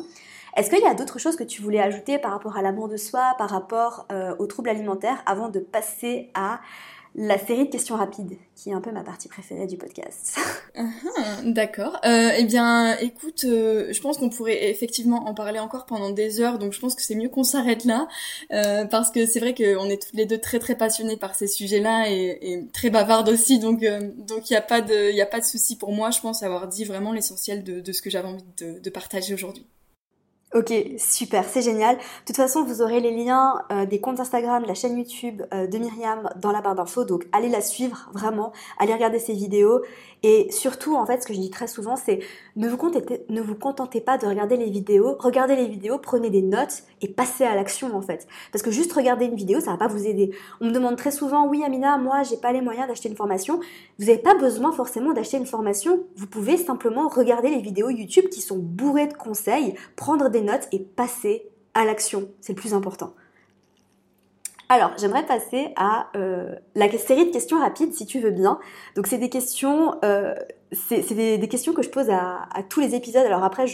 Est-ce 0.57 0.71
qu'il 0.71 0.81
y 0.81 0.87
a 0.87 0.95
d'autres 0.95 1.19
choses 1.19 1.37
que 1.37 1.45
tu 1.45 1.63
voulais 1.63 1.81
ajouter 1.81 2.19
par 2.19 2.31
rapport 2.31 2.57
à 2.57 2.63
l'amour 2.63 2.89
de 2.89 2.97
soi, 2.97 3.35
par 3.39 3.51
rapport 3.51 4.07
euh, 4.13 4.37
aux 4.39 4.47
troubles 4.47 4.71
alimentaires, 4.71 5.21
avant 5.27 5.49
de 5.49 5.59
passer 5.59 6.31
à 6.35 6.61
la 7.17 7.39
série 7.39 7.67
de 7.67 7.71
questions 7.71 7.97
rapides, 7.97 8.37
qui 8.55 8.71
est 8.71 8.73
un 8.73 8.81
peu 8.81 8.91
ma 8.91 9.03
partie 9.03 9.29
préférée 9.29 9.67
du 9.67 9.77
podcast? 9.77 10.37
Ah, 10.77 10.83
d'accord. 11.45 11.99
Euh, 12.05 12.31
eh 12.37 12.45
bien, 12.45 12.97
écoute, 12.99 13.45
euh, 13.45 13.93
je 13.93 14.01
pense 14.01 14.19
qu'on 14.19 14.31
pourrait 14.31 14.71
effectivement 14.71 15.29
en 15.29 15.35
parler 15.35 15.59
encore 15.59 15.87
pendant 15.87 16.11
des 16.11 16.41
heures, 16.41 16.59
donc 16.59 16.73
je 16.73 16.79
pense 16.81 16.95
que 16.95 17.03
c'est 17.03 17.15
mieux 17.17 17.29
qu'on 17.29 17.45
s'arrête 17.45 17.85
là, 17.85 18.07
parce 18.91 19.11
que 19.11 19.27
c'est 19.27 19.41
vrai 19.41 19.55
qu'on 19.55 19.89
est 19.89 20.03
toutes 20.03 20.15
les 20.15 20.27
deux 20.27 20.39
très 20.39 20.61
très 20.61 20.77
passionnées 20.77 21.17
par 21.17 21.35
ces 21.35 21.49
sujets-là 21.49 22.11
et, 22.11 22.69
très 22.73 22.91
bavardes 22.91 23.29
aussi, 23.29 23.59
donc 23.59 23.85
donc 24.19 24.51
il 24.51 24.53
n'y 24.53 24.57
a 24.57 24.63
pas 24.63 24.81
de 24.81 25.13
il 25.13 25.21
a 25.21 25.27
pas 25.27 25.41
de 25.41 25.45
souci 25.45 25.77
pour 25.77 25.93
moi, 25.93 26.11
je 26.11 26.21
pense 26.21 26.43
avoir 26.45 26.69
dit 26.69 26.85
vraiment 26.85 27.13
l'essentiel 27.13 27.63
de, 27.65 27.93
ce 27.93 28.03
que 28.03 28.11
j'avais 28.11 28.29
envie 28.29 28.45
de 28.59 28.91
partager 28.91 29.35
aujourd'hui. 29.35 29.67
Ok, 30.55 30.73
super, 30.99 31.45
c'est 31.49 31.63
génial. 31.63 31.97
De 31.97 32.27
toute 32.27 32.37
façon, 32.37 32.63
vous 32.63 32.81
aurez 32.81 33.01
les 33.01 33.11
liens 33.11 33.61
euh, 33.73 33.87
des 33.87 34.01
comptes 34.01 34.21
Instagram, 34.21 34.63
la 34.65 34.75
chaîne 34.75 34.97
YouTube 34.97 35.43
euh, 35.53 35.67
de 35.67 35.79
Myriam 35.79 36.31
dans 36.37 36.53
la 36.53 36.61
barre 36.61 36.77
d'infos. 36.77 37.03
Donc, 37.03 37.27
allez 37.33 37.49
la 37.49 37.61
suivre, 37.61 38.09
vraiment. 38.13 38.53
Allez 38.79 38.95
regarder 38.95 39.19
ses 39.19 39.33
vidéos. 39.33 39.81
Et 40.23 40.47
surtout, 40.53 40.95
en 40.95 41.05
fait, 41.07 41.21
ce 41.23 41.27
que 41.27 41.35
je 41.35 41.41
dis 41.41 41.51
très 41.51 41.67
souvent, 41.67 41.97
c'est 41.97 42.21
ne 42.55 42.69
vous, 42.69 42.77
contentez, 42.77 43.27
ne 43.29 44.01
pas 44.01 44.17
de 44.17 44.27
regarder 44.27 44.57
les 44.57 44.71
vidéos. 44.71 45.17
Regardez 45.19 45.57
les 45.57 45.67
vidéos, 45.67 45.99
prenez 45.99 46.31
des 46.31 46.41
notes 46.41 46.85
et 47.03 47.09
passez 47.09 47.43
à 47.43 47.57
l'action, 47.57 47.95
en 47.95 48.01
fait. 48.01 48.29
Parce 48.53 48.63
que 48.63 48.71
juste 48.71 48.93
regarder 48.93 49.25
une 49.25 49.35
vidéo, 49.35 49.59
ça 49.59 49.73
va 49.73 49.77
pas 49.77 49.89
vous 49.89 50.07
aider. 50.07 50.31
On 50.61 50.67
me 50.67 50.71
demande 50.71 50.95
très 50.95 51.11
souvent, 51.11 51.49
oui, 51.49 51.65
Amina, 51.65 51.99
moi, 51.99 52.23
j'ai 52.23 52.37
pas 52.37 52.53
les 52.53 52.61
moyens 52.61 52.87
d'acheter 52.87 53.09
une 53.09 53.17
formation. 53.17 53.59
Vous 53.99 54.07
n'avez 54.07 54.19
pas 54.19 54.35
besoin 54.35 54.71
forcément 54.71 55.13
d'acheter 55.13 55.37
une 55.37 55.47
formation. 55.47 56.05
Vous 56.17 56.29
pouvez 56.29 56.57
simplement 56.59 57.09
regarder 57.09 57.51
les 57.51 57.61
vidéos 57.61 57.91
YouTube 57.91 58.29
qui 58.31 58.41
sont 58.41 58.59
bourrées 58.59 59.09
de 59.09 59.15
conseils, 59.15 59.75
prendre 59.97 60.31
des 60.31 60.44
notes 60.45 60.69
et 60.73 60.79
passer 60.79 61.49
à 61.75 61.85
l'action. 61.85 62.29
C'est 62.41 62.53
le 62.53 62.61
plus 62.61 62.75
important. 62.75 63.15
Alors, 64.69 64.93
j'aimerais 64.99 65.27
passer 65.27 65.69
à 65.77 66.09
euh, 66.17 66.55
la 66.75 66.91
série 66.91 67.27
de 67.27 67.31
questions 67.31 67.61
rapides, 67.61 67.93
si 67.93 68.07
tu 68.07 68.21
veux 68.21 68.31
bien. 68.31 68.59
Donc, 68.97 69.07
c'est 69.07 69.19
des 69.19 69.29
questions, 69.29 69.95
euh, 70.05 70.35
c'est 70.73 71.15
des, 71.15 71.49
questions 71.49 71.73
que 71.75 71.83
je 71.83 71.91
pose 71.91 72.09
à, 72.11 72.49
tous 72.69 72.81
les 72.81 72.95
épisodes. 72.95 73.25
Alors 73.27 73.45
après, 73.45 73.67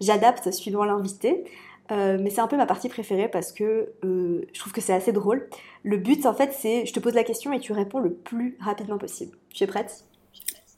j'adapte 0.00 0.50
suivant 0.52 0.84
l'invité, 0.84 1.44
euh, 1.90 2.18
mais 2.20 2.30
c'est 2.30 2.40
un 2.40 2.48
peu 2.48 2.56
ma 2.56 2.66
partie 2.66 2.88
préférée 2.88 3.28
parce 3.28 3.52
que 3.52 3.92
je 4.02 4.60
trouve 4.60 4.72
que 4.72 4.80
c'est 4.80 4.92
assez 4.92 5.12
drôle. 5.12 5.48
Le 5.84 5.96
but, 5.96 6.26
en 6.26 6.34
fait, 6.34 6.52
c'est 6.52 6.84
je 6.84 6.92
te 6.92 7.00
pose 7.00 7.14
la 7.14 7.24
question 7.24 7.52
et 7.52 7.60
tu 7.60 7.72
réponds 7.72 8.00
le 8.00 8.12
plus 8.12 8.58
rapidement 8.60 8.98
possible. 8.98 9.36
Tu 9.54 9.64
es 9.64 9.66
prête? 9.66 10.04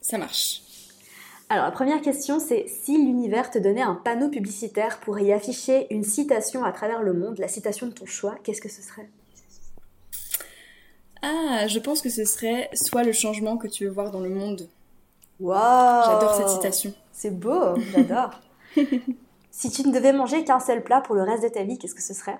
Ça 0.01 0.17
marche. 0.17 0.61
Alors 1.51 1.65
la 1.65 1.71
première 1.71 2.01
question 2.01 2.39
c'est 2.39 2.67
si 2.67 2.97
l'univers 2.97 3.49
te 3.49 3.57
donnait 3.57 3.81
un 3.81 3.95
panneau 3.95 4.29
publicitaire 4.29 4.99
pour 4.99 5.19
y 5.19 5.33
afficher 5.33 5.87
une 5.93 6.03
citation 6.03 6.63
à 6.63 6.71
travers 6.71 7.01
le 7.01 7.13
monde, 7.13 7.39
la 7.39 7.47
citation 7.47 7.87
de 7.87 7.91
ton 7.91 8.05
choix, 8.05 8.35
qu'est-ce 8.43 8.61
que 8.61 8.69
ce 8.69 8.83
serait? 8.83 9.09
Ah, 11.21 11.67
je 11.67 11.79
pense 11.79 12.01
que 12.01 12.09
ce 12.09 12.23
serait 12.23 12.69
soit 12.73 13.03
le 13.03 13.11
changement 13.11 13.57
que 13.57 13.67
tu 13.67 13.85
veux 13.85 13.91
voir 13.91 14.11
dans 14.11 14.21
le 14.21 14.29
monde. 14.29 14.69
Waouh 15.39 16.03
J'adore 16.05 16.35
cette 16.35 16.49
citation. 16.49 16.93
C'est 17.11 17.37
beau, 17.37 17.75
j'adore. 17.91 18.39
si 19.51 19.69
tu 19.69 19.85
ne 19.87 19.91
devais 19.93 20.13
manger 20.13 20.43
qu'un 20.43 20.59
seul 20.59 20.83
plat 20.83 21.01
pour 21.01 21.15
le 21.15 21.23
reste 21.23 21.43
de 21.43 21.49
ta 21.49 21.63
vie, 21.63 21.77
qu'est-ce 21.77 21.95
que 21.95 22.01
ce 22.01 22.13
serait? 22.13 22.39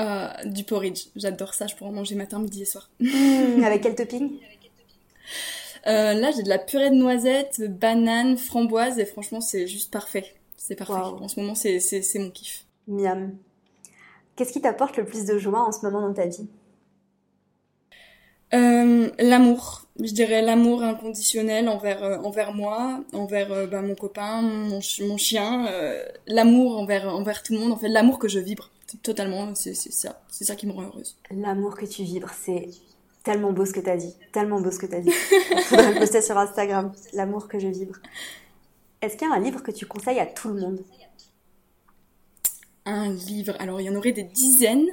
Euh, 0.00 0.28
Du 0.46 0.64
porridge, 0.64 1.08
j'adore 1.16 1.52
ça, 1.52 1.66
je 1.66 1.74
pourrais 1.74 1.90
en 1.90 1.94
manger 1.94 2.14
matin, 2.14 2.38
midi 2.38 2.62
et 2.62 2.66
soir. 2.66 2.88
Mmh, 3.00 3.62
avec 3.64 3.82
quel 3.82 3.94
topping? 3.94 4.30
euh, 5.88 6.14
là, 6.14 6.30
j'ai 6.30 6.42
de 6.42 6.48
la 6.48 6.58
purée 6.58 6.90
de 6.90 6.94
noisettes, 6.94 7.62
banane, 7.62 8.36
framboise, 8.36 8.98
et 8.98 9.06
franchement, 9.06 9.40
c'est 9.40 9.66
juste 9.66 9.90
parfait. 9.92 10.34
C'est 10.56 10.76
parfait. 10.76 10.92
En 10.92 11.28
ce 11.28 11.40
moment, 11.40 11.54
c'est 11.54 11.80
mon 12.16 12.30
kiff. 12.30 12.66
Miam. 12.86 13.36
Qu'est-ce 14.36 14.52
qui 14.52 14.60
t'apporte 14.60 14.96
le 14.96 15.04
plus 15.04 15.24
de 15.24 15.38
joie 15.38 15.60
en 15.60 15.72
ce 15.72 15.84
moment 15.84 16.00
dans 16.00 16.12
ta 16.14 16.26
vie? 16.26 16.46
Euh, 18.54 19.10
L'amour. 19.18 19.84
Je 20.00 20.12
dirais 20.12 20.42
l'amour 20.42 20.82
inconditionnel 20.82 21.68
envers, 21.68 22.04
euh, 22.04 22.18
envers 22.18 22.54
moi, 22.54 23.02
envers 23.12 23.66
bah, 23.66 23.82
mon 23.82 23.96
copain, 23.96 24.42
mon, 24.42 24.78
mon 25.00 25.16
chien. 25.16 25.68
l'amour 26.28 26.78
envers, 26.78 27.08
envers 27.08 27.42
tout 27.42 27.52
le 27.54 27.58
monde. 27.58 27.72
En 27.72 27.76
fait, 27.76 27.88
l'amour 27.88 28.18
que 28.18 28.28
je 28.28 28.38
vibre 28.38 28.70
totalement, 29.02 29.54
c'est 29.54 29.74
ça. 29.74 30.20
C'est 30.30 30.44
ça 30.44 30.54
qui 30.54 30.66
me 30.66 30.72
rend 30.72 30.82
heureuse. 30.82 31.16
L'amour 31.30 31.76
que 31.76 31.84
tu 31.84 32.04
vibres, 32.04 32.32
c'est 32.32 32.68
Tellement 33.22 33.52
beau 33.52 33.66
ce 33.66 33.72
que 33.72 33.80
tu 33.80 33.90
as 33.90 33.96
dit. 33.96 34.14
Tellement 34.32 34.60
beau 34.60 34.70
ce 34.70 34.78
que 34.78 34.86
tu 34.86 34.94
as 34.94 35.00
dit. 35.00 35.10
Faudrait 35.64 35.92
le 35.92 35.98
poster 35.98 36.22
sur 36.22 36.36
Instagram. 36.38 36.92
L'amour 37.12 37.48
que 37.48 37.58
je 37.58 37.68
vibre. 37.68 37.96
Est-ce 39.02 39.16
qu'il 39.16 39.28
y 39.28 39.30
a 39.30 39.34
un 39.34 39.40
livre 39.40 39.62
que 39.62 39.70
tu 39.70 39.86
conseilles 39.86 40.20
à 40.20 40.26
tout 40.26 40.48
le 40.48 40.60
monde? 40.60 40.80
Un 42.84 43.12
livre. 43.12 43.54
Alors, 43.58 43.80
il 43.80 43.84
y 43.84 43.90
en 43.90 43.94
aurait 43.94 44.12
des 44.12 44.22
dizaines. 44.22 44.88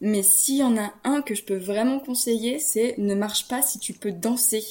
Mais 0.00 0.22
s'il 0.22 0.58
y 0.58 0.62
en 0.62 0.76
a 0.76 0.92
un 1.04 1.22
que 1.22 1.34
je 1.34 1.42
peux 1.42 1.56
vraiment 1.56 1.98
conseiller, 1.98 2.58
c'est 2.58 2.94
Ne 2.98 3.14
marche 3.14 3.48
pas 3.48 3.62
si 3.62 3.78
tu 3.78 3.92
peux 3.92 4.12
danser. 4.12 4.64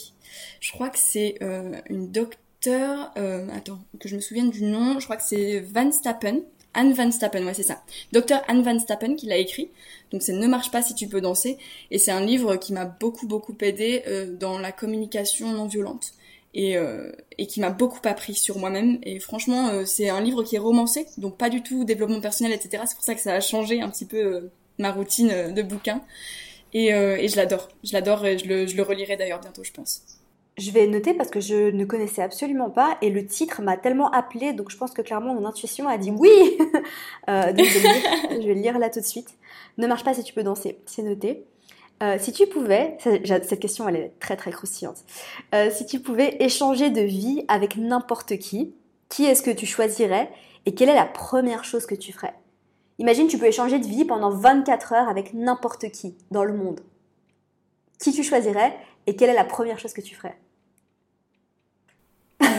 Je 0.60 0.72
crois 0.72 0.90
que 0.90 1.00
c'est 1.00 1.36
euh, 1.42 1.80
une 1.90 2.12
docteure. 2.12 3.12
Euh, 3.18 3.48
attends, 3.54 3.80
que 4.00 4.08
je 4.08 4.16
me 4.16 4.22
souvienne 4.22 4.50
du 4.50 4.64
nom. 4.64 5.00
Je 5.00 5.06
crois 5.06 5.18
que 5.18 5.24
c'est 5.24 5.60
Van 5.60 5.92
Stappen. 5.92 6.42
Anne 6.78 6.94
Van 6.94 7.12
Stappen, 7.12 7.44
ouais 7.46 7.56
c'est 7.56 7.64
ça. 7.64 7.84
Docteur 8.14 8.42
Anne 8.48 8.62
Van 8.62 8.78
Stappen 8.80 9.16
qui 9.16 9.26
l'a 9.26 9.38
écrit. 9.38 9.72
Donc 10.12 10.22
c'est 10.22 10.32
Ne 10.32 10.48
marche 10.48 10.72
pas 10.72 10.82
si 10.84 10.94
tu 10.94 11.08
peux 11.08 11.20
danser. 11.20 11.58
Et 11.92 11.98
c'est 11.98 12.12
un 12.12 12.22
livre 12.22 12.56
qui 12.56 12.72
m'a 12.72 12.86
beaucoup 12.86 13.28
beaucoup 13.28 13.56
aidé 13.62 14.04
euh, 14.08 14.38
dans 14.38 14.60
la 14.60 14.72
communication 14.72 15.52
non 15.52 15.66
violente. 15.66 16.14
Et, 16.54 16.78
euh, 16.78 17.12
et 17.38 17.46
qui 17.46 17.60
m'a 17.60 17.72
beaucoup 17.72 18.00
appris 18.06 18.34
sur 18.34 18.58
moi-même. 18.58 19.00
Et 19.04 19.20
franchement, 19.20 19.70
euh, 19.70 19.86
c'est 19.86 20.10
un 20.10 20.22
livre 20.22 20.44
qui 20.44 20.56
est 20.56 20.60
romancé, 20.60 21.06
donc 21.18 21.38
pas 21.38 21.50
du 21.50 21.62
tout 21.62 21.84
développement 21.84 22.22
personnel, 22.22 22.54
etc. 22.54 22.84
C'est 22.88 22.96
pour 22.96 23.04
ça 23.04 23.14
que 23.16 23.22
ça 23.22 23.34
a 23.34 23.42
changé 23.42 23.82
un 23.82 23.90
petit 23.90 24.06
peu 24.06 24.50
ma 24.80 24.92
routine 24.92 25.54
de 25.54 25.62
bouquin. 25.64 26.02
Et, 26.74 26.88
et 26.88 27.28
je 27.28 27.36
l'adore. 27.36 27.70
Je 27.84 27.94
l'adore 27.94 28.26
et 28.26 28.38
je 28.38 28.46
le, 28.48 28.68
je 28.68 28.76
le 28.76 28.84
relirai 28.84 29.18
d'ailleurs 29.18 29.40
bientôt, 29.40 29.64
je 29.64 29.72
pense. 29.72 30.16
Je 30.58 30.72
vais 30.72 30.88
noter 30.88 31.14
parce 31.14 31.30
que 31.30 31.39
je 31.39 31.70
ne 31.70 31.86
connaissais 31.86 32.24
absolument 32.24 32.72
pas 32.72 32.97
et 33.03 33.12
le 33.12 33.24
titre 33.28 33.62
m'a 33.62 33.78
tellement 33.78 34.10
appelé, 34.10 34.53
donc 34.53 34.72
je 34.72 34.78
pense 34.78 34.89
que 34.89 35.03
clairement 35.03 35.36
mon 35.36 35.45
intuition 35.45 35.88
a 35.88 35.99
dit 35.99 36.10
oui. 36.10 36.32
euh, 37.30 37.53
je 37.55 38.34
vais, 38.39 38.43
le 38.43 38.53
lire 38.53 38.80
là 38.80 38.89
tout 38.89 38.99
de 38.99 39.05
suite. 39.05 39.30
Ne 39.78 39.86
marche 39.86 40.03
pas 40.03 40.16
si 40.16 40.24
tu 40.24 40.34
peux 40.34 40.41
danser, 40.41 40.80
c'est 40.88 41.03
noté. 41.03 41.45
Euh, 42.01 42.18
si 42.20 42.32
tu 42.32 42.47
pouvais, 42.47 42.97
cette 42.99 43.60
question 43.60 43.88
elle 43.88 43.97
est 43.97 44.14
très 44.20 44.36
très 44.36 44.49
croustillante. 44.49 44.97
Euh, 45.53 45.70
si 45.70 45.86
tu 45.86 45.99
pouvais 45.99 46.38
échanger 46.39 46.89
de 46.89 47.01
vie 47.01 47.45
avec 47.49 47.78
n'importe 47.78 48.38
qui, 48.39 48.74
qui 49.10 49.26
est-ce 49.26 49.43
que 49.43 49.51
tu 49.51 49.68
choisirais 49.68 50.32
et 50.66 50.74
quelle 50.74 50.89
est 50.89 50.95
la 50.95 51.05
première 51.05 51.66
chose 51.66 51.86
que 51.86 51.95
tu 51.95 52.14
ferais? 52.14 52.34
Imagine 52.97 53.28
tu 53.28 53.38
peux 53.38 53.45
échanger 53.45 53.78
de 53.78 53.86
vie 53.86 54.05
pendant 54.05 54.32
24 54.32 54.93
heures 54.93 55.08
avec 55.08 55.36
n'importe 55.36 55.91
qui 55.91 56.16
dans 56.32 56.43
le 56.43 56.53
monde. 56.53 56.82
Qui 57.99 58.12
tu 58.12 58.24
choisirais 58.24 58.76
et 59.05 59.16
quelle 59.16 59.30
est 59.30 59.36
la 59.36 59.45
première 59.45 59.78
chose 59.78 59.93
que 59.93 60.01
tu 60.01 60.16
ferais? 60.16 60.36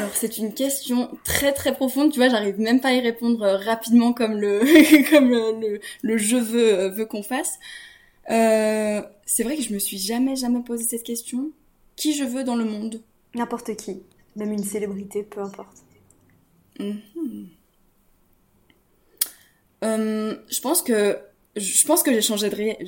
Alors 0.09 0.17
c'est 0.17 0.39
une 0.39 0.55
question 0.55 1.11
très 1.23 1.53
très 1.53 1.75
profonde, 1.75 2.11
tu 2.11 2.19
vois, 2.19 2.31
j'arrive 2.31 2.59
même 2.59 2.81
pas 2.81 2.89
à 2.89 2.93
y 2.95 3.01
répondre 3.01 3.43
euh, 3.43 3.59
rapidement 3.59 4.15
comme 4.15 4.41
le 4.41 4.61
comme 5.11 5.29
le, 5.29 5.81
le, 6.01 6.17
jeu 6.17 6.41
veut 6.41 6.73
euh, 6.73 6.89
veut 6.89 7.05
qu'on 7.05 7.23
fasse. 7.23 7.59
Euh, 8.31 9.03
c'est 9.27 9.43
vrai 9.43 9.55
que 9.57 9.63
je 9.63 9.75
me 9.75 9.79
suis 9.79 9.99
jamais 9.99 10.35
jamais 10.35 10.63
posé 10.63 10.85
cette 10.85 11.03
question. 11.03 11.51
Qui 11.95 12.15
je 12.15 12.25
veux 12.25 12.43
dans 12.43 12.57
le 12.57 12.65
monde? 12.65 13.03
N'importe 13.35 13.77
qui, 13.77 14.03
même 14.35 14.53
une 14.53 14.65
célébrité, 14.65 15.25
peu 15.25 15.43
importe. 15.43 15.77
Mhm. 16.81 17.51
je 19.83 20.61
pense 20.63 20.81
que 20.81 21.19
je 21.59 21.87
pense 21.87 22.03
que 22.03 22.13
j'échangerais 22.13 22.79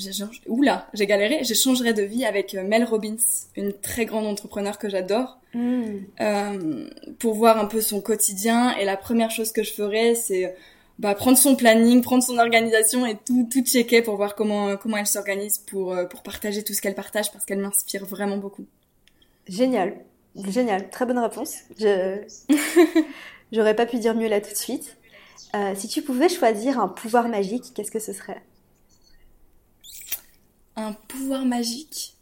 oula 0.47 0.89
j'ai 0.95 1.07
galéré 1.07 1.43
j'échangerais 1.43 1.93
de 1.93 2.03
vie 2.03 2.25
avec 2.25 2.55
euh, 2.55 2.63
Mel 2.63 2.85
Robbins 2.85 3.17
une 3.57 3.73
très 3.73 4.05
grande 4.05 4.27
entrepreneur 4.27 4.79
que 4.79 4.89
j'adore. 4.89 5.39
Hmm. 5.53 6.03
euh, 6.21 6.89
pour 7.19 7.35
voir 7.35 7.59
un 7.59 7.65
peu 7.65 7.81
son 7.81 8.01
quotidien 8.01 8.77
et 8.77 8.85
la 8.85 8.97
première 8.97 9.33
chose 9.33 9.51
que 9.51 9.65
je 9.65 9.73
ferais 9.73 10.15
c'est 10.15 10.55
bah, 11.01 11.17
prendre 11.17 11.37
son 11.37 11.57
planning 11.57 12.03
prendre 12.03 12.23
son 12.23 12.39
organisation 12.39 13.05
et 13.05 13.17
tout 13.17 13.49
tout 13.51 13.63
checker 13.65 14.01
pour 14.01 14.15
voir 14.15 14.37
comment 14.37 14.77
comment 14.77 14.97
elle 14.97 15.09
s'organise 15.09 15.59
pour 15.59 15.93
euh, 15.93 16.05
pour 16.05 16.23
partager 16.23 16.63
tout 16.63 16.73
ce 16.73 16.81
qu'elle 16.81 16.95
partage 16.95 17.33
parce 17.33 17.45
qu'elle 17.45 17.59
m'inspire 17.59 18.05
vraiment 18.05 18.37
beaucoup. 18.37 18.65
Génial. 19.49 19.97
Génial. 20.37 20.89
Très 20.91 21.05
bonne 21.05 21.19
réponse. 21.19 21.57
Je 21.81 22.21
j'aurais 23.53 23.75
pas 23.75 23.87
pu 23.87 23.99
dire 23.99 24.15
mieux 24.15 24.29
là 24.29 24.41
tout 24.41 24.53
de 24.53 24.57
suite. 24.57 24.97
Si 25.75 25.89
tu 25.89 26.03
pouvais 26.03 26.29
choisir 26.29 26.79
un 26.79 26.87
pouvoir 26.87 27.27
magique, 27.27 27.73
qu'est-ce 27.75 27.91
que 27.91 27.99
ce 27.99 28.13
serait? 28.13 28.41
Un 30.87 30.93
pouvoir 30.93 31.45
magique 31.45 32.15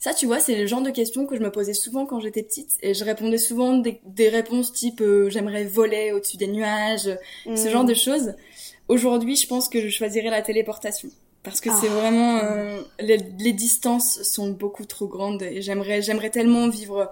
ça, 0.00 0.14
tu 0.14 0.26
vois, 0.26 0.38
c'est 0.38 0.54
le 0.54 0.66
genre 0.66 0.80
de 0.80 0.90
questions 0.90 1.26
que 1.26 1.34
je 1.34 1.40
me 1.40 1.50
posais 1.50 1.74
souvent 1.74 2.06
quand 2.06 2.20
j'étais 2.20 2.44
petite 2.44 2.70
et 2.82 2.94
je 2.94 3.04
répondais 3.04 3.38
souvent 3.38 3.78
des, 3.78 4.28
réponses 4.28 4.72
type 4.72 5.00
euh, 5.00 5.28
j'aimerais 5.28 5.64
voler 5.64 6.12
au-dessus 6.12 6.36
des 6.36 6.46
nuages, 6.46 7.10
ce 7.44 7.50
mm. 7.50 7.70
genre 7.70 7.84
de 7.84 7.94
choses. 7.94 8.34
Aujourd'hui, 8.86 9.34
je 9.34 9.48
pense 9.48 9.68
que 9.68 9.80
je 9.80 9.88
choisirais 9.88 10.30
la 10.30 10.40
téléportation 10.40 11.08
parce 11.42 11.60
que 11.60 11.70
c'est 11.80 11.88
ah. 11.88 12.00
vraiment 12.00 12.38
euh, 12.38 12.80
les, 13.00 13.52
distances 13.52 14.22
sont 14.22 14.50
beaucoup 14.50 14.84
trop 14.84 15.08
grandes 15.08 15.42
et 15.42 15.62
j'aimerais 15.62 16.02
j'aimerais 16.02 16.30
tellement 16.30 16.68
vivre 16.68 17.10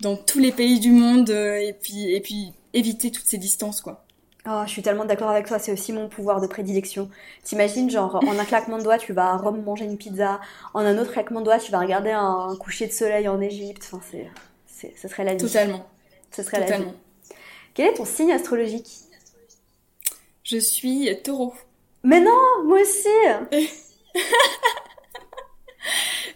dans 0.00 0.16
tous 0.16 0.38
les 0.38 0.52
pays 0.52 0.80
du 0.80 0.90
monde 0.90 1.30
euh, 1.30 1.56
et 1.56 1.72
puis 1.72 2.12
et 2.12 2.20
puis 2.20 2.52
éviter 2.74 3.10
toutes 3.10 3.26
ces 3.26 3.38
distances 3.38 3.80
quoi. 3.80 4.04
Oh, 4.48 4.62
je 4.64 4.70
suis 4.70 4.80
tellement 4.80 5.04
d'accord 5.04 5.28
avec 5.28 5.46
toi, 5.46 5.58
c'est 5.58 5.70
aussi 5.70 5.92
mon 5.92 6.08
pouvoir 6.08 6.40
de 6.40 6.46
prédilection. 6.46 7.10
T'imagines, 7.44 7.90
genre, 7.90 8.16
en 8.26 8.38
un 8.38 8.44
claquement 8.44 8.78
de 8.78 8.82
doigts, 8.82 8.96
tu 8.96 9.12
vas 9.12 9.32
à 9.32 9.36
Rome 9.36 9.62
manger 9.62 9.84
une 9.84 9.98
pizza, 9.98 10.40
en 10.72 10.80
un 10.80 10.96
autre 10.96 11.12
claquement 11.12 11.40
de 11.40 11.44
doigts, 11.44 11.58
tu 11.58 11.70
vas 11.70 11.80
regarder 11.80 12.10
un 12.10 12.56
coucher 12.58 12.86
de 12.86 12.92
soleil 12.92 13.28
en 13.28 13.38
Égypte. 13.40 13.90
Enfin, 13.92 14.02
c'est, 14.10 14.30
c'est, 14.66 14.96
ce 14.96 15.08
serait 15.08 15.24
la 15.24 15.34
vie. 15.34 15.44
Totalement. 15.44 15.86
Ce 16.30 16.42
serait 16.42 16.60
la 16.60 16.78
vie. 16.78 16.84
Quel 17.74 17.88
est 17.88 17.94
ton 17.94 18.06
signe 18.06 18.32
astrologique? 18.32 18.88
Je 20.42 20.56
suis 20.56 21.14
taureau. 21.22 21.54
Mais 22.02 22.20
non, 22.20 22.64
moi 22.64 22.80
aussi 22.80 23.08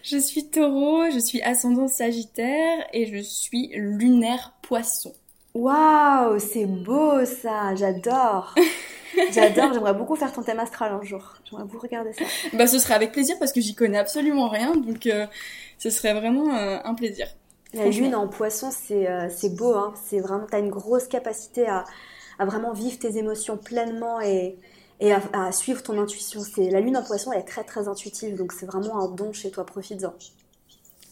Je 0.03 0.17
suis 0.17 0.45
taureau, 0.45 1.09
je 1.09 1.17
suis 1.17 1.41
ascendant 1.41 1.87
sagittaire 1.87 2.85
et 2.93 3.07
je 3.07 3.17
suis 3.17 3.71
lunaire 3.73 4.53
poisson. 4.61 5.13
Waouh, 5.55 6.37
c'est 6.37 6.65
beau 6.65 7.25
ça, 7.25 7.73
j'adore. 7.75 8.53
J'adore, 9.31 9.71
j'aimerais 9.73 9.93
beaucoup 9.93 10.17
faire 10.17 10.33
ton 10.33 10.43
thème 10.43 10.59
astral 10.59 10.91
un 10.91 11.01
jour. 11.01 11.35
J'aimerais 11.45 11.63
beaucoup 11.63 11.79
regarder 11.79 12.11
ça. 12.11 12.25
Bah 12.51 12.67
ce 12.67 12.79
serait 12.79 12.95
avec 12.95 13.13
plaisir 13.13 13.37
parce 13.39 13.53
que 13.53 13.61
j'y 13.61 13.73
connais 13.73 13.97
absolument 13.97 14.49
rien, 14.49 14.75
donc 14.75 15.07
euh, 15.07 15.25
ce 15.77 15.89
serait 15.89 16.13
vraiment 16.13 16.53
euh, 16.53 16.79
un 16.83 16.93
plaisir. 16.95 17.27
La 17.73 17.87
lune 17.87 18.13
en 18.15 18.27
poisson, 18.27 18.71
c'est 18.71 19.09
euh, 19.09 19.29
c'est 19.29 19.55
beau, 19.55 19.73
hein. 19.73 19.93
c'est 20.05 20.19
vraiment, 20.19 20.45
t'as 20.51 20.59
une 20.59 20.69
grosse 20.69 21.07
capacité 21.07 21.65
à, 21.67 21.85
à 22.39 22.45
vraiment 22.45 22.73
vivre 22.73 22.99
tes 22.99 23.17
émotions 23.17 23.57
pleinement 23.57 24.19
et, 24.19 24.57
et 24.99 25.13
à, 25.13 25.21
à 25.33 25.51
suivre 25.53 25.81
ton 25.81 25.97
intuition. 25.97 26.41
C'est 26.41 26.69
La 26.69 26.81
lune 26.81 26.97
en 26.97 27.03
poisson, 27.03 27.31
elle 27.31 27.39
est 27.39 27.43
très 27.43 27.63
très 27.63 27.87
intuitive, 27.87 28.35
donc 28.35 28.51
c'est 28.51 28.65
vraiment 28.65 28.99
un 28.99 29.07
don 29.09 29.31
chez 29.31 29.51
toi, 29.51 29.65
profites-en. 29.65 30.13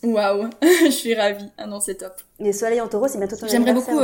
Waouh, 0.03 0.49
je 0.61 0.89
suis 0.89 1.15
ravie. 1.15 1.49
Ah 1.57 1.65
non, 1.65 1.79
c'est 1.79 1.95
top. 1.95 2.13
Et 2.39 2.51
soleil 2.51 2.81
en 2.81 2.87
taureau, 2.87 3.07
c'est 3.07 3.17
bientôt 3.17 3.37
ton 3.37 3.47
J'aimerais 3.47 3.73
beaucoup. 3.73 3.99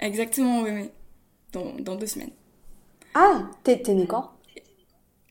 exactement, 0.00 0.60
oui, 0.62 0.70
oui. 0.72 0.90
Dans, 1.52 1.74
dans 1.80 1.96
deux 1.96 2.06
semaines. 2.06 2.30
Ah, 3.14 3.42
t'es 3.64 3.82
né 3.88 4.06
quand? 4.06 4.30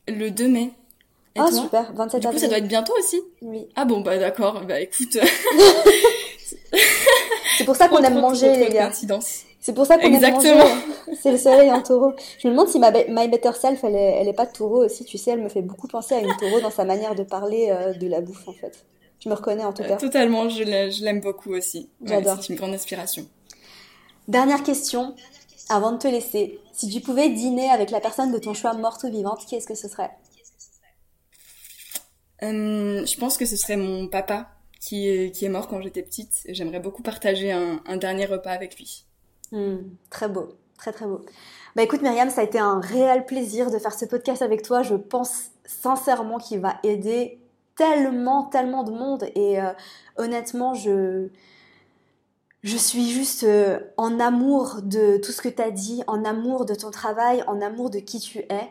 Le 0.06 0.30
2 0.30 0.48
mai. 0.48 0.72
Et 1.34 1.40
ah, 1.40 1.50
super, 1.52 1.92
27 1.94 2.20
Du 2.20 2.28
coup, 2.28 2.38
ça 2.38 2.48
doit 2.48 2.58
être 2.58 2.68
bientôt 2.68 2.92
aussi? 2.98 3.20
Oui. 3.42 3.68
Ah 3.76 3.84
bon, 3.84 4.00
bah 4.00 4.18
d'accord, 4.18 4.62
bah 4.66 4.80
écoute. 4.80 5.16
c'est 7.56 7.64
pour 7.64 7.76
ça 7.76 7.88
qu'on 7.88 8.02
aime 8.02 8.20
manger, 8.20 8.56
les 8.56 8.68
gars. 8.70 8.90
C'est 9.60 9.72
pour 9.72 9.86
ça 9.86 9.98
qu'on 9.98 10.12
aime 10.12 10.32
manger. 10.32 10.54
C'est 11.20 11.30
le 11.32 11.38
soleil 11.38 11.70
en 11.70 11.82
taureau. 11.82 12.12
Je 12.38 12.48
me 12.48 12.52
demande 12.52 12.68
si 12.68 12.78
ma 12.78 12.90
My 12.90 13.28
Better 13.28 13.52
Self, 13.52 13.84
elle 13.84 13.94
est, 13.94 14.18
elle 14.20 14.28
est 14.28 14.32
pas 14.32 14.46
taureau 14.46 14.84
aussi. 14.84 15.04
Tu 15.04 15.16
sais, 15.16 15.30
elle 15.30 15.42
me 15.42 15.48
fait 15.48 15.62
beaucoup 15.62 15.88
penser 15.88 16.14
à 16.14 16.20
une 16.20 16.36
taureau 16.36 16.60
dans 16.60 16.70
sa 16.70 16.84
manière 16.84 17.14
de 17.14 17.22
parler 17.22 17.68
euh, 17.70 17.92
de 17.94 18.08
la 18.08 18.20
bouffe, 18.20 18.48
en 18.48 18.52
fait. 18.52 18.84
Tu 19.18 19.28
me 19.28 19.34
reconnais 19.34 19.64
en 19.64 19.72
tout 19.72 19.82
cas. 19.82 19.96
totalement, 19.96 20.48
je 20.48 20.62
l'aime 21.02 21.20
beaucoup 21.20 21.52
aussi. 21.52 21.88
J'adore. 22.04 22.42
c'est 22.42 22.52
une 22.52 22.58
grande 22.58 22.74
inspiration. 22.74 23.26
Dernière 24.28 24.62
question, 24.62 25.14
avant 25.68 25.92
de 25.92 25.98
te 25.98 26.06
laisser. 26.08 26.60
Si 26.72 26.88
tu 26.88 27.00
pouvais 27.00 27.30
dîner 27.30 27.70
avec 27.70 27.90
la 27.90 28.00
personne 28.00 28.32
de 28.32 28.38
ton 28.38 28.54
choix 28.54 28.74
morte 28.74 29.04
ou 29.04 29.10
vivante, 29.10 29.44
qui 29.46 29.56
est-ce 29.56 29.66
que 29.66 29.74
ce 29.74 29.88
serait? 29.88 30.10
Euh, 32.42 33.04
Je 33.04 33.18
pense 33.18 33.36
que 33.36 33.46
ce 33.46 33.56
serait 33.56 33.76
mon 33.76 34.06
papa 34.06 34.48
qui 34.80 35.08
est, 35.08 35.34
qui 35.34 35.44
est 35.44 35.48
mort 35.48 35.68
quand 35.68 35.80
j'étais 35.80 36.02
petite. 36.02 36.42
J'aimerais 36.48 36.80
beaucoup 36.80 37.02
partager 37.02 37.50
un, 37.52 37.96
dernier 37.96 38.26
repas 38.26 38.52
avec 38.52 38.76
lui. 38.78 39.04
Hmm, 39.50 39.78
très 40.10 40.28
beau, 40.28 40.50
très 40.76 40.92
très 40.92 41.06
beau. 41.06 41.24
Bah 41.74 41.82
écoute 41.82 42.02
Myriam, 42.02 42.30
ça 42.30 42.42
a 42.42 42.44
été 42.44 42.58
un 42.58 42.80
réel 42.80 43.24
plaisir 43.24 43.70
de 43.70 43.78
faire 43.78 43.94
ce 43.94 44.04
podcast 44.04 44.42
avec 44.42 44.62
toi. 44.62 44.82
Je 44.82 44.94
pense 44.94 45.50
sincèrement 45.64 46.38
qu'il 46.38 46.60
va 46.60 46.78
aider 46.82 47.40
tellement, 47.78 48.42
tellement 48.42 48.82
de 48.82 48.90
monde. 48.90 49.24
Et 49.34 49.58
euh, 49.58 49.72
honnêtement, 50.18 50.74
je, 50.74 51.28
je 52.62 52.76
suis 52.76 53.08
juste 53.08 53.44
euh, 53.44 53.78
en 53.96 54.20
amour 54.20 54.80
de 54.82 55.16
tout 55.16 55.32
ce 55.32 55.40
que 55.40 55.48
tu 55.48 55.62
as 55.62 55.70
dit, 55.70 56.02
en 56.06 56.24
amour 56.24 56.66
de 56.66 56.74
ton 56.74 56.90
travail, 56.90 57.42
en 57.46 57.62
amour 57.62 57.88
de 57.88 58.00
qui 58.00 58.18
tu 58.18 58.40
es. 58.40 58.68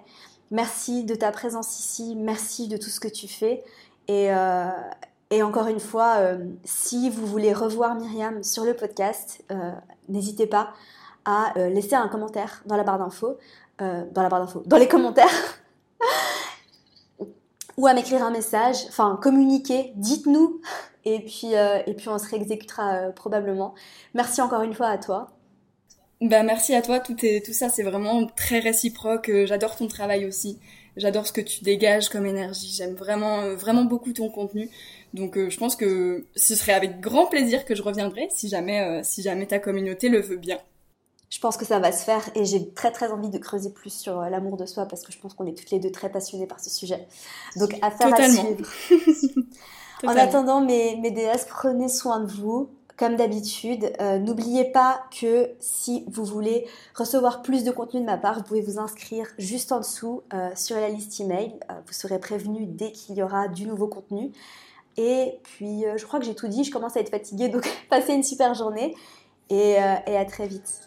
Merci 0.51 1.03
de 1.03 1.15
ta 1.15 1.31
présence 1.31 1.79
ici, 1.79 2.15
merci 2.15 2.67
de 2.67 2.77
tout 2.77 2.89
ce 2.89 2.99
que 2.99 3.07
tu 3.07 3.27
fais. 3.27 3.63
Et, 4.07 4.31
euh, 4.31 4.69
et 5.31 5.41
encore 5.41 5.67
une 5.67 5.79
fois, 5.81 6.19
si 6.63 7.09
vous 7.09 7.25
voulez 7.25 7.51
revoir 7.51 7.95
Myriam 7.95 8.43
sur 8.43 8.63
le 8.63 8.73
podcast, 8.73 9.43
n'hésitez 10.07 10.47
pas 10.47 10.69
à 11.25 11.51
laisser 11.57 11.95
un 11.95 12.07
commentaire 12.07 12.63
dans 12.65 12.77
la 12.77 12.83
barre 12.83 12.99
d'infos, 12.99 13.37
dans 13.79 14.23
la 14.23 14.29
barre 14.29 14.39
d'infos, 14.39 14.63
dans 14.65 14.77
les 14.77 14.87
commentaires. 14.87 15.59
ou 17.77 17.85
à 17.85 17.93
m'écrire 17.93 18.23
un 18.23 18.31
message, 18.31 18.77
enfin 18.89 19.19
communiquer, 19.21 19.93
dites-nous, 19.95 20.61
et 21.05 21.19
puis, 21.19 21.55
euh, 21.55 21.79
et 21.85 21.93
puis 21.93 22.09
on 22.09 22.17
se 22.17 22.27
réexécutera 22.27 22.95
euh, 22.95 23.11
probablement. 23.11 23.75
Merci 24.13 24.41
encore 24.41 24.63
une 24.63 24.73
fois 24.73 24.87
à 24.87 24.97
toi. 24.97 25.31
Bah 26.19 26.41
merci 26.41 26.73
à 26.73 26.81
toi, 26.81 26.99
tout, 26.99 27.15
est, 27.23 27.45
tout 27.45 27.53
ça 27.53 27.69
c'est 27.69 27.83
vraiment 27.83 28.25
très 28.25 28.57
réciproque, 28.57 29.29
euh, 29.29 29.45
j'adore 29.45 29.75
ton 29.75 29.87
travail 29.87 30.25
aussi, 30.25 30.57
j'adore 30.95 31.27
ce 31.27 31.31
que 31.31 31.41
tu 31.41 31.63
dégages 31.63 32.09
comme 32.09 32.25
énergie, 32.25 32.73
j'aime 32.75 32.95
vraiment, 32.95 33.53
vraiment 33.53 33.83
beaucoup 33.83 34.13
ton 34.13 34.29
contenu, 34.29 34.67
donc 35.13 35.37
je 35.37 35.57
pense 35.57 35.75
que 35.75 36.25
ce 36.35 36.55
serait 36.55 36.73
avec 36.73 36.99
grand 36.99 37.27
plaisir 37.27 37.65
que 37.65 37.75
je 37.75 37.83
reviendrai 37.83 38.29
si 38.31 38.49
jamais, 38.49 39.03
si 39.03 39.21
jamais 39.21 39.45
ta 39.45 39.59
communauté 39.59 40.09
le 40.09 40.19
veut 40.19 40.37
bien 40.37 40.57
je 41.29 41.39
pense 41.39 41.57
que 41.57 41.65
ça 41.65 41.79
va 41.79 41.91
se 41.91 42.03
faire 42.03 42.29
et 42.35 42.45
j'ai 42.45 42.69
très 42.69 42.91
très 42.91 43.11
envie 43.11 43.29
de 43.29 43.37
creuser 43.37 43.69
plus 43.69 43.89
sur 43.89 44.19
euh, 44.19 44.29
l'amour 44.29 44.55
de 44.55 44.65
soi 44.65 44.85
parce 44.85 45.01
que 45.01 45.11
je 45.11 45.19
pense 45.19 45.33
qu'on 45.33 45.45
est 45.45 45.57
toutes 45.57 45.71
les 45.71 45.79
deux 45.79 45.91
très 45.91 46.09
passionnées 46.09 46.47
par 46.47 46.59
ce 46.59 46.69
sujet. 46.69 47.05
Donc 47.57 47.75
affaire 47.81 48.13
à 48.13 48.29
suivre. 48.29 48.65
en 50.03 50.15
attendant 50.15 50.61
mes, 50.61 50.95
mes 50.97 51.11
déesses, 51.11 51.45
prenez 51.49 51.89
soin 51.89 52.21
de 52.21 52.31
vous. 52.31 52.69
Comme 52.97 53.15
d'habitude, 53.15 53.93
euh, 54.01 54.17
n'oubliez 54.17 54.71
pas 54.71 55.03
que 55.21 55.51
si 55.59 56.03
vous 56.07 56.25
voulez 56.25 56.65
recevoir 56.95 57.43
plus 57.43 57.63
de 57.63 57.69
contenu 57.69 57.99
de 57.99 58.05
ma 58.05 58.17
part, 58.17 58.37
vous 58.37 58.43
pouvez 58.43 58.61
vous 58.61 58.79
inscrire 58.79 59.27
juste 59.37 59.71
en 59.71 59.81
dessous 59.81 60.23
euh, 60.33 60.49
sur 60.55 60.77
la 60.77 60.89
liste 60.89 61.19
email. 61.19 61.59
vous 61.85 61.93
serez 61.93 62.17
prévenu 62.17 62.65
dès 62.65 62.91
qu'il 62.91 63.15
y 63.15 63.21
aura 63.21 63.49
du 63.49 63.67
nouveau 63.67 63.85
contenu. 63.87 64.31
Et 64.95 65.37
puis, 65.43 65.83
je 65.95 66.03
crois 66.07 66.19
que 66.19 66.25
j'ai 66.25 66.33
tout 66.33 66.47
dit. 66.47 66.63
Je 66.63 66.71
commence 66.71 66.97
à 66.97 67.01
être 67.01 67.11
fatiguée, 67.11 67.49
donc 67.49 67.69
passez 67.91 68.13
une 68.13 68.23
super 68.23 68.55
journée 68.55 68.95
et, 69.51 69.73
et 69.73 70.17
à 70.17 70.25
très 70.25 70.47
vite. 70.47 70.86